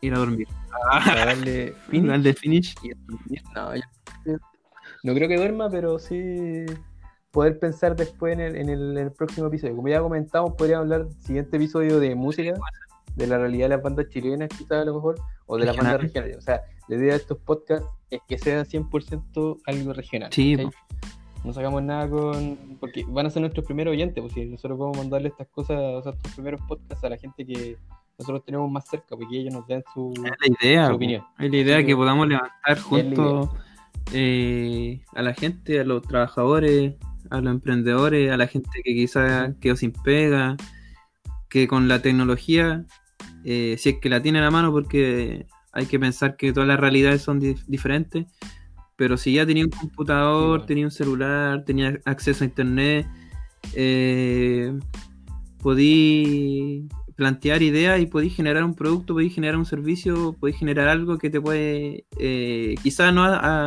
ir 0.00 0.14
a 0.14 0.18
dormir. 0.18 0.48
para 1.04 1.24
darle 1.26 1.74
finish. 1.90 2.08
Darle 2.08 2.34
finish. 2.34 2.74
No, 3.54 3.70
no 5.04 5.14
creo 5.14 5.28
que 5.28 5.36
duerma, 5.36 5.70
pero 5.70 5.98
sí 5.98 6.64
poder 7.30 7.58
pensar 7.58 7.94
después 7.96 8.32
en 8.34 8.40
el, 8.40 8.56
en 8.56 8.68
el- 8.68 8.96
en 8.98 9.04
el 9.06 9.12
próximo 9.12 9.46
episodio. 9.48 9.76
Como 9.76 9.88
ya 9.88 10.00
comentamos, 10.00 10.54
podríamos 10.54 10.84
hablar 10.84 11.06
del 11.06 11.20
siguiente 11.20 11.56
episodio 11.56 12.00
de 12.00 12.14
música, 12.14 12.54
de 13.16 13.26
la 13.26 13.38
realidad 13.38 13.66
de 13.66 13.76
las 13.76 13.82
bandas 13.82 14.08
chilenas, 14.08 14.48
quizás 14.48 14.82
a 14.82 14.84
lo 14.84 14.94
mejor, 14.94 15.20
o 15.46 15.58
de 15.58 15.66
las 15.66 15.76
bandas 15.76 16.00
Regionales. 16.00 16.36
O 16.38 16.40
sea, 16.40 16.62
la 16.88 16.96
idea 16.96 17.12
de 17.12 17.18
estos 17.18 17.38
podcasts 17.38 17.86
es 18.10 18.20
que 18.26 18.38
sea 18.38 18.64
100% 18.64 19.60
algo 19.66 19.92
regional. 19.92 20.30
Sí, 20.32 20.56
¿cachai? 20.56 20.70
No 21.48 21.54
sacamos 21.54 21.82
nada 21.82 22.06
con. 22.10 22.58
Porque 22.78 23.06
van 23.08 23.24
a 23.24 23.30
ser 23.30 23.40
nuestros 23.40 23.64
primeros 23.64 23.92
oyentes, 23.92 24.20
pues 24.20 24.34
si 24.34 24.44
nosotros 24.44 24.76
podemos 24.76 24.98
mandarle 24.98 25.28
estas 25.28 25.48
cosas, 25.48 25.78
o 25.80 26.02
sea, 26.02 26.12
estos 26.12 26.32
primeros 26.34 26.60
podcasts 26.68 27.02
a 27.04 27.08
la 27.08 27.16
gente 27.16 27.46
que 27.46 27.78
nosotros 28.18 28.44
tenemos 28.44 28.70
más 28.70 28.86
cerca, 28.86 29.16
porque 29.16 29.38
ellos 29.38 29.54
nos 29.54 29.66
den 29.66 29.82
su. 29.94 30.12
Es 30.14 30.30
la 30.50 30.56
idea. 30.60 30.86
Su 30.88 30.94
opinión. 30.96 31.24
Es 31.38 31.50
la 31.50 31.56
idea 31.56 31.76
Así 31.78 31.86
que 31.86 31.96
podamos 31.96 32.28
levantar 32.28 32.78
juntos 32.80 33.48
eh, 34.12 35.00
a 35.14 35.22
la 35.22 35.32
gente, 35.32 35.80
a 35.80 35.84
los 35.84 36.02
trabajadores, 36.02 36.96
a 37.30 37.40
los 37.40 37.50
emprendedores, 37.50 38.30
a 38.30 38.36
la 38.36 38.46
gente 38.46 38.68
que 38.84 38.94
quizás 38.94 39.54
quedó 39.58 39.74
sin 39.74 39.92
pega, 39.92 40.54
que 41.48 41.66
con 41.66 41.88
la 41.88 42.02
tecnología, 42.02 42.84
eh, 43.44 43.76
si 43.78 43.88
es 43.88 43.98
que 44.00 44.10
la 44.10 44.20
tiene 44.20 44.40
a 44.40 44.42
la 44.42 44.50
mano, 44.50 44.70
porque 44.70 45.46
hay 45.72 45.86
que 45.86 45.98
pensar 45.98 46.36
que 46.36 46.52
todas 46.52 46.68
las 46.68 46.78
realidades 46.78 47.22
son 47.22 47.40
di- 47.40 47.56
diferentes, 47.66 48.26
pero 48.98 49.16
si 49.16 49.34
ya 49.34 49.46
tenía 49.46 49.64
un 49.64 49.70
computador, 49.70 50.62
Sí, 50.62 50.66
tenía 50.66 50.84
un 50.84 50.90
celular, 50.90 51.64
tenía 51.64 52.00
acceso 52.04 52.42
a 52.42 52.48
internet, 52.48 53.06
eh, 53.74 54.76
podí 55.62 56.88
plantear 57.14 57.62
ideas 57.62 58.00
y 58.00 58.06
podí 58.06 58.28
generar 58.28 58.64
un 58.64 58.74
producto, 58.74 59.14
podí 59.14 59.30
generar 59.30 59.56
un 59.56 59.66
servicio, 59.66 60.32
podí 60.40 60.52
generar 60.52 60.88
algo 60.88 61.16
que 61.16 61.30
te 61.30 61.40
puede, 61.40 62.06
eh, 62.18 62.74
quizás 62.82 63.14
no 63.14 63.22
a, 63.22 63.66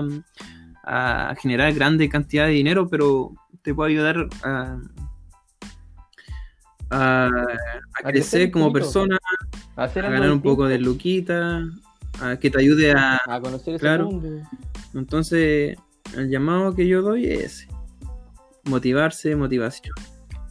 a- 0.84 1.30
a 1.30 1.36
generar 1.36 1.74
grande 1.74 2.10
cantidad 2.10 2.48
de 2.48 2.52
dinero, 2.52 2.90
pero 2.90 3.32
te 3.62 3.74
puede 3.74 3.92
ayudar 3.92 4.28
a, 4.44 4.82
a, 6.90 7.30
crecer 8.04 8.52
como 8.52 8.74
persona, 8.74 9.18
a 9.78 9.88
ganar 9.88 10.30
un 10.30 10.42
poco 10.42 10.68
de 10.68 10.78
luquita, 10.78 11.64
a 12.22 12.38
que 12.38 12.50
te 12.50 12.60
ayude 12.60 12.92
a... 12.92 13.20
A 13.26 13.42
conocer 13.42 13.76
ese 13.76 13.82
Claro. 13.82 14.06
mundo. 14.12 14.44
Entonces, 14.94 15.78
el 16.16 16.30
llamado 16.30 16.74
que 16.76 16.88
yo 16.88 17.02
doy 17.02 17.26
es 17.26 17.40
ese. 17.44 17.68
Motivarse, 18.66 19.36
motivación. 19.36 19.94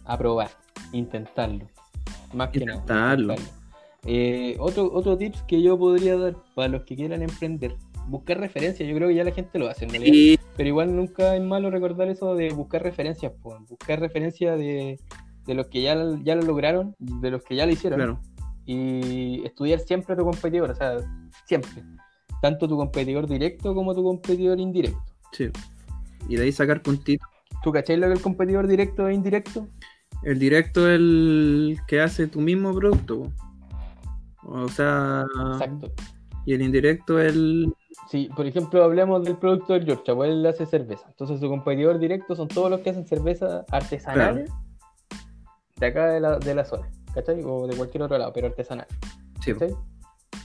A 0.04 0.18
probar, 0.18 0.50
intentarlo. 0.92 1.68
Más 2.34 2.48
que 2.50 2.60
nada. 2.60 2.74
Intentarlo. 2.78 3.34
Eh, 4.04 4.56
otro, 4.58 4.90
otro 4.92 5.16
tips 5.16 5.42
que 5.42 5.62
yo 5.62 5.78
podría 5.78 6.16
dar 6.16 6.34
para 6.54 6.68
los 6.68 6.82
que 6.84 6.96
quieran 6.96 7.22
emprender, 7.22 7.76
buscar 8.08 8.40
referencias. 8.40 8.88
Yo 8.88 8.94
creo 8.96 9.08
que 9.08 9.14
ya 9.14 9.24
la 9.24 9.32
gente 9.32 9.58
lo 9.58 9.68
hace, 9.68 9.84
en 9.84 9.90
realidad. 9.90 10.12
Y 10.14 10.38
pero 10.56 10.68
igual 10.68 10.94
nunca 10.96 11.36
es 11.36 11.42
malo 11.42 11.70
recordar 11.70 12.08
eso 12.08 12.34
de 12.34 12.50
buscar 12.50 12.82
referencias, 12.82 13.32
buscar 13.68 14.00
referencias 14.00 14.58
de, 14.58 14.98
de 15.46 15.54
los 15.54 15.68
que 15.68 15.82
ya, 15.82 15.94
ya 16.22 16.34
lo 16.34 16.42
lograron, 16.42 16.94
de 16.98 17.30
los 17.30 17.42
que 17.44 17.56
ya 17.56 17.64
lo 17.66 17.72
hicieron, 17.72 17.98
claro, 17.98 18.20
y 18.66 19.42
estudiar 19.46 19.80
siempre 19.80 20.14
a 20.14 20.16
tu 20.18 20.24
competidor, 20.24 20.70
o 20.70 20.74
sea, 20.74 20.98
siempre. 21.46 21.82
Tanto 22.42 22.66
tu 22.68 22.76
competidor 22.76 23.26
directo 23.26 23.74
como 23.74 23.94
tu 23.94 24.02
competidor 24.02 24.58
indirecto. 24.60 25.02
sí. 25.32 25.50
Y 26.28 26.36
de 26.36 26.44
ahí 26.44 26.52
sacar 26.52 26.82
puntitos. 26.82 27.26
¿Tú 27.62 27.72
cachai 27.72 27.96
lo 27.96 28.06
que 28.06 28.12
el 28.12 28.20
competidor 28.20 28.66
directo 28.66 29.08
e 29.08 29.14
indirecto? 29.14 29.66
El 30.22 30.38
directo 30.38 30.86
es 30.88 30.96
el 30.96 31.78
que 31.88 32.00
hace 32.02 32.26
tu 32.26 32.40
mismo 32.40 32.74
producto. 32.74 33.32
O 34.44 34.68
sea, 34.68 35.24
Exacto. 35.52 35.90
y 36.44 36.52
el 36.54 36.62
indirecto 36.62 37.18
es 37.20 37.32
el... 37.34 37.74
Si, 38.10 38.28
por 38.36 38.46
ejemplo, 38.46 38.82
hablamos 38.84 39.24
del 39.24 39.36
producto 39.36 39.72
del 39.72 39.84
Georgia, 39.86 40.14
pues 40.14 40.30
él 40.30 40.44
hace 40.46 40.66
cerveza. 40.66 41.06
Entonces, 41.08 41.40
su 41.40 41.48
competidor 41.48 41.98
directo 41.98 42.34
son 42.36 42.48
todos 42.48 42.70
los 42.70 42.80
que 42.80 42.90
hacen 42.90 43.06
cerveza 43.06 43.64
artesanales 43.70 44.50
de 45.76 45.86
acá 45.86 46.06
de 46.08 46.20
la, 46.20 46.38
de 46.38 46.54
la 46.54 46.64
zona, 46.64 46.88
¿cachai? 47.14 47.40
O 47.44 47.66
de 47.66 47.76
cualquier 47.76 48.02
otro 48.02 48.18
lado, 48.18 48.32
pero 48.34 48.46
artesanal, 48.48 48.86
Sí. 49.42 49.52
¿cachai? 49.54 49.74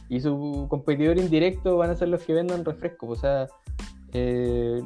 Y 0.09 0.19
su 0.21 0.67
competidor 0.69 1.17
indirecto 1.17 1.77
van 1.77 1.89
a 1.89 1.95
ser 1.95 2.09
los 2.09 2.21
que 2.23 2.33
vendan 2.33 2.63
refrescos, 2.63 3.17
o 3.17 3.21
sea, 3.21 3.47
eh, 4.13 4.81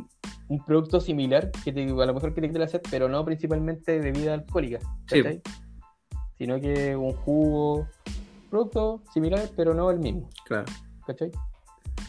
un 0.47 0.65
producto 0.65 0.99
similar, 1.01 1.51
que 1.63 1.71
te, 1.73 1.83
a 1.83 2.05
lo 2.05 2.13
mejor 2.13 2.33
que 2.33 2.41
te 2.41 2.47
quite 2.47 2.59
la 2.59 2.67
sed, 2.67 2.81
pero 2.89 3.09
no 3.09 3.23
principalmente 3.25 3.99
bebida 3.99 4.33
alcohólica, 4.33 4.79
Sí. 5.07 5.21
¿cachai? 5.21 5.41
Sino 6.37 6.59
que 6.59 6.95
un 6.95 7.13
jugo, 7.13 7.87
producto 8.49 9.03
similar, 9.13 9.49
pero 9.55 9.73
no 9.73 9.91
el 9.91 9.99
mismo, 9.99 10.29
claro. 10.45 10.65
¿cachai? 11.05 11.31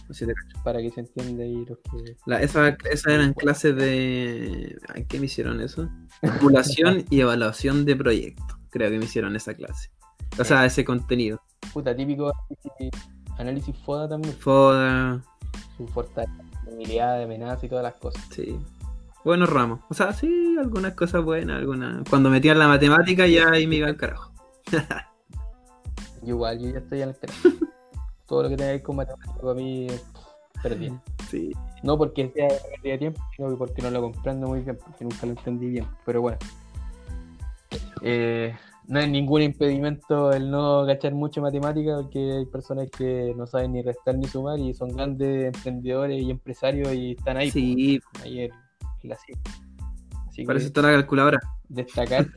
Así 0.09 0.24
te 0.26 0.32
cacho. 0.34 0.62
Para 0.64 0.80
que 0.80 0.91
se 0.91 1.01
entienda 1.01 1.43
ahí 1.45 1.64
los 1.66 1.78
que... 1.78 2.16
La- 2.26 2.41
esa, 2.43 2.76
esas 2.91 3.12
eran 3.12 3.32
clases 3.32 3.76
de... 3.76 4.76
¿En 4.95 5.05
qué 5.07 5.18
me 5.18 5.26
hicieron 5.26 5.61
eso? 5.61 5.88
Simulación 6.22 7.05
y 7.11 7.20
evaluación 7.20 7.84
de 7.84 7.97
proyectos. 7.97 8.57
Creo 8.70 8.91
que 8.91 8.99
me 8.99 9.05
hicieron 9.05 9.36
esa 9.36 9.55
clase. 9.55 9.91
O 10.38 10.45
sea, 10.45 10.64
ese 10.64 10.84
contenido. 10.84 11.41
Puta, 11.72 11.94
típico 11.94 12.32
análisis, 12.32 13.10
análisis 13.38 13.76
FODA 13.78 14.08
también, 14.08 14.34
Foda, 14.34 15.22
su 15.76 15.86
fortaleza, 15.88 16.32
debilidad, 16.66 17.22
amenaza 17.22 17.66
y 17.66 17.68
todas 17.68 17.84
las 17.84 17.94
cosas. 17.94 18.22
sí. 18.30 18.58
Buenos 19.22 19.50
ramos. 19.50 19.80
O 19.90 19.94
sea, 19.94 20.14
sí, 20.14 20.56
algunas 20.58 20.94
cosas 20.94 21.22
buenas, 21.22 21.58
algunas. 21.58 22.08
Cuando 22.08 22.30
metían 22.30 22.58
la 22.58 22.68
matemática 22.68 23.26
ya 23.26 23.50
ahí 23.50 23.66
me 23.66 23.76
iba 23.76 23.86
al 23.86 23.96
carajo. 23.96 24.32
Yo 24.72 24.80
igual, 26.26 26.58
yo 26.58 26.70
ya 26.70 26.78
estoy 26.78 27.02
en 27.02 27.10
el 27.10 27.16
tema. 27.16 27.34
Todo 28.26 28.44
lo 28.44 28.48
que 28.48 28.56
tenga 28.56 28.70
que 28.70 28.76
ver 28.78 28.82
con 28.82 28.96
matemáticas 28.96 29.36
para 29.38 29.54
mí 29.54 29.88
es 29.88 30.04
perdí. 30.62 30.92
Sí. 31.28 31.52
No 31.82 31.98
porque 31.98 32.30
sea 32.30 32.48
pérdida 32.48 32.92
de 32.92 32.98
tiempo, 32.98 33.20
sino 33.36 33.50
que 33.50 33.56
porque 33.56 33.82
no 33.82 33.90
lo 33.90 34.00
comprendo 34.00 34.48
muy 34.48 34.60
bien, 34.60 34.78
porque 34.82 35.04
nunca 35.04 35.26
lo 35.26 35.32
entendí 35.32 35.68
bien. 35.68 35.86
Pero 36.06 36.22
bueno. 36.22 36.38
Eh, 38.02 38.56
no 38.91 38.99
es 38.99 39.09
ningún 39.09 39.41
impedimento 39.43 40.32
el 40.32 40.51
no 40.51 40.84
cachar 40.84 41.14
mucho 41.14 41.41
matemática, 41.41 41.95
porque 41.95 42.32
hay 42.38 42.47
personas 42.47 42.91
que 42.91 43.32
no 43.36 43.47
saben 43.47 43.72
ni 43.72 43.82
restar 43.82 44.16
ni 44.18 44.26
sumar 44.26 44.59
y 44.59 44.74
son 44.74 44.88
grandes 44.88 45.55
emprendedores 45.55 46.20
y 46.20 46.28
empresarios 46.28 46.93
y 46.93 47.12
están 47.12 47.36
ahí. 47.36 47.53
Sí, 47.53 48.01
pues, 48.12 48.24
ahí 48.24 48.41
en 48.41 48.51
la. 49.05 49.16
Así 50.28 50.45
para 50.45 50.59
que 50.59 50.64
está 50.64 50.82
la 50.82 50.91
calculadora. 50.91 51.38
destacarse 51.68 52.30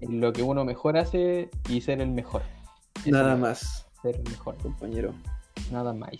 en 0.00 0.20
lo 0.20 0.30
que 0.30 0.42
uno 0.42 0.62
mejor 0.66 0.98
hace 0.98 1.48
y 1.70 1.80
ser 1.80 2.02
el 2.02 2.10
mejor. 2.10 2.42
Eso 3.00 3.10
Nada 3.10 3.32
es, 3.32 3.40
más, 3.40 3.88
Ser 4.02 4.16
el 4.16 4.24
mejor. 4.24 4.56
compañero. 4.58 5.14
Nada 5.72 5.94
más. 5.94 6.12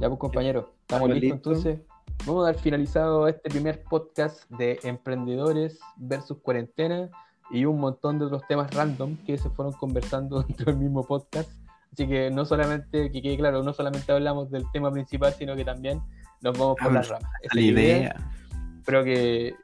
Ya 0.00 0.08
pues 0.08 0.18
compañero, 0.20 0.74
estamos 0.82 1.08
listos. 1.08 1.32
entonces. 1.32 1.80
Vamos 2.26 2.42
a 2.44 2.52
dar 2.52 2.60
finalizado 2.60 3.26
este 3.26 3.48
primer 3.48 3.82
podcast 3.84 4.50
de 4.50 4.78
emprendedores 4.82 5.80
versus 5.96 6.36
cuarentena 6.42 7.10
y 7.52 7.64
un 7.64 7.80
montón 7.80 8.18
de 8.18 8.26
otros 8.26 8.42
temas 8.48 8.72
random 8.74 9.16
que 9.26 9.36
se 9.38 9.50
fueron 9.50 9.72
conversando 9.74 10.42
dentro 10.48 10.66
del 10.66 10.76
mismo 10.76 11.04
podcast. 11.06 11.50
Así 11.92 12.06
que 12.06 12.30
no 12.30 12.44
solamente, 12.44 13.10
que 13.10 13.20
quede 13.22 13.36
claro, 13.36 13.62
no 13.64 13.72
solamente 13.72 14.12
hablamos 14.12 14.50
del 14.50 14.64
tema 14.72 14.90
principal, 14.92 15.32
sino 15.34 15.56
que 15.56 15.64
también 15.64 16.00
nos 16.40 16.56
vamos 16.56 16.76
por 16.80 16.92
las 16.92 17.08
ramas. 17.08 17.30
Esa 17.42 17.54
La 17.54 17.60
es 17.60 17.66
idea. 17.66 18.32
Espero 18.78 19.04
que 19.04 19.54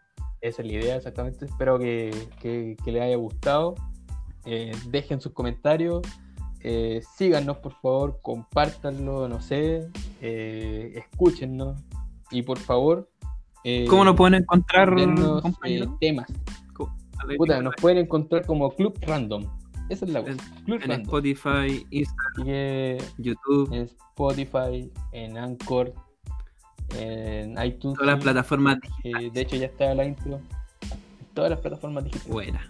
esa 0.40 0.62
es 0.62 0.68
la 0.68 0.72
idea 0.74 0.96
exactamente. 0.96 1.44
Espero 1.44 1.78
que, 1.78 2.10
que- 2.40 2.76
que 2.84 2.92
les 2.92 3.02
haya 3.02 3.16
gustado. 3.16 3.74
Eh, 4.44 4.72
dejen 4.88 5.20
sus 5.20 5.32
comentarios. 5.32 6.02
Eh, 6.60 7.00
síganos 7.16 7.58
por 7.58 7.72
favor, 7.74 8.18
compártanlo, 8.22 9.28
no 9.28 9.40
sé. 9.40 9.88
Eh, 10.20 10.92
escúchennos. 10.96 11.78
Y 12.32 12.42
por 12.42 12.58
favor. 12.58 13.08
eh, 13.62 13.86
¿Cómo 13.88 14.04
nos 14.04 14.16
pueden 14.16 14.34
encontrar, 14.42 14.94
dennos, 14.96 15.42
eh, 15.64 15.86
temas. 16.00 16.26
Puta, 17.36 17.60
nos 17.62 17.74
pueden 17.76 17.98
encontrar 17.98 18.44
como 18.46 18.70
Club 18.70 18.96
Random. 19.02 19.44
Esa 19.88 20.04
es 20.04 20.10
la 20.10 20.20
cosa. 20.20 20.36
Club 20.64 20.80
En 20.82 20.90
Random. 20.90 21.02
Spotify, 21.02 21.86
Instagram, 21.90 22.44
que 22.44 22.98
YouTube, 23.18 23.72
en 23.72 23.82
Spotify, 23.82 24.90
en 25.12 25.36
Anchor, 25.38 25.92
en 26.98 27.50
iTunes. 27.64 27.98
todas 27.98 28.14
las 28.14 28.22
plataformas 28.22 28.78
Eh, 29.04 29.30
de 29.32 29.40
hecho, 29.40 29.56
ya 29.56 29.66
está 29.66 29.94
la 29.94 30.04
intro. 30.04 30.40
Todas 31.34 31.50
las 31.50 31.60
plataformas 31.60 32.04
digitales. 32.04 32.32
buenas. 32.32 32.62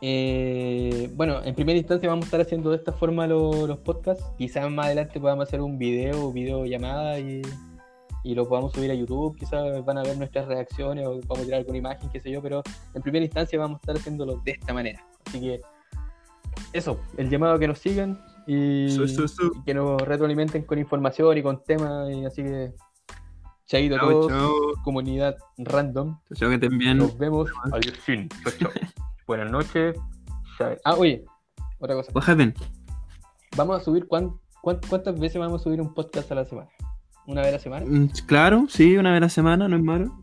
Eh, 0.00 1.10
bueno, 1.14 1.42
en 1.44 1.54
primera 1.54 1.78
instancia 1.78 2.08
vamos 2.08 2.24
a 2.24 2.26
estar 2.26 2.40
haciendo 2.40 2.70
de 2.70 2.76
esta 2.76 2.92
forma 2.92 3.26
lo- 3.26 3.66
los 3.66 3.78
podcasts. 3.78 4.24
Quizás 4.36 4.70
más 4.70 4.86
adelante 4.86 5.18
podamos 5.20 5.48
hacer 5.48 5.60
un 5.62 5.78
video 5.78 6.26
o 6.26 6.32
videollamada 6.32 7.18
y, 7.20 7.40
y 8.24 8.34
lo 8.34 8.48
podamos 8.48 8.72
subir 8.72 8.90
a 8.90 8.94
YouTube. 8.94 9.36
Quizás 9.36 9.84
van 9.84 9.98
a 9.98 10.02
ver 10.02 10.16
nuestras 10.18 10.46
reacciones 10.48 11.06
o 11.06 11.20
vamos 11.28 11.38
a 11.40 11.44
tirar 11.44 11.60
alguna 11.60 11.78
imagen, 11.78 12.10
qué 12.10 12.18
sé 12.20 12.30
yo. 12.32 12.42
Pero 12.42 12.62
en 12.94 13.02
primera 13.02 13.24
instancia 13.24 13.58
vamos 13.58 13.76
a 13.76 13.80
estar 13.82 13.96
haciéndolo 13.96 14.40
de 14.44 14.52
esta 14.52 14.72
manera. 14.74 15.06
Así 15.26 15.40
que 15.40 15.60
eso, 16.72 16.98
el 17.16 17.30
llamado 17.30 17.54
a 17.54 17.58
que 17.58 17.68
nos 17.68 17.78
sigan 17.78 18.18
y, 18.46 18.88
Su, 18.90 19.06
su, 19.08 19.28
su. 19.28 19.52
y 19.60 19.62
que 19.64 19.74
nos 19.74 20.00
retroalimenten 20.02 20.62
con 20.64 20.78
información 20.78 21.36
y 21.38 21.42
con 21.42 21.62
temas. 21.62 22.10
Y 22.10 22.24
así 22.24 22.42
que, 22.42 22.72
chaito 23.66 23.96
a 23.96 23.98
Chao, 23.98 24.10
todos, 24.10 24.28
chao. 24.32 24.52
comunidad 24.82 25.36
random. 25.58 26.18
Chao, 26.34 26.48
que 26.48 26.54
estén 26.56 26.78
bien. 26.78 26.98
Nos 26.98 27.16
vemos 27.18 27.50
al 27.72 27.82
fin. 27.84 28.28
Buenas 29.26 29.50
noches. 29.50 29.96
Ah, 30.84 30.94
oye, 30.96 31.24
otra 31.78 31.94
cosa. 31.96 32.12
What 32.14 32.28
happened? 32.28 32.54
Vamos 33.56 33.80
a 33.80 33.84
subir, 33.84 34.06
cuán- 34.06 34.38
cuán- 34.62 34.80
¿cuántas 34.88 35.18
veces 35.18 35.40
vamos 35.40 35.60
a 35.60 35.64
subir 35.64 35.80
un 35.80 35.92
podcast 35.94 36.30
a 36.32 36.34
la 36.36 36.44
semana? 36.44 36.68
¿Una 37.26 37.40
vez 37.40 37.48
a 37.50 37.52
la 37.52 37.58
semana? 37.58 37.86
Mm, 37.86 38.08
Claro, 38.26 38.66
sí, 38.68 38.96
una 38.96 39.10
vez 39.10 39.18
a 39.18 39.20
la 39.20 39.28
semana, 39.28 39.68
no 39.68 39.76
es 39.76 39.82
malo. 39.82 40.14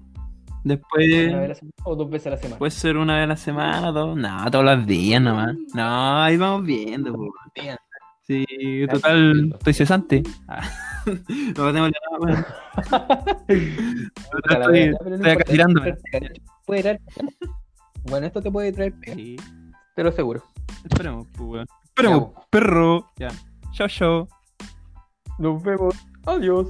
Después 0.64 1.08
¿Una 1.30 1.40
vez 1.40 1.46
a 1.46 1.48
la 1.50 1.56
semana 1.56 1.74
o 1.86 1.96
dos 1.96 2.10
veces 2.10 2.28
a 2.28 2.30
la 2.32 2.38
semana? 2.38 2.60
puede 2.60 2.72
ser 2.72 2.98
una 2.98 3.16
vez 3.16 3.24
a 3.24 3.28
la 3.28 3.38
semana, 3.38 3.92
dos. 3.92 4.16
No, 4.16 4.52
todos 4.52 4.64
los 4.66 4.86
días 4.86 5.22
nomás. 5.22 5.56
No, 5.74 6.22
ahí 6.22 6.38
vamos 6.38 6.64
viendo. 6.66 7.18
Sí, 8.28 8.46
total, 8.92 9.52
estoy 9.58 9.74
cesante. 9.74 10.24
Ah. 10.48 10.62
No 11.58 11.66
tenemos 11.74 11.90
nada, 12.92 13.26
la 14.60 14.78
Estoy, 14.78 15.30
acá 15.32 15.44
tirándome. 15.46 15.96
Puede 16.64 16.82
traer. 16.84 17.02
Bueno, 18.04 18.28
esto 18.28 18.40
te 18.40 18.52
puede 18.52 18.72
traer 18.72 18.94
pega, 19.00 19.16
Sí, 19.16 19.36
te 19.96 20.04
lo 20.04 20.10
aseguro. 20.10 20.44
esperemos, 20.84 21.28
pues, 21.36 21.50
weón. 21.50 21.66
Esperemos, 21.86 22.30
perro. 22.52 23.08
Ya. 23.18 23.30
Chao, 23.74 23.88
chao. 23.88 24.28
Nos 25.40 25.64
vemos. 25.64 25.96
Adiós. 26.28 26.68